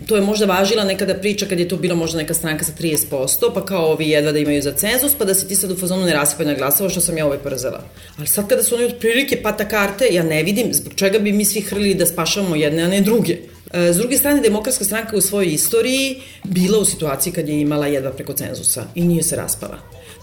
To 0.06 0.16
je 0.16 0.22
možda 0.22 0.46
važila 0.46 0.84
nekada 0.84 1.14
priča 1.14 1.46
kad 1.46 1.58
je 1.58 1.68
to 1.68 1.76
bila 1.76 1.94
možda 1.94 2.18
neka 2.18 2.34
stranka 2.34 2.64
sa 2.64 2.72
30%, 2.80 3.54
pa 3.54 3.64
kao 3.64 3.86
ovi 3.86 4.08
jedva 4.08 4.32
da 4.32 4.38
imaju 4.38 4.62
za 4.62 4.72
cenzus, 4.72 5.14
pa 5.18 5.24
da 5.24 5.34
se 5.34 5.48
ti 5.48 5.54
sad 5.54 5.70
u 5.70 5.76
fazonu 5.76 6.06
ne 6.06 6.12
rasipaju 6.12 6.48
na 6.48 6.54
glasova, 6.54 6.90
što 6.90 7.00
sam 7.00 7.18
ja 7.18 7.26
uvek 7.26 7.40
przela. 7.40 7.82
Ali 8.18 8.26
sad 8.26 8.48
kada 8.48 8.62
su 8.62 8.74
oni 8.74 8.84
od 8.84 8.94
prilike 9.00 9.42
pata 9.42 9.68
karte, 9.68 10.08
ja 10.10 10.22
ne 10.22 10.42
vidim 10.42 10.74
zbog 10.74 10.94
čega 10.94 11.18
bi 11.18 11.32
mi 11.32 11.44
svi 11.44 11.60
hrlili 11.60 11.94
da 11.94 12.06
spašavamo 12.06 12.56
jedne, 12.56 12.82
a 12.82 12.88
ne 12.88 13.00
druge. 13.00 13.36
E, 13.72 13.92
s 13.92 13.96
druge 13.96 14.16
strane, 14.16 14.40
demokratska 14.40 14.84
stranka 14.84 15.16
u 15.16 15.20
svojoj 15.20 15.52
istoriji 15.52 16.22
bila 16.44 16.78
u 16.78 16.84
situaciji 16.84 17.32
kad 17.32 17.48
je 17.48 17.60
imala 17.60 17.86
jedva 17.86 18.10
preko 18.10 18.32
cenzusa 18.32 18.84
i 18.94 19.02
nije 19.04 19.22
se 19.22 19.36
raspala. 19.36 19.78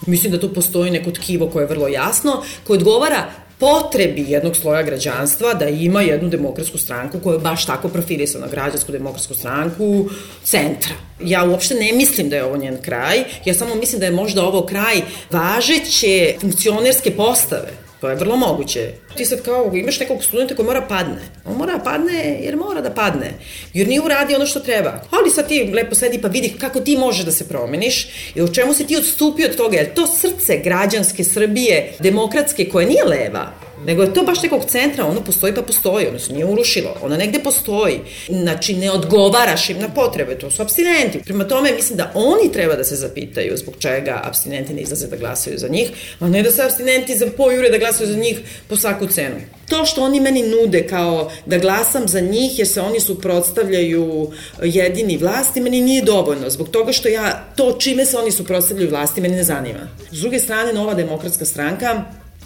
Mislim 0.08 0.32
da 0.32 0.40
tu 0.40 0.54
postoji 0.54 0.92
neko 0.92 1.12
tkivo 1.12 1.50
koje 1.50 1.64
je 1.64 1.68
vrlo 1.68 1.88
jasno, 1.88 2.44
koje 2.68 2.78
odgovara 2.78 3.32
potrebi 3.60 4.26
jednog 4.28 4.56
sloja 4.56 4.84
građanstva 4.84 5.54
da 5.54 5.68
ima 5.68 6.02
jednu 6.02 6.30
demokratsku 6.30 6.78
stranku 6.78 7.20
koja 7.20 7.34
je 7.34 7.40
baš 7.40 7.66
tako 7.66 7.90
profilisana, 7.90 8.48
građansku 8.48 8.92
demokratsku 8.92 9.34
stranku 9.34 10.10
centra. 10.44 10.94
Ja 11.24 11.44
uopšte 11.44 11.76
ne 11.76 11.92
mislim 11.94 12.30
da 12.30 12.36
je 12.36 12.44
ovo 12.44 12.58
njen 12.58 12.78
kraj, 12.82 13.24
ja 13.46 13.54
samo 13.54 13.76
mislim 13.76 14.00
da 14.00 14.06
je 14.06 14.12
možda 14.12 14.44
ovo 14.44 14.66
kraj 14.66 15.02
važeće 15.32 16.36
funkcionerske 16.42 17.12
postave 17.12 17.89
To 18.02 18.10
je 18.10 18.16
vrlo 18.16 18.36
moguće. 18.36 18.92
Ti 19.16 19.26
sad 19.26 19.42
kao 19.42 19.72
imaš 19.74 20.00
nekog 20.00 20.24
studenta 20.24 20.56
koji 20.56 20.66
mora 20.66 20.82
padne. 20.82 21.22
On 21.46 21.58
mora 21.58 21.78
da 21.78 21.84
padne 21.84 22.40
jer 22.42 22.56
mora 22.56 22.82
da 22.82 22.90
padne. 22.90 23.34
Jer 23.74 23.88
nije 23.88 24.02
uradi 24.02 24.36
ono 24.36 24.46
što 24.46 24.60
treba. 24.60 25.02
Ali 25.12 25.30
sad 25.30 25.48
ti 25.48 25.72
lepo 25.74 25.96
sedi 25.96 26.22
pa 26.22 26.28
vidi 26.28 26.54
kako 26.60 26.80
ti 26.80 26.98
možeš 26.98 27.26
da 27.26 27.32
se 27.32 27.48
promeniš 27.48 28.08
i 28.36 28.42
u 28.42 28.54
čemu 28.54 28.74
si 28.74 28.88
ti 28.88 28.98
odstupio 28.98 29.48
od 29.48 29.56
toga. 29.56 29.78
Jer 29.78 29.94
to 29.94 30.08
srce 30.08 30.58
građanske 30.58 31.24
Srbije, 31.24 31.94
demokratske, 32.00 32.70
koje 32.70 32.86
nije 32.86 33.04
leva, 33.06 33.54
Nego 33.86 34.04
je 34.04 34.14
to 34.14 34.24
baš 34.24 34.44
nekog 34.44 34.66
centra, 34.66 35.06
ono 35.06 35.22
postoji 35.22 35.56
pa 35.56 35.62
postoji, 35.62 36.08
ono 36.08 36.20
se 36.20 36.34
nije 36.34 36.46
urušilo, 36.46 36.96
ono 37.02 37.18
negde 37.18 37.40
postoji. 37.40 38.00
Znači, 38.30 38.74
ne 38.74 38.92
odgovaraš 38.92 39.70
im 39.70 39.80
na 39.80 39.90
potrebe, 39.90 40.40
to 40.40 40.52
su 40.52 40.62
abstinenti. 40.62 41.20
Prema 41.26 41.48
tome, 41.48 41.72
mislim 41.72 41.98
da 41.98 42.12
oni 42.16 42.52
treba 42.52 42.76
da 42.76 42.84
se 42.84 42.96
zapitaju 42.96 43.58
zbog 43.58 43.76
čega 43.80 44.22
abstinenti 44.24 44.74
ne 44.74 44.82
izlaze 44.82 45.08
da 45.08 45.18
glasaju 45.18 45.58
za 45.58 45.68
njih, 45.68 45.90
a 46.20 46.28
ne 46.28 46.44
da 46.44 46.52
se 46.52 46.64
abstinenti 46.64 47.18
za 47.18 47.28
pojure 47.38 47.70
da 47.70 47.78
glasaju 47.78 48.10
za 48.10 48.18
njih 48.18 48.40
po 48.68 48.76
svaku 48.76 49.08
cenu. 49.08 49.36
To 49.70 49.86
što 49.86 50.04
oni 50.04 50.20
meni 50.20 50.44
nude 50.44 50.88
kao 50.88 51.32
da 51.46 51.58
glasam 51.58 52.08
za 52.08 52.20
njih 52.20 52.60
jer 52.60 52.68
se 52.68 52.82
oni 52.82 53.00
suprotstavljaju 53.00 54.32
jedini 54.64 55.18
vlasti, 55.18 55.62
meni 55.62 55.82
nije 55.82 56.02
dovoljno. 56.02 56.50
Zbog 56.50 56.70
toga 56.70 56.92
što 56.92 57.08
ja 57.08 57.46
to 57.56 57.78
čime 57.80 58.06
se 58.06 58.18
oni 58.18 58.32
suprotstavljaju 58.32 58.90
vlasti, 58.90 59.22
meni 59.22 59.36
ne 59.36 59.44
zanima. 59.44 59.88
S 60.12 60.20
druge 60.20 60.40
strane, 60.40 60.74
Nova 60.74 60.94
demokratska 60.94 61.46
stranka 61.46 62.06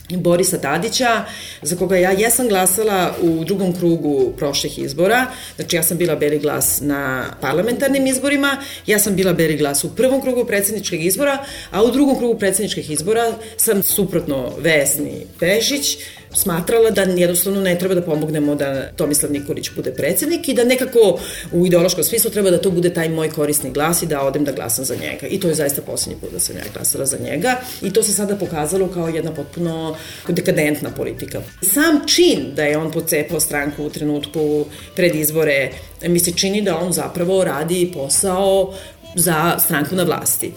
Borisa 0.10 0.58
Tadića, 0.58 1.26
za 1.62 1.76
koga 1.76 1.98
ja 1.98 2.12
jesam 2.12 2.48
glasala 2.48 3.16
u 3.22 3.44
drugom 3.44 3.74
krugu 3.74 4.34
prošlih 4.38 4.80
izbora. 4.80 5.26
Znači, 5.56 5.76
ja 5.76 5.84
sam 5.84 5.98
bila 5.98 6.16
beli 6.16 6.40
glas 6.40 6.82
na 6.82 7.26
parlamentarnim 7.42 8.08
izborima, 8.08 8.58
ja 8.88 9.00
sam 9.00 9.16
bila 9.16 9.34
beli 9.34 9.58
glas 9.58 9.84
u 9.84 9.96
prvom 9.96 10.22
krugu 10.22 10.46
predsedničkih 10.46 11.06
izbora, 11.06 11.46
a 11.72 11.84
u 11.84 11.92
drugom 11.92 12.18
krugu 12.18 12.40
predsedničkih 12.40 12.92
izbora 12.92 13.34
sam 13.58 13.84
suprotno 13.84 14.54
Vesni 14.60 15.26
Pešić, 15.40 15.98
smatrala 16.36 16.90
da 16.90 17.02
jednostavno 17.02 17.62
ne 17.62 17.80
treba 17.80 17.96
da 17.96 18.02
pomognemo 18.02 18.56
da 18.56 18.88
Tomislav 18.96 19.32
Nikolić 19.32 19.70
bude 19.76 19.94
predsednik 19.94 20.50
i 20.50 20.54
da 20.54 20.64
nekako 20.64 21.20
u 21.52 21.68
ideološkom 21.68 22.04
smislu 22.04 22.32
treba 22.32 22.52
da 22.52 22.62
to 22.62 22.72
bude 22.72 22.94
taj 22.94 23.10
moj 23.10 23.30
korisni 23.30 23.72
glas 23.72 24.02
i 24.02 24.06
da 24.06 24.22
odem 24.22 24.44
da 24.44 24.52
glasam 24.52 24.86
za 24.86 24.96
njega. 24.96 25.28
I 25.28 25.40
to 25.40 25.48
je 25.48 25.56
zaista 25.56 25.82
poslednji 25.82 26.22
put 26.22 26.32
da 26.32 26.40
sam 26.40 26.58
ja 26.58 26.64
glasala 26.74 27.06
za 27.06 27.18
njega 27.18 27.56
i 27.82 27.94
to 27.94 28.04
se 28.04 28.14
sada 28.14 28.36
pokazalo 28.36 28.88
kao 28.88 29.08
jedna 29.08 29.34
potpuno 29.34 29.96
dekadentna 30.28 30.90
politika. 30.90 31.42
Sam 31.62 32.08
čin 32.08 32.56
da 32.56 32.64
je 32.64 32.78
on 32.78 32.92
pocepao 32.92 33.40
stranku 33.40 33.84
u 33.86 33.90
trenutku 33.90 34.66
pred 34.96 35.16
izbore 35.16 35.70
mi 36.08 36.20
se 36.20 36.32
čini 36.32 36.62
da 36.62 36.78
on 36.78 36.94
zapravo 36.94 37.44
radi 37.44 37.92
posao 37.94 38.74
za 39.16 39.60
stranku 39.60 39.96
na 39.96 40.04
vlasti. 40.04 40.52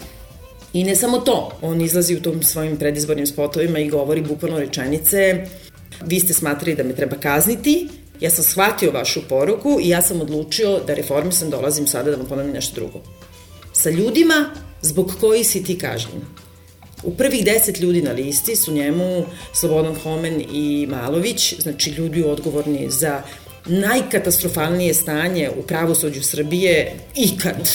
I 0.73 0.83
ne 0.83 0.95
samo 0.95 1.17
to, 1.17 1.51
on 1.61 1.81
izlazi 1.81 2.15
u 2.15 2.21
tom 2.21 2.43
svojim 2.43 2.77
predizbornim 2.77 3.27
spotovima 3.27 3.79
i 3.79 3.89
govori 3.89 4.21
bukvalno 4.21 4.59
rečenice 4.59 5.45
Vi 6.05 6.19
ste 6.19 6.33
smatrali 6.33 6.75
da 6.75 6.83
me 6.83 6.95
treba 6.95 7.15
kazniti, 7.15 7.87
ja 8.19 8.29
sam 8.29 8.43
shvatio 8.43 8.91
vašu 8.91 9.21
poruku 9.29 9.79
i 9.81 9.89
ja 9.89 10.01
sam 10.01 10.21
odlučio 10.21 10.79
da 10.87 10.93
reformisam, 10.93 11.49
dolazim 11.49 11.87
sada 11.87 12.11
da 12.11 12.17
vam 12.17 12.25
ponovim 12.25 12.53
nešto 12.53 12.75
drugo. 12.75 13.01
Sa 13.73 13.89
ljudima 13.89 14.49
zbog 14.81 15.13
koji 15.19 15.43
si 15.43 15.63
ti 15.63 15.77
kažnjen. 15.77 16.21
U 17.03 17.17
prvih 17.17 17.45
deset 17.45 17.79
ljudi 17.79 18.01
na 18.01 18.11
listi 18.11 18.55
su 18.55 18.71
njemu 18.71 19.25
Slobodan 19.53 19.95
Homen 19.95 20.41
i 20.51 20.87
Malović, 20.89 21.53
znači 21.59 21.89
ljudi 21.89 22.23
odgovorni 22.23 22.89
za 22.89 23.21
najkatastrofalnije 23.65 24.93
stanje 24.93 25.49
u 25.57 25.61
pravosuđu 25.61 26.23
Srbije 26.23 26.95
ikad 27.15 27.69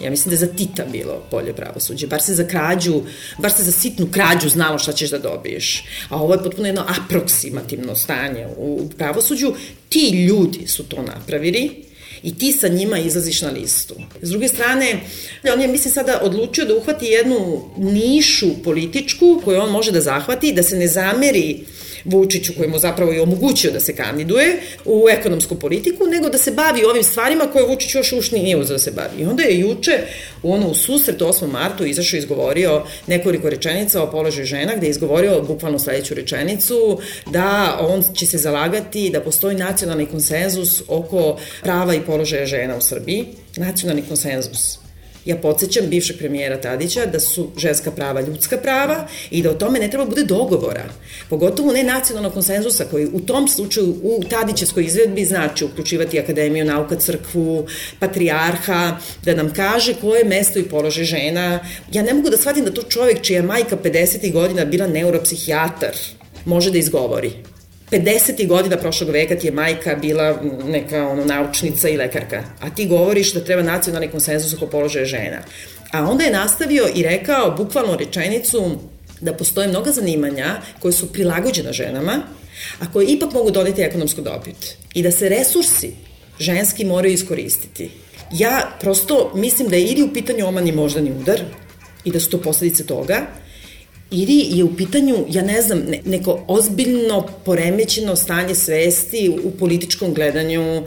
Ja 0.00 0.10
mislim 0.10 0.30
da 0.30 0.34
je 0.34 0.46
za 0.46 0.56
Tita 0.56 0.84
bilo 0.92 1.22
bolje 1.30 1.52
pravosuđe. 1.52 2.06
Bar 2.06 2.22
se 2.22 2.34
za 2.34 2.44
krađu, 2.44 3.02
bar 3.38 3.52
se 3.52 3.62
za 3.62 3.72
sitnu 3.72 4.08
krađu 4.10 4.48
znalo 4.48 4.78
šta 4.78 4.92
ćeš 4.92 5.10
da 5.10 5.18
dobiješ. 5.18 5.84
A 6.08 6.22
ovo 6.22 6.34
je 6.34 6.42
potpuno 6.42 6.68
jedno 6.68 6.84
aproksimativno 7.04 7.96
stanje 7.96 8.46
u 8.56 8.88
pravosuđu. 8.98 9.52
Ti 9.88 10.26
ljudi 10.28 10.66
su 10.66 10.82
to 10.82 11.02
napravili 11.02 11.86
i 12.22 12.38
ti 12.38 12.52
sa 12.52 12.68
njima 12.68 12.98
izlaziš 12.98 13.42
na 13.42 13.50
listu. 13.50 13.94
S 14.22 14.30
druge 14.30 14.48
strane, 14.48 15.00
on 15.52 15.60
je, 15.60 15.68
mislim, 15.68 15.94
sada 15.94 16.20
odlučio 16.22 16.64
da 16.64 16.76
uhvati 16.76 17.06
jednu 17.06 17.70
nišu 17.76 18.46
političku 18.64 19.40
koju 19.44 19.60
on 19.60 19.70
može 19.70 19.92
da 19.92 20.00
zahvati, 20.00 20.52
da 20.52 20.62
se 20.62 20.76
ne 20.76 20.88
zameri 20.88 21.64
Vučiću 22.06 22.52
koji 22.56 22.68
mu 22.68 22.78
zapravo 22.78 23.12
i 23.12 23.20
omogućio 23.20 23.72
da 23.72 23.80
se 23.80 23.96
kandiduje 23.96 24.60
u 24.84 25.06
ekonomsku 25.10 25.54
politiku, 25.54 26.06
nego 26.06 26.28
da 26.28 26.38
se 26.38 26.50
bavi 26.50 26.84
ovim 26.84 27.02
stvarima 27.02 27.46
koje 27.52 27.66
Vučić 27.66 27.94
još 27.94 28.12
uš 28.12 28.30
nije 28.30 28.56
uzeo 28.56 28.74
da 28.74 28.78
se 28.78 28.90
bavi. 28.90 29.22
I 29.22 29.24
onda 29.24 29.42
je 29.42 29.58
juče 29.60 29.98
u 30.42 30.52
ono 30.52 30.68
u 30.68 30.74
susret 30.74 31.20
8. 31.20 31.46
martu 31.46 31.86
izašao 31.86 32.16
i 32.16 32.18
izgovorio 32.18 32.82
nekoliko 33.06 33.50
rečenica 33.50 34.02
o 34.02 34.10
položaju 34.10 34.46
žena, 34.46 34.76
gde 34.76 34.86
je 34.86 34.90
izgovorio 34.90 35.42
bukvalno 35.42 35.78
sledeću 35.78 36.14
rečenicu 36.14 36.98
da 37.30 37.78
on 37.80 38.04
će 38.14 38.26
se 38.26 38.38
zalagati 38.38 39.10
da 39.10 39.20
postoji 39.20 39.56
nacionalni 39.56 40.06
konsenzus 40.06 40.82
oko 40.88 41.38
prava 41.62 41.94
i 41.94 42.00
položaja 42.00 42.46
žena 42.46 42.76
u 42.76 42.80
Srbiji. 42.80 43.24
Nacionalni 43.56 44.02
konsenzus 44.08 44.85
Ja 45.26 45.36
podsjećam 45.36 45.86
bivšeg 45.86 46.18
premijera 46.18 46.60
Tadića 46.60 47.06
da 47.06 47.20
su 47.20 47.50
ženska 47.56 47.90
prava 47.90 48.20
ljudska 48.20 48.56
prava 48.56 49.06
i 49.30 49.42
da 49.42 49.50
o 49.50 49.54
tome 49.54 49.78
ne 49.78 49.90
treba 49.90 50.04
bude 50.04 50.24
dogovora. 50.24 50.84
Pogotovo 51.28 51.72
ne 51.72 51.82
nacionalnog 51.82 52.32
konsenzusa 52.32 52.84
koji 52.84 53.06
u 53.06 53.20
tom 53.20 53.48
slučaju 53.48 53.96
u 54.02 54.22
Tadićevskoj 54.30 54.84
izvedbi 54.84 55.24
znači 55.24 55.64
uključivati 55.64 56.20
Akademiju 56.20 56.64
nauka, 56.64 56.96
crkvu, 56.96 57.66
patrijarha, 57.98 58.96
da 59.24 59.34
nam 59.34 59.52
kaže 59.52 59.94
koje 60.00 60.24
mesto 60.24 60.58
i 60.58 60.68
položaj 60.68 61.04
žena. 61.04 61.60
Ja 61.92 62.02
ne 62.02 62.14
mogu 62.14 62.30
da 62.30 62.36
shvatim 62.36 62.64
da 62.64 62.74
to 62.74 62.82
čovek 62.82 63.22
čija 63.22 63.42
majka 63.42 63.76
50. 63.76 64.32
godina 64.32 64.64
bila 64.64 64.86
neuropsihijatar 64.86 65.96
može 66.44 66.70
da 66.70 66.78
izgovori. 66.78 67.55
50. 67.90 68.46
godina 68.46 68.76
prošlog 68.76 69.10
veka 69.10 69.36
ti 69.36 69.46
je 69.46 69.52
majka 69.52 69.94
bila 69.94 70.40
neka 70.64 71.08
ono, 71.08 71.24
naučnica 71.24 71.88
i 71.88 71.96
lekarka, 71.96 72.42
a 72.60 72.70
ti 72.70 72.86
govoriš 72.86 73.32
da 73.32 73.44
treba 73.44 73.62
nacionalni 73.62 74.08
konsenzus 74.08 74.54
oko 74.54 74.66
položaja 74.66 75.04
žena. 75.04 75.38
A 75.92 76.10
onda 76.10 76.24
je 76.24 76.30
nastavio 76.30 76.88
i 76.94 77.02
rekao 77.02 77.50
bukvalno 77.50 77.96
rečenicu 77.96 78.78
da 79.20 79.32
postoje 79.32 79.68
mnoga 79.68 79.92
zanimanja 79.92 80.56
koje 80.80 80.92
su 80.92 81.12
prilagođena 81.12 81.72
ženama, 81.72 82.22
a 82.80 82.92
koje 82.92 83.06
ipak 83.06 83.32
mogu 83.32 83.50
doneti 83.50 83.82
ekonomsku 83.82 84.20
dobit. 84.20 84.76
I 84.94 85.02
da 85.02 85.10
se 85.10 85.28
resursi 85.28 85.92
ženski 86.38 86.84
moraju 86.84 87.14
iskoristiti. 87.14 87.90
Ja 88.32 88.70
prosto 88.80 89.32
mislim 89.34 89.68
da 89.68 89.76
je 89.76 89.86
ili 89.86 90.02
u 90.02 90.12
pitanju 90.12 90.46
oman 90.46 90.68
i 90.68 90.72
moždani 90.72 91.12
udar 91.12 91.40
i 92.04 92.10
da 92.10 92.20
su 92.20 92.30
to 92.30 92.40
posledice 92.40 92.86
toga, 92.86 93.26
ili 94.10 94.58
je 94.58 94.64
u 94.64 94.76
pitanju, 94.76 95.14
ja 95.30 95.42
ne 95.42 95.62
znam, 95.62 95.78
ne, 95.78 96.00
neko 96.04 96.44
ozbiljno 96.46 97.26
poremećeno 97.44 98.16
stanje 98.16 98.54
svesti 98.54 99.32
u 99.44 99.50
političkom 99.50 100.14
gledanju. 100.14 100.82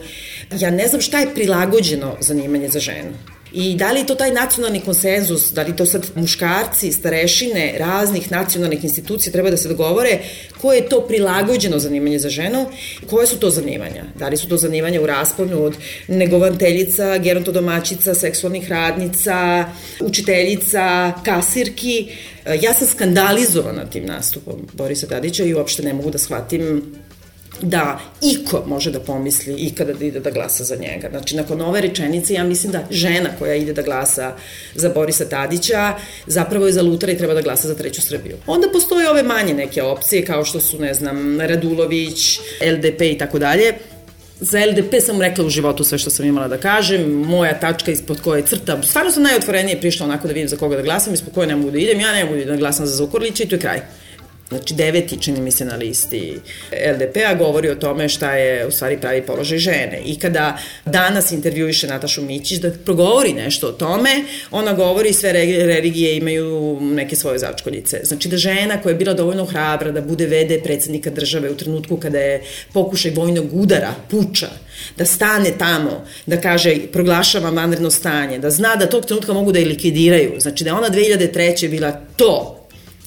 Ja 0.58 0.70
ne 0.70 0.88
znam 0.88 1.00
šta 1.00 1.20
je 1.20 1.34
prilagođeno 1.34 2.16
zanimanje 2.20 2.68
za 2.68 2.80
ženu. 2.80 3.12
I 3.52 3.74
da 3.74 3.92
li 3.92 4.00
je 4.00 4.06
to 4.06 4.14
taj 4.14 4.30
nacionalni 4.30 4.80
konsenzus, 4.80 5.52
da 5.52 5.62
li 5.62 5.76
to 5.76 5.86
sad 5.86 6.06
muškarci, 6.14 6.92
starešine 6.92 7.74
raznih 7.78 8.30
nacionalnih 8.30 8.84
institucija 8.84 9.32
treba 9.32 9.50
da 9.50 9.56
se 9.56 9.68
dogovore 9.68 10.18
koje 10.60 10.76
je 10.76 10.88
to 10.88 11.00
prilagođeno 11.00 11.78
zanimanje 11.78 12.18
za 12.18 12.28
ženu, 12.28 12.66
koje 13.10 13.26
su 13.26 13.38
to 13.38 13.50
zanimanja? 13.50 14.04
Da 14.18 14.28
li 14.28 14.36
su 14.36 14.48
to 14.48 14.56
zanimanja 14.56 15.00
u 15.00 15.06
rasponu 15.06 15.64
od 15.64 15.76
negovanteljica, 16.08 17.18
gerontodomaćica, 17.18 18.14
seksualnih 18.14 18.68
radnica, 18.68 19.66
učiteljica, 20.00 21.12
kasirki? 21.24 22.08
Ja 22.60 22.74
sam 22.74 22.86
skandalizovana 22.86 23.86
tim 23.86 24.06
nastupom 24.06 24.68
Borisa 24.72 25.06
Tadića 25.06 25.44
i 25.44 25.54
uopšte 25.54 25.82
ne 25.82 25.92
mogu 25.92 26.10
da 26.10 26.18
shvatim 26.18 26.82
da 27.62 28.00
iko 28.22 28.62
može 28.66 28.90
da 28.90 29.00
pomisli 29.00 29.54
ikada 29.54 29.92
da 29.92 30.04
ide 30.04 30.20
da 30.20 30.30
glasa 30.30 30.64
za 30.64 30.76
njega. 30.76 31.08
Znači, 31.10 31.36
nakon 31.36 31.60
ove 31.60 31.80
rečenice, 31.80 32.34
ja 32.34 32.44
mislim 32.44 32.72
da 32.72 32.86
žena 32.90 33.30
koja 33.38 33.54
ide 33.54 33.72
da 33.72 33.82
glasa 33.82 34.32
za 34.74 34.88
Borisa 34.88 35.24
Tadića, 35.28 35.94
zapravo 36.26 36.66
je 36.66 36.72
za 36.72 36.82
lutara 36.82 37.12
i 37.12 37.18
treba 37.18 37.34
da 37.34 37.42
glasa 37.42 37.68
za 37.68 37.74
treću 37.74 38.02
Srbiju. 38.02 38.36
Onda 38.46 38.68
postoje 38.72 39.10
ove 39.10 39.22
manje 39.22 39.54
neke 39.54 39.82
opcije, 39.82 40.24
kao 40.24 40.44
što 40.44 40.60
su, 40.60 40.78
ne 40.78 40.94
znam, 40.94 41.40
Radulović, 41.40 42.38
LDP 42.76 43.00
i 43.00 43.18
tako 43.18 43.38
dalje. 43.38 43.74
Za 44.40 44.58
LDP 44.58 44.94
sam 45.06 45.20
rekla 45.20 45.44
u 45.44 45.48
životu 45.48 45.84
sve 45.84 45.98
što 45.98 46.10
sam 46.10 46.26
imala 46.26 46.48
da 46.48 46.56
kažem, 46.56 47.10
moja 47.10 47.60
tačka 47.60 47.92
ispod 47.92 48.20
koje 48.20 48.42
crta, 48.42 48.82
stvarno 48.82 49.10
sam 49.10 49.22
najotvorenije 49.22 49.80
prišla 49.80 50.06
onako 50.06 50.28
da 50.28 50.34
vidim 50.34 50.48
za 50.48 50.56
koga 50.56 50.76
da 50.76 50.82
glasam, 50.82 51.14
ispod 51.14 51.34
koje 51.34 51.46
ne 51.46 51.56
mogu 51.56 51.70
da 51.70 51.78
idem, 51.78 52.00
ja 52.00 52.12
ne 52.12 52.24
mogu 52.24 52.44
da 52.44 52.56
glasam 52.56 52.86
za 52.86 52.96
Zukorlića 52.96 53.44
i 53.44 53.48
to 53.48 53.54
je 53.54 53.60
kraj 53.60 53.80
znači 54.50 54.74
deveti 54.74 55.22
čini 55.22 55.40
mi 55.40 55.50
se 55.50 55.64
na 55.64 55.76
listi 55.76 56.38
LDP-a 56.94 57.34
govori 57.34 57.70
o 57.70 57.74
tome 57.74 58.08
šta 58.08 58.34
je 58.36 58.66
u 58.66 58.70
stvari 58.70 59.00
pravi 59.00 59.22
položaj 59.22 59.58
žene. 59.58 60.00
I 60.04 60.18
kada 60.18 60.58
danas 60.84 61.32
intervjuiše 61.32 61.86
Natašu 61.86 62.22
Mićić 62.22 62.58
da 62.58 62.70
progovori 62.84 63.32
nešto 63.32 63.68
o 63.68 63.72
tome, 63.72 64.24
ona 64.50 64.72
govori 64.72 65.12
sve 65.12 65.32
religije 65.66 66.16
imaju 66.16 66.78
neke 66.80 67.16
svoje 67.16 67.38
začkoljice. 67.38 68.00
Znači 68.04 68.28
da 68.28 68.36
žena 68.36 68.82
koja 68.82 68.90
je 68.90 68.96
bila 68.96 69.14
dovoljno 69.14 69.44
hrabra 69.44 69.90
da 69.90 70.00
bude 70.00 70.26
vede 70.26 70.60
predsednika 70.64 71.10
države 71.10 71.50
u 71.50 71.56
trenutku 71.56 71.96
kada 71.96 72.18
je 72.18 72.42
pokušaj 72.72 73.10
vojnog 73.10 73.46
udara, 73.52 73.94
puča, 74.08 74.48
da 74.96 75.04
stane 75.04 75.50
tamo, 75.58 76.04
da 76.26 76.40
kaže 76.40 76.76
proglašava 76.92 77.50
vanredno 77.50 77.90
stanje, 77.90 78.38
da 78.38 78.50
zna 78.50 78.76
da 78.76 78.86
tog 78.86 79.06
trenutka 79.06 79.32
mogu 79.32 79.52
da 79.52 79.58
je 79.58 79.66
likvidiraju. 79.66 80.40
Znači 80.40 80.64
da 80.64 80.70
je 80.70 80.74
ona 80.74 80.88
2003. 80.88 81.68
bila 81.68 81.92
to 82.16 82.59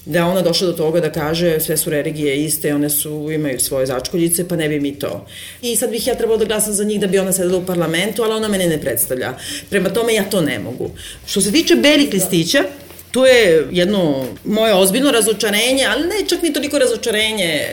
da 0.06 0.26
ona 0.26 0.42
došla 0.42 0.66
do 0.66 0.72
toga 0.72 1.00
da 1.00 1.12
kaže 1.12 1.60
sve 1.60 1.76
su 1.76 1.90
religije 1.90 2.44
iste, 2.44 2.74
one 2.74 2.90
su, 2.90 3.30
imaju 3.32 3.60
svoje 3.60 3.86
začkoljice, 3.86 4.48
pa 4.48 4.56
ne 4.56 4.68
bi 4.68 4.80
mi 4.80 4.98
to. 4.98 5.26
I 5.62 5.76
sad 5.76 5.90
bih 5.90 6.06
ja 6.06 6.14
trebala 6.14 6.38
da 6.38 6.44
glasam 6.44 6.72
za 6.72 6.84
njih 6.84 7.00
da 7.00 7.06
bi 7.06 7.18
ona 7.18 7.32
sedela 7.32 7.58
u 7.58 7.66
parlamentu, 7.66 8.22
ali 8.22 8.32
ona 8.32 8.48
mene 8.48 8.66
ne 8.66 8.80
predstavlja. 8.80 9.34
Prema 9.70 9.90
tome 9.90 10.14
ja 10.14 10.24
to 10.24 10.40
ne 10.40 10.58
mogu. 10.58 10.90
Što 11.26 11.40
se 11.40 11.52
tiče 11.52 11.76
belih 11.76 12.12
listića, 12.12 12.64
to 13.10 13.26
je 13.26 13.66
jedno 13.70 14.26
moje 14.44 14.74
ozbiljno 14.74 15.10
razočarenje, 15.10 15.84
ali 15.84 16.08
ne 16.08 16.28
čak 16.28 16.42
ni 16.42 16.52
toliko 16.52 16.78
razočarenje 16.78 17.66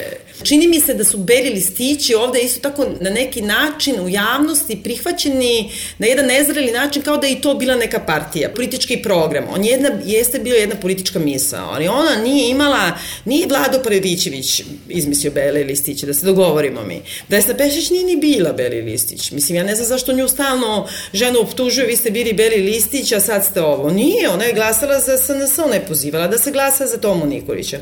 Čini 0.43 0.67
mi 0.67 0.79
se 0.79 0.93
da 0.93 1.03
su 1.03 1.17
beli 1.17 1.49
listići 1.49 2.15
ovde 2.15 2.39
isto 2.39 2.59
tako 2.59 2.85
na 2.99 3.09
neki 3.09 3.41
način 3.41 3.99
u 3.99 4.09
javnosti 4.09 4.79
prihvaćeni 4.83 5.71
na 5.97 6.07
jedan 6.07 6.25
nezreli 6.25 6.71
način 6.71 7.01
kao 7.01 7.17
da 7.17 7.27
je 7.27 7.33
i 7.33 7.41
to 7.41 7.53
bila 7.53 7.75
neka 7.75 7.99
partija, 7.99 8.49
politički 8.49 9.01
program. 9.01 9.43
On 9.53 9.65
jedna, 9.65 9.89
jeste 10.05 10.39
bio 10.39 10.55
jedna 10.55 10.75
politička 10.75 11.19
misa, 11.19 11.63
ali 11.63 11.87
ona 11.87 12.15
nije 12.23 12.49
imala, 12.49 12.91
nije 13.25 13.47
Vlado 13.47 13.83
Parevićević 13.83 14.63
izmislio 14.89 15.31
bele 15.31 15.63
listiće, 15.63 16.05
da 16.05 16.13
se 16.13 16.25
dogovorimo 16.25 16.83
mi. 16.83 17.01
Vesna 17.29 17.53
Pešić 17.57 17.89
nije 17.89 18.05
ni 18.05 18.17
bila 18.17 18.53
beli 18.53 18.81
listić. 18.81 19.31
Mislim, 19.31 19.55
ja 19.55 19.63
ne 19.63 19.75
znam 19.75 19.87
zašto 19.87 20.13
nju 20.13 20.27
stalno 20.27 20.87
ženu 21.13 21.39
optužuje, 21.39 21.87
vi 21.87 21.95
ste 21.95 22.11
bili 22.11 22.33
beli 22.33 22.61
listić, 22.61 23.11
a 23.11 23.19
sad 23.19 23.45
ste 23.45 23.61
ovo. 23.61 23.89
Nije, 23.89 24.29
ona 24.29 24.43
je 24.43 24.53
glasala 24.53 24.99
za 24.99 25.17
SNS, 25.17 25.59
ona 25.59 25.75
je 25.75 25.85
pozivala 25.85 26.27
da 26.27 26.37
se 26.37 26.51
glasa 26.51 26.87
za 26.87 26.97
Tomu 26.97 27.25
Nikolića. 27.25 27.79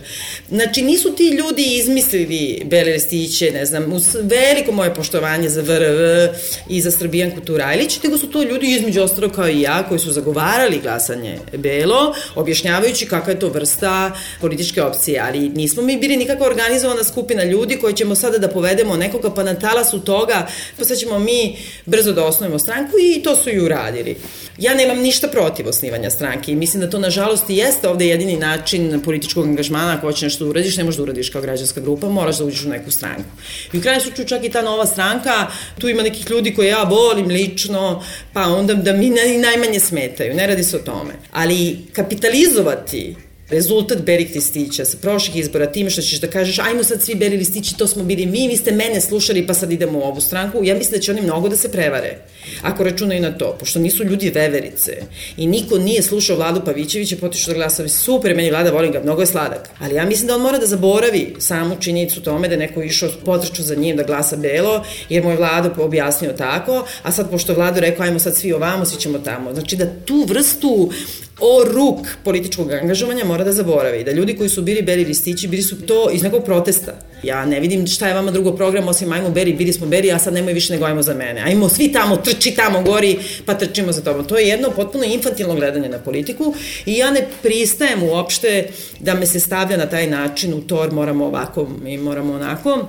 Znači, 0.50 0.82
nisu 0.82 1.16
ti 1.16 1.24
ljudi 1.24 1.64
izmislili 1.64 2.49
bele 2.66 2.92
listiće, 2.92 3.52
ne 3.52 3.66
znam, 3.66 3.94
uz 3.94 4.18
veliko 4.22 4.72
moje 4.72 4.96
poštovanje 4.96 5.50
za 5.50 5.62
VRV 5.62 6.30
i 6.70 6.82
za 6.82 6.92
Srbijanku 6.92 7.42
Turajlić, 7.42 8.04
nego 8.04 8.18
su 8.18 8.28
to 8.28 8.44
ljudi 8.44 8.68
između 8.68 9.02
ostalo 9.02 9.30
kao 9.30 9.48
i 9.50 9.62
ja 9.62 9.84
koji 9.88 10.00
su 10.00 10.12
zagovarali 10.12 10.80
glasanje 10.84 11.40
belo, 11.58 12.16
objašnjavajući 12.36 13.06
kakva 13.06 13.34
je 13.34 13.40
to 13.40 13.50
vrsta 13.50 14.12
političke 14.42 14.82
opcije, 14.82 15.20
ali 15.20 15.50
nismo 15.50 15.82
mi 15.82 15.98
bili 15.98 16.18
nikakva 16.18 16.48
organizovana 16.48 17.04
skupina 17.04 17.44
ljudi 17.44 17.78
koji 17.82 17.94
ćemo 17.94 18.16
sada 18.16 18.38
da 18.38 18.48
povedemo 18.48 18.98
nekoga 18.98 19.34
pa 19.34 19.44
na 19.44 19.56
talasu 19.56 20.00
toga, 20.00 20.48
pa 20.78 20.86
sad 20.86 20.98
ćemo 20.98 21.20
mi 21.20 21.58
brzo 21.86 22.12
da 22.12 22.26
osnovimo 22.26 22.60
stranku 22.60 22.92
i 23.00 23.24
to 23.24 23.36
su 23.36 23.50
i 23.50 23.60
uradili. 23.60 24.16
Ja 24.58 24.74
nemam 24.74 24.98
ništa 25.00 25.28
protiv 25.28 25.68
osnivanja 25.68 26.10
stranke 26.10 26.52
i 26.52 26.56
mislim 26.56 26.82
da 26.82 26.90
to 26.90 27.00
nažalost 27.00 27.50
i 27.50 27.56
jeste 27.56 27.90
ovde 27.90 28.08
jedini 28.08 28.38
način 28.38 29.02
političkog 29.06 29.46
angažmana 29.46 29.94
ako 29.94 30.08
hoće 30.08 30.26
nešto 30.26 30.44
da 30.44 30.50
uradiš, 30.50 30.78
ne 30.78 30.84
možeš 30.84 30.98
da 30.98 31.04
uradiš 31.04 31.30
kao 31.30 31.42
građanska 31.42 31.82
grupa, 31.82 32.10
moraš 32.30 32.40
da 32.40 32.46
uđeš 32.46 32.66
u 32.66 32.70
neku 32.70 32.92
stranku. 32.92 33.30
I 33.74 33.78
u 33.78 33.82
krajnjem 33.82 34.02
slučaju 34.02 34.28
čak 34.28 34.44
i 34.44 34.50
ta 34.50 34.62
nova 34.62 34.86
stranka, 34.86 35.48
tu 35.80 35.90
ima 35.90 36.02
nekih 36.02 36.30
ljudi 36.30 36.54
koje 36.56 36.68
ja 36.68 36.84
volim 36.84 37.28
lično, 37.28 38.04
pa 38.34 38.42
onda 38.42 38.74
da 38.74 38.94
mi 38.94 39.10
najmanje 39.40 39.80
smetaju, 39.80 40.36
ne 40.36 40.48
radi 40.48 40.64
se 40.64 40.78
o 40.78 40.80
tome. 40.80 41.14
Ali 41.32 41.78
kapitalizovati 41.94 43.16
rezultat 43.50 44.02
belih 44.02 44.32
listića 44.36 44.86
sa 44.86 44.98
prošlih 45.02 45.36
izbora 45.36 45.72
time 45.72 45.90
što 45.90 46.02
ćeš 46.02 46.22
da 46.22 46.28
kažeš 46.28 46.60
ajmo 46.60 46.84
sad 46.84 47.02
svi 47.02 47.16
beli 47.16 47.38
listići, 47.38 47.78
to 47.78 47.88
smo 47.88 48.04
bili 48.04 48.26
mi, 48.26 48.48
vi 48.48 48.58
ste 48.58 48.72
mene 48.72 49.02
slušali 49.02 49.48
pa 49.48 49.54
sad 49.54 49.72
idemo 49.72 50.00
u 50.00 50.02
ovu 50.02 50.22
stranku, 50.22 50.64
ja 50.64 50.76
mislim 50.76 50.98
da 50.98 51.02
će 51.02 51.12
oni 51.12 51.22
mnogo 51.22 51.50
da 51.50 51.56
se 51.56 51.72
prevare. 51.72 52.18
Ako 52.62 52.84
računaju 52.84 53.22
na 53.22 53.32
to, 53.38 53.56
pošto 53.60 53.80
nisu 53.80 54.04
ljudi 54.04 54.30
veverice 54.30 54.98
i 55.38 55.48
niko 55.48 55.78
nije 55.78 56.02
slušao 56.02 56.36
Vladu 56.36 56.62
Pavićevića, 56.66 57.16
potišao 57.22 57.54
da 57.54 57.58
glasa, 57.58 57.88
super, 57.88 58.36
meni 58.36 58.50
Vlada, 58.50 58.72
volim 58.72 58.92
ga, 58.92 59.02
mnogo 59.04 59.22
je 59.22 59.26
sladak. 59.26 59.70
Ali 59.80 59.96
ja 59.96 60.06
mislim 60.06 60.28
da 60.28 60.36
on 60.36 60.42
mora 60.42 60.58
da 60.58 60.66
zaboravi 60.66 61.36
samu 61.40 61.76
činjenicu 61.80 62.22
tome 62.22 62.48
da 62.48 62.56
neko 62.56 62.82
išao 62.84 63.10
potrčao 63.26 63.66
za 63.66 63.76
njim 63.76 63.96
da 63.96 64.04
glasa 64.04 64.36
belo, 64.36 64.84
jer 65.10 65.24
mu 65.24 65.30
je 65.30 65.38
Vlado 65.38 65.70
objasnio 65.78 66.34
tako, 66.34 66.86
a 67.04 67.12
sad 67.12 67.30
pošto 67.30 67.54
Vlado 67.54 67.80
rekao 67.80 68.06
ajmo 68.06 68.20
sad 68.20 68.38
svi 68.38 68.54
ovamo, 68.54 68.86
svi 68.86 69.00
ćemo 69.00 69.20
tamo. 69.20 69.54
Znači 69.54 69.76
da 69.76 69.86
tu 70.06 70.26
vrstu 70.28 70.92
o 71.40 71.64
ruk 71.64 72.08
političkog 72.24 72.72
angažovanja 72.72 73.26
mora 73.26 73.44
da 73.44 73.52
zaboravi. 73.52 74.04
Da 74.04 74.12
ljudi 74.12 74.38
koji 74.38 74.50
su 74.50 74.62
bili 74.62 74.82
beli 74.82 75.06
listići, 75.06 75.48
bili 75.48 75.64
su 75.64 75.82
to 75.82 76.10
iz 76.12 76.24
nekog 76.24 76.44
protesta. 76.44 76.94
Ja 77.24 77.46
ne 77.46 77.60
vidim 77.60 77.88
šta 77.88 78.08
je 78.08 78.14
vama 78.14 78.32
drugo 78.32 78.52
program 78.56 78.88
osim 78.88 79.12
ajmo 79.12 79.30
beri, 79.30 79.54
bili 79.54 79.74
smo 79.74 79.88
beri, 79.88 80.12
a 80.12 80.20
sad 80.20 80.34
nemoj 80.34 80.54
više 80.54 80.74
nego 80.74 80.86
ajmo 80.86 81.02
za 81.02 81.14
mene. 81.14 81.42
Ajmo 81.42 81.70
svi 81.70 81.92
tamo, 81.92 82.18
trči 82.18 82.52
tamo 82.52 82.82
gori, 82.82 83.18
pa 83.46 83.54
trčimo 83.54 83.92
za 83.92 84.02
tobom. 84.02 84.26
To 84.26 84.38
je 84.38 84.48
jedno 84.48 84.72
potpuno 84.72 85.04
infantilno 85.04 85.56
gledanje 85.56 85.90
na 85.90 85.98
politiku 85.98 86.54
i 86.86 86.98
ja 86.98 87.12
ne 87.12 87.28
pristajem 87.42 88.04
uopšte 88.04 88.68
da 89.00 89.14
me 89.14 89.26
se 89.26 89.40
stavlja 89.40 89.78
na 89.78 89.86
taj 89.86 90.08
način 90.08 90.54
u 90.54 90.62
tor 90.62 90.94
moramo 90.94 91.26
ovako 91.26 91.68
i 91.88 91.98
moramo 91.98 92.34
onako. 92.34 92.88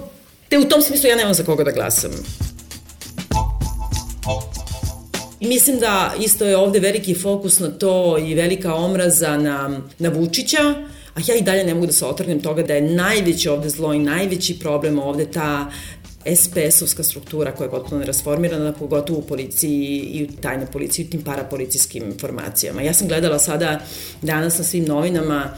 Te 0.48 0.58
u 0.58 0.64
tom 0.64 0.82
smislu 0.82 1.10
ja 1.10 1.16
nemam 1.16 1.34
za 1.34 1.44
koga 1.44 1.64
da 1.64 1.70
glasam. 1.70 2.10
Mislim 5.40 5.78
da 5.78 6.14
isto 6.20 6.44
je 6.44 6.56
ovde 6.56 6.80
veliki 6.80 7.14
fokus 7.14 7.58
na 7.58 7.70
to 7.70 8.18
i 8.18 8.34
velika 8.34 8.74
omraza 8.74 9.36
na, 9.36 9.80
na 9.98 10.08
Vučića, 10.08 10.74
a 11.14 11.20
ja 11.26 11.34
i 11.34 11.42
dalje 11.42 11.64
ne 11.64 11.74
mogu 11.74 11.86
da 11.86 11.92
se 11.92 12.06
otrgnem 12.06 12.40
toga 12.40 12.62
da 12.62 12.74
je 12.74 12.94
najveće 12.94 13.50
ovde 13.50 13.68
zlo 13.68 13.94
i 13.94 13.98
najveći 13.98 14.58
problem 14.58 14.98
ovde 14.98 15.26
ta 15.26 15.70
SPS-ovska 16.24 17.02
struktura 17.02 17.52
koja 17.52 17.64
je 17.64 17.70
potpuno 17.70 18.04
rasformirana, 18.04 18.72
pogotovo 18.72 19.18
u 19.18 19.22
policiji 19.22 19.98
i 20.12 20.24
u 20.24 20.40
tajnoj 20.42 20.66
policiji, 20.66 21.06
u 21.06 21.10
tim 21.10 21.22
parapolicijskim 21.22 22.14
formacijama. 22.20 22.82
Ja 22.82 22.94
sam 22.94 23.08
gledala 23.08 23.38
sada 23.38 23.80
danas 24.22 24.58
na 24.58 24.64
svim 24.64 24.84
novinama, 24.84 25.50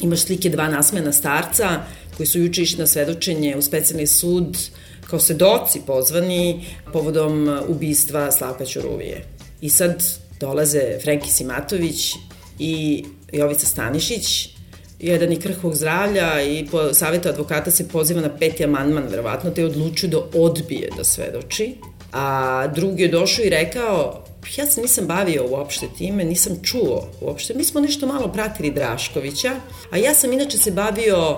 imaš 0.00 0.20
slike 0.20 0.48
dva 0.48 0.68
nasmena 0.68 1.12
starca 1.12 1.80
koji 2.16 2.26
su 2.26 2.38
juče 2.38 2.62
išli 2.62 2.78
na 2.78 2.86
svedočenje 2.86 3.56
u 3.56 3.62
specijalni 3.62 4.06
sud 4.06 4.48
uh, 4.48 4.85
kao 5.10 5.18
svedoci 5.18 5.80
pozvani 5.86 6.66
povodom 6.92 7.60
ubistva 7.68 8.32
Slavka 8.32 8.64
Ćuruvije. 8.64 9.24
I 9.60 9.70
sad 9.70 10.04
dolaze 10.40 10.98
Frenki 11.02 11.30
Simatović 11.30 12.12
i 12.58 13.04
Jovica 13.32 13.66
Stanišić 13.66 14.56
jedan 14.98 15.32
i 15.32 15.40
krhvog 15.40 15.74
zdravlja 15.74 16.42
i 16.42 16.66
po 16.70 16.94
savjetu 16.94 17.28
advokata 17.28 17.70
se 17.70 17.88
poziva 17.88 18.20
na 18.20 18.36
peti 18.36 18.64
amandman, 18.64 19.04
verovatno, 19.10 19.50
te 19.50 19.64
odlučio 19.64 20.08
da 20.08 20.18
odbije 20.34 20.90
da 20.96 21.04
svedoči. 21.04 21.74
A 22.12 22.66
drugi 22.74 23.02
je 23.02 23.08
došao 23.08 23.44
i 23.44 23.50
rekao, 23.50 24.24
ja 24.56 24.66
se 24.66 24.80
nisam 24.80 25.06
bavio 25.06 25.46
uopšte 25.50 25.86
time, 25.98 26.24
nisam 26.24 26.58
čuo 26.62 27.08
uopšte. 27.20 27.54
Mi 27.54 27.64
smo 27.64 27.80
nešto 27.80 28.06
malo 28.06 28.32
pratili 28.32 28.70
Draškovića, 28.70 29.54
a 29.90 29.96
ja 29.96 30.14
sam 30.14 30.32
inače 30.32 30.58
se 30.58 30.70
bavio 30.70 31.36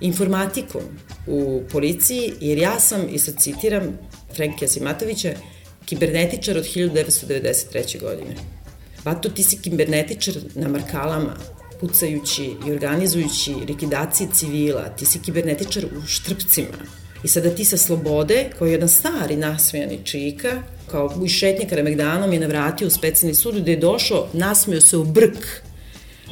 informatikom 0.00 0.82
u 1.26 1.62
policiji, 1.72 2.32
jer 2.40 2.58
ja 2.58 2.80
sam, 2.80 3.08
i 3.10 3.18
sad 3.18 3.40
citiram 3.40 3.98
Frenkija 4.34 4.68
Simatovića, 4.68 5.34
kibernetičar 5.84 6.56
od 6.56 6.64
1993. 6.64 8.00
godine. 8.00 8.34
Bato, 9.04 9.28
ti 9.28 9.42
si 9.42 9.58
kibernetičar 9.58 10.34
na 10.54 10.68
markalama, 10.68 11.36
pucajući 11.80 12.50
i 12.66 12.72
organizujući 12.72 13.54
likvidacije 13.68 14.28
civila, 14.34 14.88
ti 14.88 15.06
si 15.06 15.18
kibernetičar 15.18 15.84
u 15.84 16.06
štrpcima. 16.06 16.78
I 17.24 17.28
sada 17.28 17.50
ti 17.50 17.64
sa 17.64 17.76
slobode, 17.76 18.50
kao 18.58 18.66
jedan 18.66 18.88
stari 18.88 19.36
nasmejani 19.36 19.98
čika, 20.04 20.62
kao 20.90 21.14
u 21.16 21.28
šetnje 21.28 21.68
Karamegdanom 21.68 22.32
je 22.32 22.40
navratio 22.40 22.86
u 22.86 22.90
specijalni 22.90 23.34
sud 23.34 23.60
gde 23.60 23.70
je 23.70 23.76
došao, 23.76 24.28
nasmeo 24.32 24.80
se 24.80 24.96
u 24.96 25.04
brk 25.04 25.62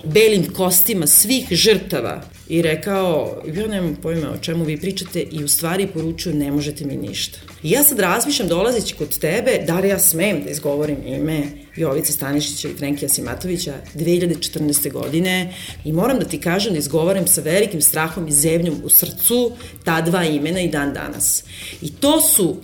belim 0.05 0.53
kostima 0.53 1.07
svih 1.07 1.47
žrtava 1.51 2.23
i 2.49 2.63
rekao, 2.63 3.43
ja 3.55 3.67
nemam 3.67 3.97
pojma 4.03 4.31
o 4.31 4.39
čemu 4.39 4.65
vi 4.65 4.81
pričate 4.81 5.21
i 5.21 5.45
u 5.45 5.49
stvari 5.49 5.87
poručuju 5.87 6.35
ne 6.35 6.53
možete 6.53 6.85
mi 6.85 6.97
ništa. 6.97 7.39
I 7.63 7.71
ja 7.71 7.83
sad 7.83 7.99
razmišljam 7.99 8.49
dolazeći 8.49 8.95
kod 8.95 9.19
tebe, 9.19 9.65
da 9.67 9.81
li 9.81 9.89
ja 9.89 9.99
smem 9.99 10.43
da 10.45 10.51
izgovorim 10.51 10.97
ime 11.07 11.43
Jovice 11.77 12.13
Stanišića 12.13 12.69
i 12.69 12.75
Frenkija 12.79 13.09
Simatovića 13.09 13.75
2014. 13.95 14.93
godine 14.93 15.55
i 15.85 15.93
moram 15.93 16.19
da 16.19 16.25
ti 16.25 16.41
kažem 16.41 16.73
da 16.73 16.79
izgovaram 16.79 17.27
sa 17.27 17.41
velikim 17.41 17.83
strahom 17.83 18.29
i 18.29 18.33
zemljom 18.33 18.77
u 18.85 18.89
srcu 18.89 19.53
ta 19.85 20.01
dva 20.01 20.25
imena 20.25 20.61
i 20.61 20.69
dan 20.69 20.95
danas. 20.95 21.45
I 21.83 21.93
to 21.93 22.21
su 22.21 22.57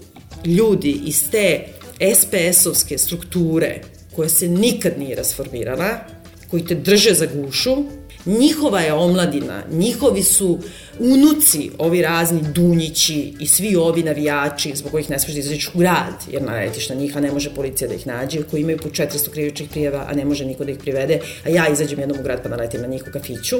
ljudi 0.45 1.01
iz 1.05 1.31
te 1.31 1.65
SPS-ovske 2.01 2.99
strukture 2.99 3.81
koja 4.17 4.29
se 4.29 4.49
nikad 4.49 4.99
nije 4.99 5.17
rasformirala, 5.17 6.16
koji 6.51 6.65
te 6.65 6.75
drže 6.75 7.15
za 7.15 7.27
gušu, 7.35 7.77
njihova 8.27 8.81
je 8.81 8.93
omladina, 8.93 9.63
njihovi 9.71 10.23
su 10.23 10.59
unuci, 10.99 11.71
ovi 11.79 12.03
razni 12.03 12.41
Dunjići 12.55 13.35
i 13.41 13.47
svi 13.47 13.77
ovi 13.77 14.03
navijači 14.03 14.73
zbog 14.75 14.93
kojih 14.93 15.11
ne 15.11 15.19
smeš 15.19 15.35
da 15.35 15.41
izađeš 15.41 15.71
u 15.75 15.79
grad, 15.79 16.15
jer 16.31 16.43
naletiš 16.43 16.89
na 16.89 16.95
njih, 16.95 17.17
a 17.17 17.21
ne 17.21 17.33
može 17.33 17.55
policija 17.55 17.89
da 17.89 17.95
ih 17.95 18.07
nađe, 18.07 18.43
koji 18.43 18.61
imaju 18.61 18.79
po 18.79 18.89
400 18.89 19.31
krivičnih 19.31 19.69
prijeva, 19.71 20.07
a 20.09 20.15
ne 20.15 20.25
može 20.25 20.45
niko 20.45 20.65
da 20.65 20.71
ih 20.71 20.79
privede, 20.79 21.21
a 21.45 21.49
ja 21.49 21.69
izađem 21.69 21.99
jednom 21.99 22.21
u 22.21 22.23
grad 22.23 22.43
pa 22.43 22.49
naletim 22.49 22.81
na 22.81 22.87
njih 22.87 23.05
u 23.09 23.13
kafiću. 23.13 23.57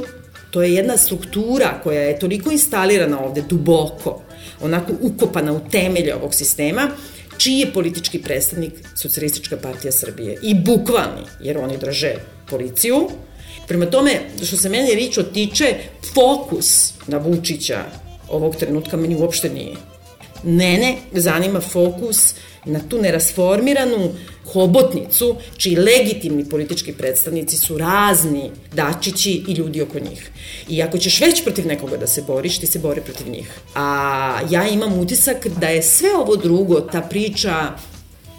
To 0.51 0.63
je 0.63 0.75
jedna 0.75 0.97
struktura 0.97 1.81
koja 1.83 2.01
je 2.01 2.19
toliko 2.19 2.51
instalirana 2.51 3.25
ovde 3.25 3.43
duboko, 3.49 4.23
onako 4.63 4.93
ukopana 5.01 5.53
u 5.53 5.61
temelje 5.71 6.15
ovog 6.15 6.35
sistema, 6.35 6.91
čiji 7.39 7.59
je 7.59 7.73
politički 7.73 8.23
predstavnik 8.23 8.73
Socialistička 8.95 9.57
partija 9.57 9.93
Srbije. 9.93 10.39
I 10.43 10.55
bukvalni, 10.55 11.23
jer 11.41 11.59
oni 11.59 11.79
drže 11.79 12.15
policiju. 12.51 13.09
Prema 13.69 13.87
tome, 13.87 14.21
što 14.45 14.57
se 14.57 14.69
mene 14.69 14.95
Ričo 14.95 15.23
tiče, 15.23 15.75
fokus 16.15 16.93
na 17.07 17.19
Vučića 17.19 17.85
ovog 18.29 18.57
trenutka 18.57 18.97
meni 18.97 19.17
uopšte 19.17 19.49
nije. 19.49 19.77
Mene 20.45 20.97
zanima 21.13 21.61
fokus 21.61 22.35
na 22.65 22.81
tu 22.89 23.03
nerasformiranu 23.03 24.13
hobotnicu, 24.53 25.37
čiji 25.57 25.77
legitimni 25.77 26.49
politički 26.49 26.93
predstavnici 26.93 27.57
su 27.57 27.79
razni 27.79 28.51
dačići 28.75 29.45
i 29.49 29.53
ljudi 29.53 29.83
oko 29.83 29.99
njih. 29.99 30.31
I 30.69 30.83
ako 30.83 30.99
ćeš 30.99 31.21
već 31.21 31.45
protiv 31.45 31.67
nekoga 31.67 31.97
da 31.97 32.07
se 32.07 32.23
boriš, 32.23 32.59
ti 32.59 32.67
se 32.67 32.79
bori 32.79 33.01
protiv 33.01 33.29
njih. 33.29 33.51
A 33.75 34.41
ja 34.51 34.69
imam 34.69 34.99
utisak 34.99 35.47
da 35.61 35.69
je 35.69 35.83
sve 35.83 36.17
ovo 36.17 36.37
drugo, 36.37 36.81
ta 36.81 37.01
priča 37.01 37.73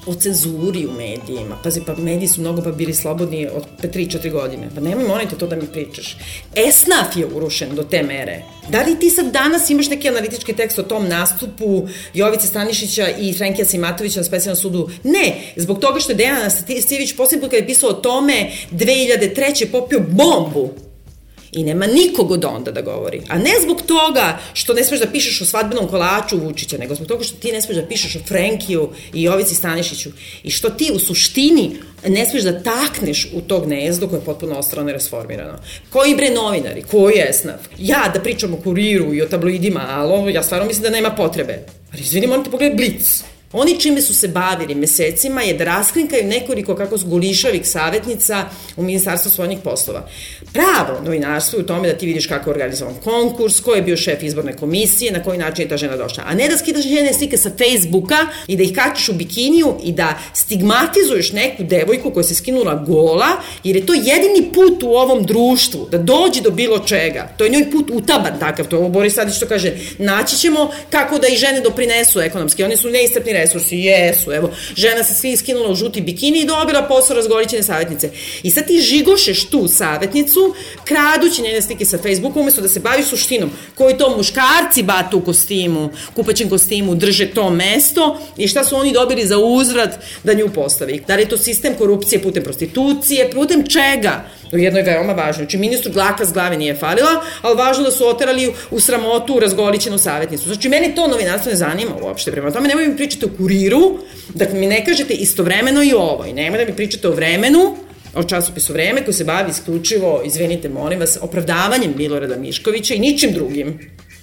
o 0.07 0.15
cenzuri 0.15 0.85
u 0.85 0.91
medijima. 0.91 1.57
Pazi, 1.63 1.81
pa 1.85 1.95
mediji 1.95 2.27
su 2.27 2.41
mnogo 2.41 2.61
pa 2.61 2.71
bili 2.71 2.93
slobodni 2.93 3.47
od 3.47 3.63
3-4 3.83 4.31
godine. 4.31 4.69
Pa 4.75 4.81
nemoj, 4.81 5.07
molim 5.07 5.29
te 5.29 5.35
to 5.35 5.47
da 5.47 5.55
mi 5.55 5.67
pričaš. 5.67 6.17
Esnaf 6.55 7.15
je 7.15 7.25
urušen 7.25 7.75
do 7.75 7.83
te 7.83 8.03
mere. 8.03 8.41
Da 8.69 8.81
li 8.81 8.99
ti 8.99 9.09
sad 9.09 9.31
danas 9.31 9.69
imaš 9.69 9.89
neki 9.89 10.09
analitički 10.09 10.53
tekst 10.53 10.79
o 10.79 10.83
tom 10.83 11.07
nastupu 11.07 11.87
Jovice 12.13 12.47
Stanišića 12.47 13.07
i 13.19 13.33
Frenkija 13.33 13.65
Simatovića 13.65 14.19
na 14.19 14.23
specijalnom 14.23 14.61
sudu? 14.61 14.89
Ne, 15.03 15.35
zbog 15.55 15.79
toga 15.79 15.99
što 15.99 16.11
je 16.11 16.15
Dejana 16.15 16.49
Stivić 16.81 17.15
posljednji 17.17 17.41
put 17.41 17.51
kada 17.51 17.61
je 17.61 17.67
pisao 17.67 17.89
o 17.89 17.93
tome 17.93 18.51
2003. 18.71 19.71
popio 19.71 19.99
bombu 19.99 20.86
I 21.51 21.63
nema 21.63 21.87
nikog 21.87 22.31
od 22.31 22.45
onda 22.45 22.71
da 22.71 22.81
govori. 22.81 23.21
A 23.29 23.37
ne 23.37 23.51
zbog 23.63 23.81
toga 23.81 24.39
što 24.53 24.73
ne 24.73 24.83
smeš 24.83 24.99
da 24.99 25.07
pišeš 25.07 25.41
o 25.41 25.45
svadbenom 25.45 25.87
kolaču 25.87 26.37
Vučića, 26.37 26.77
nego 26.77 26.95
zbog 26.95 27.07
toga 27.07 27.23
što 27.23 27.37
ti 27.37 27.51
ne 27.51 27.61
smeš 27.61 27.77
da 27.77 27.87
pišeš 27.87 28.15
o 28.15 28.19
Frenkiju 28.27 28.89
i 29.13 29.23
Jovici 29.23 29.55
Stanišiću. 29.55 30.09
I 30.43 30.51
što 30.51 30.69
ti 30.69 30.91
u 30.93 30.99
suštini 30.99 31.77
ne 32.07 32.25
smeš 32.25 32.43
da 32.43 32.63
takneš 32.63 33.27
u 33.33 33.41
to 33.41 33.59
gnezdo 33.59 34.07
koje 34.07 34.19
je 34.19 34.25
potpuno 34.25 34.57
ostrano 34.57 34.89
i 34.89 34.93
rasformirano. 34.93 35.57
Koji 35.89 36.15
bre 36.15 36.29
novinari, 36.29 36.81
koji 36.81 37.15
je 37.15 37.29
esnaf? 37.29 37.61
Ja 37.79 38.11
da 38.13 38.19
pričam 38.19 38.53
o 38.53 38.57
kuriru 38.57 39.13
i 39.13 39.21
o 39.21 39.27
tabloidima, 39.27 39.85
alo, 39.89 40.29
ja 40.29 40.43
stvarno 40.43 40.67
mislim 40.67 40.83
da 40.83 40.89
nema 40.89 41.09
potrebe. 41.09 41.65
Ali 41.93 42.01
izvini, 42.01 42.27
moram 42.27 42.43
te 42.43 42.51
pogledati 42.51 42.77
blic. 42.77 43.23
Oni 43.53 43.79
čime 43.79 44.01
su 44.01 44.15
se 44.15 44.27
bavili 44.27 44.75
mesecima 44.75 45.41
je 45.41 45.53
da 45.53 45.63
raskrinkaju 45.63 46.23
nekoliko 46.23 46.75
kako 46.75 46.97
su 46.97 47.07
gulišavih 47.07 47.67
savjetnica 47.67 48.45
u 48.77 48.83
Ministarstvu 48.83 49.31
svojnih 49.31 49.59
poslova. 49.63 50.07
Pravo 50.53 51.01
novinarstvo 51.03 51.59
je 51.59 51.63
u 51.63 51.67
tome 51.67 51.87
da 51.87 51.97
ti 51.97 52.05
vidiš 52.05 52.27
kako 52.27 52.49
je 52.49 52.53
organizovan 52.53 52.95
konkurs, 53.03 53.59
ko 53.59 53.73
je 53.73 53.81
bio 53.81 53.97
šef 53.97 54.23
izborne 54.23 54.57
komisije, 54.57 55.11
na 55.11 55.23
koji 55.23 55.37
način 55.37 55.65
je 55.65 55.69
ta 55.69 55.77
žena 55.77 55.97
došla. 55.97 56.23
A 56.27 56.35
ne 56.35 56.49
da 56.49 56.57
skidaš 56.57 56.83
žene 56.83 57.13
slike 57.13 57.37
sa 57.37 57.49
Facebooka 57.49 58.17
i 58.47 58.57
da 58.57 58.63
ih 58.63 58.73
kačiš 58.75 59.09
u 59.09 59.13
bikiniju 59.13 59.75
i 59.83 59.91
da 59.91 60.19
stigmatizuješ 60.33 61.31
neku 61.31 61.63
devojku 61.63 62.11
koja 62.11 62.23
se 62.23 62.35
skinula 62.35 62.75
gola, 62.75 63.27
jer 63.63 63.75
je 63.75 63.85
to 63.85 63.93
jedini 63.93 64.51
put 64.53 64.83
u 64.83 64.89
ovom 64.89 65.23
društvu 65.23 65.87
da 65.91 65.97
dođe 65.97 66.41
do 66.41 66.51
bilo 66.51 66.79
čega. 66.79 67.29
To 67.37 67.43
je 67.43 67.49
njoj 67.49 67.71
put 67.71 67.89
utaban 67.93 68.39
takav, 68.39 68.67
to 68.67 68.77
ovo 68.77 68.89
Boris 68.89 69.13
Sadić 69.13 69.35
što 69.35 69.45
kaže, 69.45 69.73
naći 69.97 70.37
ćemo 70.37 70.71
kako 70.89 71.19
da 71.19 71.27
i 71.27 71.37
žene 71.37 71.61
doprinesu 71.61 72.19
ekonomski. 72.21 72.63
Oni 72.63 72.77
su 72.77 72.89
neiscrpni 72.89 73.36
resursi, 73.37 73.77
jesu, 73.77 74.31
evo, 74.31 74.51
žena 74.75 75.03
se 75.03 75.13
svi 75.13 75.31
iskinula 75.31 75.69
u 75.69 75.75
žuti 75.75 76.01
bikini 76.01 76.39
i 76.39 76.45
dobila 76.45 76.81
posao 76.81 77.15
razgolićene 77.15 77.63
savjetnice. 77.63 78.09
I 78.43 78.51
sad 78.51 78.67
ti 78.67 78.81
žigošeš 78.81 79.49
tu 79.49 79.67
savjetnicu, 79.67 80.55
kradući 80.83 81.41
njene 81.41 81.61
slike 81.61 81.85
sa 81.85 81.97
Facebooka, 81.97 82.39
umesto 82.39 82.61
da 82.61 82.67
se 82.67 82.79
bavi 82.79 83.03
suštinom, 83.03 83.51
koji 83.75 83.97
to 83.97 84.17
muškarci 84.17 84.83
batu 84.83 85.17
u 85.17 85.21
kostimu, 85.21 85.89
kupaćem 86.15 86.49
kostimu, 86.49 86.95
drže 86.95 87.29
to 87.29 87.49
mesto 87.49 88.19
i 88.37 88.47
šta 88.47 88.63
su 88.63 88.75
oni 88.75 88.93
dobili 88.93 89.25
za 89.25 89.37
uzvrat 89.37 89.99
da 90.23 90.33
nju 90.33 90.49
postavi. 90.55 91.03
Da 91.07 91.15
li 91.15 91.21
je 91.21 91.29
to 91.29 91.37
sistem 91.37 91.75
korupcije 91.75 92.23
putem 92.23 92.43
prostitucije, 92.43 93.31
putem 93.31 93.67
čega? 93.67 94.25
U 94.53 94.57
jednoj 94.57 94.81
veoma 94.81 95.13
važno. 95.13 95.43
Znači, 95.43 95.57
ministru 95.57 95.91
dlaka 95.91 96.25
s 96.25 96.33
glave 96.33 96.57
nije 96.57 96.75
falila, 96.75 97.23
ali 97.41 97.57
važno 97.57 97.83
da 97.83 97.91
su 97.91 98.07
oterali 98.07 98.53
u 98.71 98.79
sramotu 98.79 99.39
razgolićenu 99.39 99.97
savjetnicu. 99.97 100.47
Znači, 100.47 100.69
meni 100.69 100.95
to 100.95 101.07
novinarstvo 101.07 101.49
ne 101.49 101.57
zanima 101.57 101.91
uopšte. 102.01 102.31
Prema 102.31 102.51
tome, 102.51 102.67
nemoj 102.67 102.87
mi 102.87 102.97
pričati 102.97 103.25
o 103.27 103.37
kuriru, 103.37 103.99
da 104.33 104.45
mi 104.53 104.67
ne 104.67 104.85
kažete 104.85 105.13
istovremeno 105.13 105.83
i 105.83 105.93
ovo. 105.93 106.25
I 106.25 106.33
nemoj 106.33 106.59
da 106.59 106.65
mi 106.65 106.75
pričate 106.75 107.07
o 107.07 107.11
vremenu, 107.11 107.77
o 108.15 108.23
časopisu 108.23 108.73
Vreme 108.73 109.03
koji 109.03 109.13
se 109.13 109.23
bavi 109.23 109.51
isključivo, 109.51 110.21
izvinite 110.25 110.69
molim 110.69 110.99
vas, 110.99 111.17
opravdavanjem 111.21 111.93
Milorada 111.97 112.35
Miškovića 112.35 112.93
i 112.93 112.99
ničim 112.99 113.33
drugim. 113.33 113.79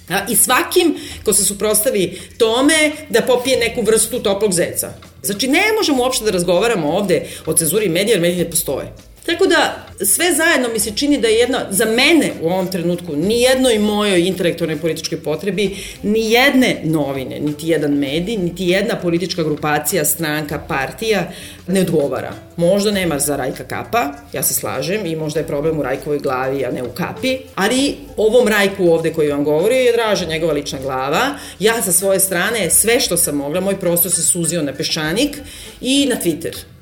A, 0.09 0.25
I 0.29 0.35
svakim 0.35 0.95
ko 1.23 1.33
se 1.33 1.45
suprostavi 1.45 2.19
tome 2.37 2.91
da 3.09 3.21
popije 3.21 3.59
neku 3.59 3.81
vrstu 3.81 4.19
toplog 4.19 4.53
zeca. 4.53 4.93
Znači, 5.23 5.47
ne 5.47 5.63
možemo 5.77 6.03
uopšte 6.03 6.25
da 6.25 6.31
razgovaramo 6.31 6.91
ovde 6.91 7.25
o 7.45 7.53
cenzuri 7.53 7.89
medija, 7.89 8.13
jer 8.13 8.21
medije 8.21 8.43
ne 8.43 8.49
postoje. 8.49 8.93
Tako 9.25 9.45
da 9.47 9.85
sve 10.05 10.33
zajedno 10.33 10.69
mi 10.73 10.79
se 10.79 10.91
čini 10.95 11.17
da 11.17 11.27
je 11.27 11.35
jedna, 11.35 11.65
za 11.69 11.85
mene 11.85 12.31
u 12.41 12.47
ovom 12.47 12.67
trenutku, 12.67 13.15
ni 13.15 13.41
jednoj 13.41 13.79
mojoj 13.79 14.27
intelektualnoj 14.27 14.77
političkoj 14.77 15.23
potrebi, 15.23 15.77
ni 16.03 16.31
jedne 16.31 16.81
novine, 16.83 17.39
niti 17.39 17.67
jedan 17.67 17.91
medij, 17.91 18.37
niti 18.37 18.67
jedna 18.67 18.95
politička 18.95 19.43
grupacija, 19.43 20.05
stranka, 20.05 20.59
partija 20.59 21.31
ne 21.67 21.81
odgovara. 21.81 22.33
Možda 22.55 22.91
nema 22.91 23.19
za 23.19 23.35
Rajka 23.35 23.63
Kapa, 23.63 24.13
ja 24.33 24.43
se 24.43 24.53
slažem, 24.53 25.05
i 25.05 25.15
možda 25.15 25.39
je 25.39 25.47
problem 25.47 25.79
u 25.79 25.83
Rajkovoj 25.83 26.19
glavi, 26.19 26.65
a 26.65 26.71
ne 26.71 26.83
u 26.83 26.89
kapi, 26.89 27.37
ali 27.55 27.95
ovom 28.17 28.47
Rajku 28.47 28.85
ovde 28.85 29.13
koji 29.13 29.29
vam 29.29 29.43
govori 29.43 29.75
je 29.75 29.91
draža 29.91 30.25
njegova 30.25 30.53
lična 30.53 30.79
glava. 30.81 31.21
Ja 31.59 31.81
sa 31.81 31.91
svoje 31.91 32.19
strane 32.19 32.69
sve 32.69 32.99
što 32.99 33.17
sam 33.17 33.35
mogla, 33.35 33.61
moj 33.61 33.79
prostor 33.79 34.11
se 34.11 34.21
suzio 34.21 34.61
na 34.61 34.73
peščanik 34.73 35.37
i 35.81 36.05
na 36.09 36.15
Twitter 36.15 36.74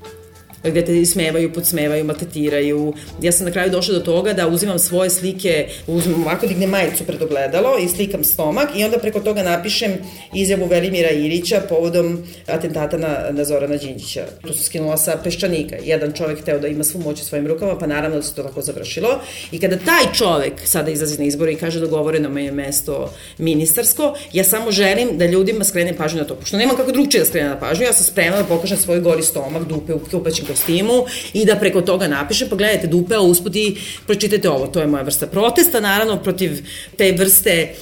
gde 0.63 0.85
te 0.85 1.01
ismevaju, 1.01 1.53
podsmevaju, 1.53 2.05
maltetiraju. 2.05 2.93
Ja 3.21 3.31
sam 3.31 3.45
na 3.45 3.51
kraju 3.51 3.71
došla 3.71 3.93
do 3.93 3.99
toga 3.99 4.33
da 4.33 4.47
uzimam 4.47 4.79
svoje 4.79 5.09
slike, 5.09 5.67
uzmem 5.87 6.21
ovako, 6.21 6.47
dignem 6.47 6.69
majicu 6.69 7.03
pred 7.03 7.21
ogledalo 7.21 7.77
i 7.77 7.87
slikam 7.87 8.23
stomak 8.23 8.69
i 8.75 8.83
onda 8.83 8.97
preko 8.97 9.19
toga 9.19 9.43
napišem 9.43 9.91
izjavu 10.33 10.65
Velimira 10.65 11.09
Irića 11.09 11.61
povodom 11.69 12.23
atentata 12.47 12.97
na, 12.97 13.17
na 13.31 13.45
Zorana 13.45 13.77
Đinđića. 13.77 14.25
To 14.41 14.53
se 14.53 14.63
skinula 14.63 14.97
sa 14.97 15.17
peščanika. 15.23 15.75
Jedan 15.83 16.11
čovek 16.11 16.41
hteo 16.41 16.59
da 16.59 16.67
ima 16.67 16.83
svu 16.83 17.01
moć 17.01 17.21
u 17.21 17.25
svojim 17.25 17.47
rukama, 17.47 17.77
pa 17.77 17.87
naravno 17.87 18.17
da 18.17 18.23
se 18.23 18.35
to 18.35 18.43
tako 18.43 18.61
završilo. 18.61 19.19
I 19.51 19.59
kada 19.59 19.77
taj 19.77 20.13
čovek 20.13 20.53
sada 20.65 20.91
izlazi 20.91 21.17
na 21.17 21.25
izbore 21.25 21.51
i 21.51 21.55
kaže 21.55 21.79
dogovoreno 21.79 22.29
me 22.29 22.45
je 22.45 22.51
mesto 22.51 23.13
ministarsko, 23.37 24.15
ja 24.33 24.43
samo 24.43 24.71
želim 24.71 25.17
da 25.17 25.25
ljudima 25.25 25.63
skrenem 25.63 25.95
pažnju 25.95 26.19
na 26.19 26.27
to. 26.27 26.35
Pošto 26.35 26.57
nema 26.57 26.75
kako 26.75 26.91
drugčije 26.91 27.19
da 27.19 27.25
skrenem 27.25 27.49
na 27.49 27.59
pažnju, 27.59 27.85
ja 27.85 27.93
sam 27.93 28.05
spremna 28.05 28.37
da 28.37 28.43
pokažem 28.43 28.77
svoj 28.77 28.99
gori 28.99 29.23
stomak, 29.23 29.63
dupe 29.63 29.93
u 29.93 29.99
kupaćem 29.99 30.45
kostimu 30.53 31.05
i 31.33 31.45
da 31.45 31.55
preko 31.55 31.81
toga 31.81 32.07
napišem, 32.07 32.49
pa 32.49 32.55
gledajte 32.55 32.87
dupe, 32.87 33.15
a 33.15 33.21
usput 33.21 33.55
i 33.55 33.75
pročitajte 34.05 34.49
ovo. 34.49 34.67
To 34.67 34.79
je 34.79 34.87
moja 34.87 35.03
vrsta 35.03 35.27
protesta, 35.27 35.79
naravno, 35.79 36.17
protiv 36.23 36.61
te 36.97 37.11
vrste 37.11 37.75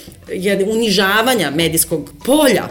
unižavanja 0.68 1.52
medijskog 1.52 2.14
polja 2.26 2.70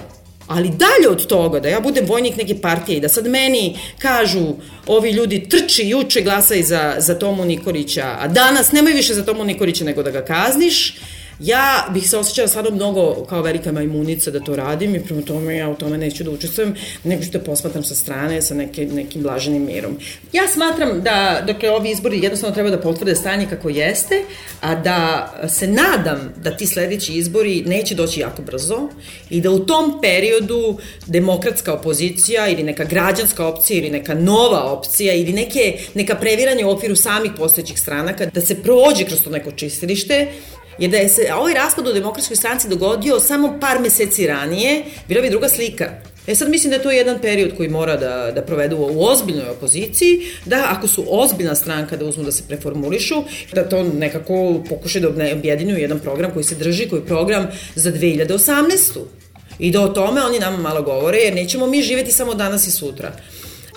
Ali 0.51 0.69
dalje 0.69 1.09
od 1.09 1.27
toga, 1.27 1.61
da 1.61 1.69
ja 1.69 1.81
budem 1.81 2.07
vojnik 2.07 2.37
neke 2.37 2.57
partije 2.61 2.97
i 2.97 3.01
da 3.01 3.09
sad 3.09 3.27
meni 3.27 3.79
kažu 3.99 4.41
ovi 4.87 5.11
ljudi 5.11 5.49
trči 5.49 5.85
juče 5.89 6.23
glasaj 6.23 6.63
za, 6.63 6.95
za 6.99 7.15
Tomu 7.19 7.45
Nikolića, 7.45 8.17
a 8.19 8.29
danas 8.29 8.73
nemoj 8.73 8.93
više 8.93 9.15
za 9.15 9.25
Tomu 9.25 9.45
Nikolića 9.45 9.85
nego 9.85 10.03
da 10.03 10.11
ga 10.11 10.25
kazniš, 10.25 10.97
Ja 11.41 11.87
bih 11.95 12.11
se 12.11 12.19
osjećala 12.19 12.49
stvarno 12.49 12.71
mnogo 12.71 13.25
kao 13.29 13.43
velika 13.43 13.73
majmunica 13.73 14.31
da 14.31 14.41
to 14.41 14.57
radim 14.57 14.95
i 14.95 15.05
prema 15.05 15.23
tome 15.23 15.57
ja 15.57 15.69
u 15.69 15.75
tome 15.75 15.99
neću 15.99 16.25
da 16.25 16.31
učestvujem, 16.31 16.75
nego 17.05 17.23
ću 17.23 17.31
da 17.31 17.39
posmatram 17.39 17.85
sa 17.85 17.95
strane 17.95 18.43
sa 18.43 18.55
neke, 18.55 18.87
nekim 18.87 19.23
blaženim 19.23 19.67
mirom. 19.67 19.99
Ja 20.33 20.49
smatram 20.49 21.01
da, 21.01 21.43
dakle, 21.47 21.71
ovi 21.71 21.91
izbori 21.91 22.23
jednostavno 22.23 22.55
treba 22.55 22.71
da 22.71 22.81
potvrde 22.81 23.15
stanje 23.15 23.47
kako 23.51 23.69
jeste, 23.69 24.23
a 24.61 24.75
da 24.75 25.33
se 25.49 25.67
nadam 25.67 26.35
da 26.37 26.57
ti 26.57 26.67
sledeći 26.67 27.13
izbori 27.13 27.63
neće 27.67 27.95
doći 27.95 28.21
jako 28.21 28.43
brzo 28.43 28.89
i 29.31 29.41
da 29.41 29.51
u 29.51 29.59
tom 29.59 29.99
periodu 30.03 30.79
demokratska 31.07 31.75
opozicija 31.75 32.49
ili 32.49 32.63
neka 32.63 32.85
građanska 32.85 33.47
opcija 33.47 33.79
ili 33.79 33.91
neka 33.91 34.15
nova 34.15 34.73
opcija 34.73 35.15
ili 35.15 35.33
neke, 35.33 35.79
neka 35.95 36.15
previranje 36.15 36.65
u 36.65 36.71
okviru 36.71 36.97
samih 36.97 37.31
postojećih 37.37 37.81
stranaka, 37.81 38.27
da 38.27 38.41
se 38.41 38.63
prođe 38.63 39.05
kroz 39.05 39.23
to 39.23 39.31
neko 39.31 39.51
čistilište 39.51 40.29
je 40.81 40.89
da 40.89 40.97
je 40.97 41.09
se 41.09 41.33
ovaj 41.35 41.55
raspad 41.55 41.87
u 41.87 41.93
demokratskoj 41.93 42.37
stranci 42.37 42.69
dogodio 42.69 43.21
samo 43.21 43.59
par 43.61 43.81
meseci 43.81 44.27
ranije, 44.27 44.85
bila 45.09 45.23
bi 45.23 45.31
druga 45.31 45.49
slika. 45.49 45.91
E 46.27 46.35
sad 46.35 46.51
mislim 46.51 46.71
da 46.71 46.77
je 46.77 46.83
to 46.83 46.91
jedan 46.91 47.19
period 47.21 47.57
koji 47.57 47.69
mora 47.69 47.97
da, 47.97 48.33
da 48.35 48.43
provedu 48.43 48.77
u 48.77 49.05
ozbiljnoj 49.05 49.49
opoziciji, 49.49 50.21
da 50.47 50.67
ako 50.69 50.89
su 50.89 51.05
ozbiljna 51.09 51.55
stranka 51.55 51.97
da 51.97 52.05
uzmu 52.05 52.25
da 52.25 52.33
se 52.33 52.43
preformulišu, 52.49 53.15
da 53.53 53.69
to 53.69 53.83
nekako 53.83 54.63
pokušaju 54.69 55.11
da 55.11 55.33
objedinju 55.33 55.79
jedan 55.79 55.99
program 55.99 56.31
koji 56.31 56.45
se 56.45 56.55
drži, 56.55 56.89
koji 56.89 57.03
program 57.03 57.47
za 57.75 57.93
2018. 57.93 58.99
I 59.59 59.71
da 59.71 59.81
o 59.81 59.89
tome 59.89 60.23
oni 60.23 60.39
nama 60.39 60.57
malo 60.57 60.83
govore, 60.83 61.19
jer 61.19 61.35
nećemo 61.35 61.67
mi 61.67 61.83
živeti 61.83 62.13
samo 62.13 62.35
danas 62.35 62.67
i 62.67 62.71
sutra. 62.71 63.13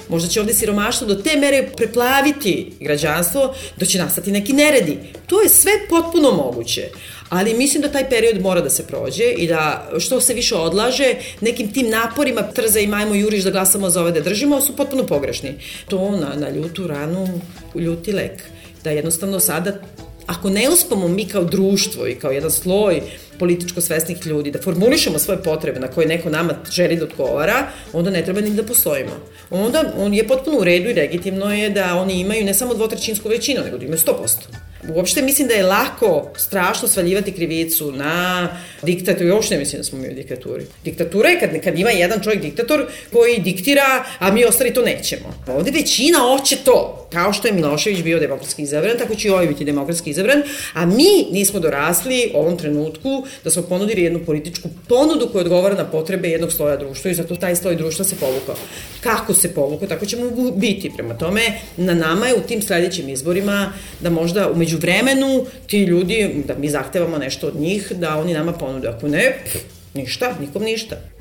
Možda 0.10 0.30
će 0.30 0.40
ovde 0.40 0.54
siromaštvo 0.54 1.08
do 1.08 1.16
te 1.16 1.38
mere 1.38 1.70
preplaviti 1.78 2.72
građanstvo 2.80 3.56
da 3.78 3.86
će 3.86 4.00
nastati 4.00 4.32
neki 4.32 4.54
neredi. 4.54 4.98
To 5.28 5.42
je 5.42 5.50
sve 5.50 5.72
potpuno 5.90 6.32
moguće. 6.32 6.90
Ali 7.30 7.54
mislim 7.54 7.82
da 7.82 7.92
taj 7.92 8.10
period 8.10 8.42
mora 8.42 8.62
da 8.62 8.70
se 8.70 8.88
prođe 8.88 9.24
i 9.24 9.48
da 9.48 9.90
što 10.00 10.22
se 10.22 10.34
više 10.34 10.56
odlaže, 10.56 11.16
nekim 11.42 11.74
tim 11.74 11.90
naporima 11.90 12.42
trza 12.42 12.80
i 12.80 12.88
majmo 12.88 13.16
juriš 13.16 13.44
da 13.44 13.52
glasamo 13.52 13.90
za 13.90 14.02
ove 14.02 14.12
da 14.12 14.22
držimo, 14.22 14.62
su 14.62 14.76
potpuno 14.76 15.04
pogrešni. 15.04 15.54
To 15.88 16.12
na, 16.12 16.36
na 16.36 16.50
ljutu 16.50 16.88
ranu 16.88 17.42
ljuti 17.76 18.12
lek. 18.12 18.44
Da 18.84 18.90
jednostavno 18.90 19.40
sada 19.40 19.80
ako 20.28 20.50
ne 20.50 20.70
uspamo 20.70 21.08
mi 21.08 21.26
kao 21.26 21.44
društvo 21.44 22.08
i 22.08 22.16
kao 22.16 22.32
jedan 22.32 22.52
sloj 22.52 23.02
političko 23.40 23.82
svesnih 23.82 24.26
ljudi, 24.26 24.52
da 24.52 24.62
formulišemo 24.62 25.20
svoje 25.20 25.44
potrebe 25.44 25.80
na 25.80 25.88
koje 25.88 26.08
neko 26.08 26.30
nama 26.30 26.54
želi 26.72 26.96
da 26.96 27.04
odgovara, 27.06 27.68
onda 27.94 28.10
ne 28.10 28.24
treba 28.24 28.42
ni 28.42 28.50
da 28.50 28.64
postojimo. 28.64 29.12
Onda 29.50 29.94
on 29.98 30.14
je 30.14 30.28
potpuno 30.28 30.60
u 30.60 30.64
redu 30.64 30.90
i 30.90 30.94
legitimno 30.94 31.54
je 31.54 31.70
da 31.70 31.96
oni 31.96 32.20
imaju 32.20 32.46
ne 32.46 32.54
samo 32.54 32.74
dvotrećinsku 32.74 33.30
većinu, 33.30 33.62
nego 33.66 33.78
da 33.78 33.86
imaju 33.86 34.00
100%. 34.00 34.74
Uopšte 34.90 35.22
mislim 35.22 35.48
da 35.48 35.54
je 35.54 35.64
lako 35.64 36.32
strašno 36.38 36.88
svaljivati 36.88 37.32
krivicu 37.32 37.92
na 37.92 38.48
diktaturu. 38.82 39.28
Ja 39.28 39.36
uopšte 39.36 39.56
ne 39.56 39.60
mislim 39.60 39.80
da 39.80 39.84
smo 39.84 40.00
mi 40.00 40.10
u 40.10 40.14
diktaturi. 40.14 40.66
Diktatura 40.84 41.30
je 41.30 41.40
kad, 41.40 41.64
kad 41.64 41.80
ima 41.80 41.90
jedan 41.90 42.22
čovjek 42.24 42.42
diktator 42.42 42.86
koji 43.14 43.40
diktira, 43.40 44.06
a 44.20 44.32
mi 44.32 44.46
ostali 44.46 44.74
to 44.74 44.82
nećemo. 44.82 45.34
Ovde 45.48 45.72
većina 45.72 46.20
hoće 46.20 46.56
to. 46.66 47.03
Kao 47.14 47.34
što 47.34 47.48
je 47.48 47.54
Milošević 47.54 48.02
bio 48.04 48.20
demokratski 48.20 48.62
izabran, 48.62 48.98
tako 48.98 49.16
će 49.16 49.28
i 49.28 49.32
ovaj 49.32 49.48
biti 49.48 49.66
demokratski 49.66 50.10
izabran, 50.10 50.44
a 50.74 50.86
mi 50.86 51.28
nismo 51.32 51.60
dorasli 51.60 52.32
u 52.34 52.38
ovom 52.38 52.58
trenutku 52.58 53.26
da 53.44 53.50
smo 53.50 53.62
ponudili 53.62 54.02
jednu 54.02 54.20
političku 54.26 54.70
ponudu 54.90 55.30
koja 55.32 55.42
odgovara 55.42 55.76
na 55.76 55.86
potrebe 55.86 56.30
jednog 56.30 56.52
sloja 56.52 56.78
društva 56.78 57.12
i 57.12 57.14
zato 57.14 57.36
taj 57.36 57.56
sloj 57.56 57.76
društva 57.76 58.06
se 58.06 58.16
povukao. 58.16 58.56
Kako 59.02 59.34
se 59.34 59.54
povukao, 59.54 59.88
tako 59.88 60.06
ćemo 60.06 60.52
biti. 60.56 60.92
Prema 60.96 61.18
tome, 61.18 61.42
na 61.78 61.94
nama 61.94 62.28
je 62.28 62.36
u 62.36 62.42
tim 62.48 62.62
sledećim 62.62 63.10
izborima 63.10 63.74
da 64.00 64.10
možda 64.10 64.52
umeđu 64.52 64.78
vremenu 64.78 65.46
ti 65.68 65.84
ljudi, 65.84 66.44
da 66.48 66.56
mi 66.58 66.70
zahtevamo 66.70 67.18
nešto 67.18 67.48
od 67.48 67.56
njih, 67.56 67.92
da 67.96 68.18
oni 68.18 68.34
nama 68.34 68.54
ponude. 68.54 68.88
Ako 68.88 69.08
ne, 69.08 69.38
pff, 69.46 69.58
ništa, 69.94 70.36
nikom 70.42 70.64
ništa 70.64 71.13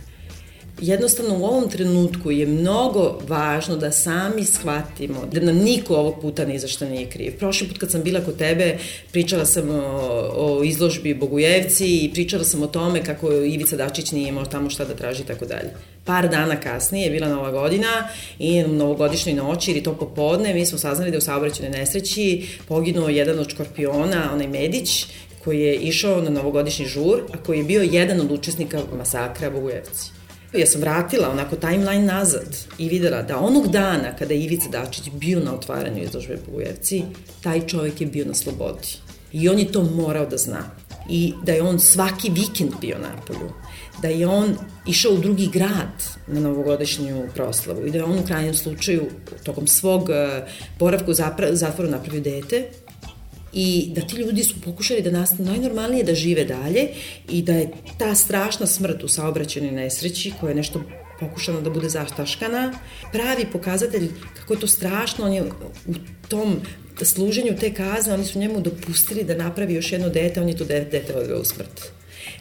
jednostavno 0.81 1.39
u 1.39 1.45
ovom 1.45 1.69
trenutku 1.69 2.31
je 2.31 2.47
mnogo 2.47 3.19
važno 3.29 3.77
da 3.77 3.93
sami 3.93 4.45
shvatimo 4.45 5.27
da 5.33 5.41
nam 5.41 5.57
niko 5.57 5.97
ovog 5.97 6.21
puta 6.21 6.45
ni 6.45 6.59
za 6.59 6.69
šta 6.69 6.89
nije 6.89 7.11
kriv. 7.11 7.39
Prošli 7.39 7.69
put 7.69 7.79
kad 7.79 7.91
sam 7.91 8.03
bila 8.03 8.21
kod 8.21 8.37
tebe, 8.37 8.79
pričala 9.13 9.45
sam 9.45 9.71
o, 9.71 9.81
o 10.37 10.65
izložbi 10.65 11.15
Bogujevci 11.15 11.87
i 11.87 12.11
pričala 12.13 12.45
sam 12.45 12.63
o 12.63 12.67
tome 12.67 13.05
kako 13.05 13.33
Ivica 13.33 13.77
Dačić 13.77 14.13
nije 14.13 14.29
imao 14.29 14.45
tamo 14.45 14.71
šta 14.71 14.85
da 14.85 14.95
traži 14.95 15.23
i 15.23 15.27
tako 15.27 15.45
dalje. 15.45 15.71
Par 16.05 16.29
dana 16.29 16.61
kasnije 16.61 17.05
je 17.05 17.11
bila 17.11 17.29
nova 17.29 17.51
godina 17.51 18.09
i 18.39 18.65
u 18.65 18.69
novogodišnjoj 18.69 19.35
noći 19.35 19.71
ili 19.71 19.83
to 19.83 19.95
popodne 19.95 20.55
mi 20.55 20.67
smo 20.67 20.79
saznali 20.79 21.11
da 21.11 21.19
u 21.19 21.21
saobraćenoj 21.21 21.71
nesreći 21.71 22.47
poginuo 22.69 23.09
jedan 23.09 23.39
od 23.39 23.51
škorpiona, 23.51 24.31
onaj 24.33 24.49
Medić, 24.49 25.07
koji 25.45 25.61
je 25.61 25.75
išao 25.75 26.23
na 26.23 26.31
novogodišnji 26.31 26.87
žur, 26.87 27.23
a 27.33 27.37
koji 27.47 27.59
je 27.59 27.65
bio 27.65 27.83
jedan 27.83 28.21
od 28.21 28.33
učesnika 28.33 28.81
masakra 28.99 29.51
Bogujevci. 29.51 30.22
Ja 30.55 30.67
sam 30.67 30.81
vratila 30.81 31.31
onako 31.31 31.57
timeline 31.57 32.03
nazad 32.03 32.57
i 32.79 32.89
videla 32.89 33.23
da 33.23 33.39
onog 33.39 33.69
dana 33.69 34.17
kada 34.19 34.35
je 34.35 34.41
Ivica 34.41 34.69
Dačić 34.69 35.11
bio 35.13 35.41
na 35.41 35.55
otvaranju 35.55 36.03
izložbe 36.03 36.37
Bugujevci, 36.47 37.03
taj 37.43 37.67
čovjek 37.67 38.01
je 38.01 38.07
bio 38.07 38.25
na 38.25 38.35
slobodi. 38.35 38.89
I 39.33 39.49
on 39.49 39.59
je 39.59 39.73
to 39.73 39.83
morao 39.83 40.27
da 40.27 40.37
zna. 40.37 40.71
I 41.09 41.33
da 41.43 41.53
je 41.53 41.63
on 41.63 41.81
svaki 41.81 42.31
vikend 42.31 42.73
bio 42.81 42.99
na 42.99 43.09
polju. 43.27 43.53
Da 44.03 44.09
je 44.09 44.27
on 44.27 44.57
išao 44.87 45.13
u 45.13 45.19
drugi 45.19 45.49
grad 45.53 46.05
na 46.27 46.41
novogodišnju 46.41 47.23
proslavu 47.35 47.87
i 47.87 47.91
da 47.91 47.99
je 47.99 48.05
on 48.05 48.19
u 48.19 48.27
krajnjem 48.27 48.55
slučaju 48.55 49.03
tokom 49.45 49.67
svog 49.67 50.11
eh, 50.11 50.47
boravka 50.79 51.11
u 51.11 51.15
zatvoru 51.53 51.91
napravio 51.91 52.21
dete 52.21 52.69
и 53.53 53.93
да 53.95 54.01
ти 54.01 54.17
ljudi 54.17 54.45
su 54.45 54.61
pokušali 54.61 55.03
da 55.03 55.11
nastanu 55.11 55.51
najnormalnije 55.51 56.05
da 56.05 56.15
žive 56.15 56.45
dalje 56.45 56.89
i 57.29 57.43
da 57.43 57.53
je 57.53 57.71
ta 57.99 58.15
strašna 58.15 58.67
smrt 58.67 59.05
u 59.05 59.09
saobraćenoj 59.09 59.71
nesreći 59.71 60.33
koja 60.41 60.51
je 60.51 60.57
nešto 60.57 60.83
pokušano 61.21 61.61
da 61.61 61.71
bude 61.71 61.89
zaštaškana, 61.89 62.73
pravi 63.13 63.47
pokazatelj 63.53 64.09
kako 64.41 64.55
je 64.55 64.61
to 64.61 64.67
strašno, 64.67 65.25
on 65.25 65.33
je 65.33 65.43
u 65.87 65.95
tom 66.29 66.57
služenju 67.03 67.57
te 67.61 67.75
kazne, 67.75 68.15
oni 68.15 68.25
su 68.25 68.39
njemu 68.39 68.61
dopustili 68.61 69.25
da 69.25 69.37
napravi 69.37 69.75
još 69.75 69.93
jedno 69.93 70.09
dete, 70.09 70.41
on 70.41 70.49
je 70.49 70.57
to 70.57 70.65
dete, 70.65 70.91
dete 70.91 71.15
odveo 71.15 71.41
u 71.41 71.45
smrt. 71.45 71.93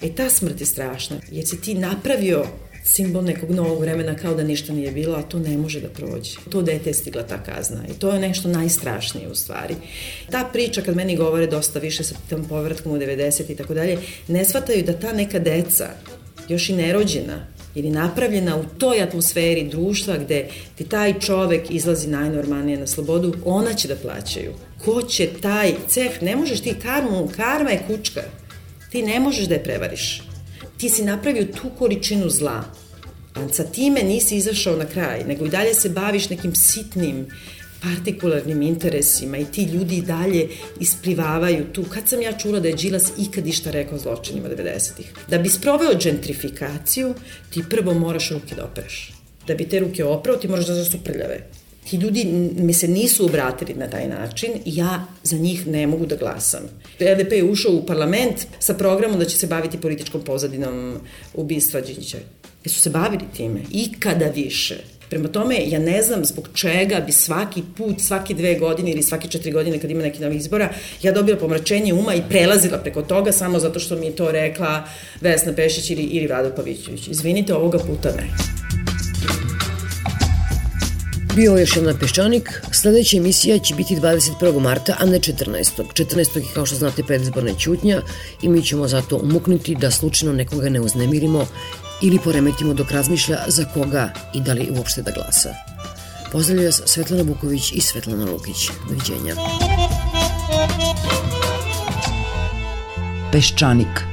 E 0.02 0.16
ta 0.16 0.30
smrt 0.30 0.60
je 0.60 0.66
strašna, 0.66 1.18
jer 1.32 1.48
si 1.48 1.62
ti 1.62 1.74
napravio 1.74 2.46
simbol 2.84 3.24
nekog 3.24 3.52
novog 3.52 3.82
vremena 3.82 4.16
kao 4.16 4.36
da 4.36 4.44
ništa 4.44 4.74
nije 4.74 4.92
bilo, 4.92 5.16
a 5.16 5.22
to 5.22 5.40
ne 5.40 5.58
može 5.58 5.82
da 5.82 5.90
prođe. 5.90 6.32
To 6.50 6.62
dete 6.62 6.90
je 6.90 6.94
stigla 6.94 7.24
ta 7.24 7.44
kazna 7.44 7.84
i 7.88 8.00
to 8.00 8.12
je 8.12 8.20
nešto 8.20 8.48
najstrašnije 8.48 9.28
u 9.28 9.36
stvari. 9.36 9.76
Ta 10.32 10.50
priča 10.54 10.82
kad 10.82 10.96
meni 10.96 11.18
govore 11.18 11.48
dosta 11.48 11.80
više 11.80 12.04
sa 12.04 12.16
tom 12.30 12.46
povratkom 12.46 12.92
u 12.92 12.98
90 12.98 13.52
i 13.52 13.56
tako 13.56 13.74
dalje, 13.74 13.98
ne 14.28 14.46
shvataju 14.46 14.84
da 14.84 15.00
ta 15.00 15.14
neka 15.14 15.40
deca, 15.40 15.90
još 16.50 16.70
i 16.70 16.76
nerođena, 16.76 17.48
ili 17.76 17.90
napravljena 17.90 18.58
u 18.58 18.64
toj 18.78 19.02
atmosferi 19.02 19.70
društva 19.70 20.18
gde 20.18 20.48
ti 20.76 20.84
taj 20.84 21.20
čovek 21.20 21.72
izlazi 21.72 22.08
najnormalnije 22.08 22.78
na 22.78 22.88
slobodu, 22.88 23.34
ona 23.46 23.74
će 23.74 23.88
da 23.88 23.96
plaćaju. 23.96 24.54
Ko 24.86 25.02
će 25.02 25.30
taj 25.42 25.74
ceh, 25.88 26.22
ne 26.22 26.36
možeš 26.36 26.60
ti 26.60 26.76
karmu, 26.84 27.30
karma 27.36 27.70
je 27.70 27.84
kučka. 27.88 28.22
Ti 28.92 29.02
ne 29.02 29.20
možeš 29.20 29.46
da 29.46 29.54
je 29.54 29.64
prevariš 29.64 30.31
ti 30.82 30.90
si 30.90 31.04
napravio 31.04 31.46
tu 31.46 31.70
količinu 31.78 32.30
zla, 32.30 32.64
a 33.34 33.42
sa 33.54 33.64
time 33.64 34.04
nisi 34.04 34.36
izašao 34.36 34.76
na 34.76 34.86
kraj, 34.86 35.24
nego 35.28 35.46
i 35.46 35.50
dalje 35.50 35.74
se 35.74 35.90
baviš 35.90 36.30
nekim 36.30 36.56
sitnim, 36.56 37.28
partikularnim 37.82 38.62
interesima 38.62 39.38
i 39.38 39.46
ti 39.46 39.64
ljudi 39.64 39.98
i 39.98 40.02
dalje 40.02 40.48
isprivavaju 40.80 41.66
tu. 41.74 41.84
Kad 41.84 42.10
sam 42.10 42.22
ja 42.22 42.34
čula 42.38 42.60
da 42.60 42.68
je 42.68 42.74
Đilas 42.74 43.12
ikad 43.18 43.48
išta 43.48 43.72
rekao 43.72 43.98
zločinima 43.98 44.50
90-ih? 44.50 45.14
Da 45.28 45.38
bi 45.38 45.50
sproveo 45.50 45.94
gentrifikaciju, 46.04 47.14
ti 47.50 47.64
prvo 47.70 47.94
moraš 47.94 48.32
ruke 48.32 48.56
da 48.56 48.66
opereš. 48.66 49.14
Da 49.48 49.56
bi 49.56 49.70
te 49.70 49.80
ruke 49.80 50.06
oprao, 50.06 50.38
ti 50.38 50.48
moraš 50.48 50.68
da 50.68 50.86
su 50.86 51.04
prljave. 51.04 51.48
Ti 51.92 51.98
ljudi 51.98 52.26
mi 52.58 52.74
se 52.74 52.88
nisu 52.88 53.26
obratili 53.26 53.74
na 53.74 53.88
taj 53.88 54.08
način 54.08 54.52
i 54.66 54.76
ja 54.76 55.06
za 55.24 55.38
njih 55.38 55.68
ne 55.68 55.88
mogu 55.88 56.06
da 56.06 56.16
glasam. 56.16 56.60
LDP 57.00 57.32
je 57.32 57.44
ušao 57.44 57.74
u 57.74 57.86
parlament 57.86 58.48
sa 58.60 58.74
programom 58.74 59.20
da 59.20 59.26
će 59.26 59.38
se 59.38 59.48
baviti 59.48 59.82
političkom 59.82 60.22
pozadinom 60.22 60.98
ubistva 61.34 61.82
Đinđića. 61.82 62.18
Jesu 62.64 62.82
se 62.82 62.90
bavili 62.90 63.24
time? 63.38 63.60
Ikada 63.72 64.26
više. 64.26 64.78
Prema 65.10 65.28
tome, 65.28 65.56
ja 65.68 65.80
ne 65.80 66.02
znam 66.02 66.26
zbog 66.26 66.50
čega 66.54 67.00
bi 67.00 67.12
svaki 67.12 67.64
put, 67.78 68.02
svaki 68.02 68.34
dve 68.34 68.56
godine 68.56 68.92
ili 68.92 69.04
svaki 69.04 69.28
četiri 69.28 69.52
godine 69.52 69.80
kad 69.80 69.92
ima 69.92 70.02
neki 70.02 70.22
novi 70.22 70.36
izbora, 70.36 70.70
ja 71.02 71.12
dobila 71.12 71.38
pomračenje 71.38 71.94
uma 71.94 72.16
i 72.16 72.24
prelazila 72.30 72.78
preko 72.78 73.02
toga 73.02 73.32
samo 73.32 73.60
zato 73.60 73.80
što 73.80 73.96
mi 73.96 74.06
je 74.06 74.16
to 74.16 74.32
rekla 74.32 74.88
Vesna 75.22 75.54
Pešić 75.54 75.90
ili, 75.90 76.04
ili 76.04 76.28
Rado 76.28 76.56
Pavićević. 76.56 77.08
Izvinite, 77.08 77.54
ovoga 77.54 77.78
puta 77.78 78.12
ne. 78.12 78.28
Bio 81.36 81.58
još 81.58 81.76
jedan 81.76 81.98
peščanik. 81.98 82.62
Sledeća 82.72 83.18
emisija 83.18 83.60
će 83.60 83.76
biti 83.76 83.96
21. 83.96 84.60
marta, 84.60 84.96
a 85.00 85.06
ne 85.06 85.20
14. 85.20 85.84
14. 85.94 86.38
je, 86.38 86.44
kao 86.54 86.66
što 86.66 86.76
znate, 86.76 87.04
predizborna 87.04 87.54
ćutnja 87.54 88.02
i 88.42 88.50
mi 88.50 88.64
ćemo 88.64 88.88
zato 88.88 89.18
umuknuti 89.18 89.76
da 89.76 89.92
slučajno 89.92 90.34
nekoga 90.34 90.70
ne 90.70 90.82
uznemirimo 90.82 91.48
ili 92.02 92.20
poremetimo 92.24 92.74
dok 92.74 92.92
razmišlja 92.92 93.38
za 93.48 93.66
koga 93.74 94.14
i 94.34 94.42
da 94.42 94.54
li 94.54 94.68
uopšte 94.78 95.02
da 95.02 95.12
glasa. 95.12 95.56
Pozdravlja 96.32 96.66
vas 96.66 96.82
Svetlana 96.86 97.24
Buković 97.24 97.72
i 97.72 97.82
Svetlana 97.82 98.26
Lukić. 98.32 98.70
Doviđenja. 98.90 99.36
Peščanik. 103.32 104.11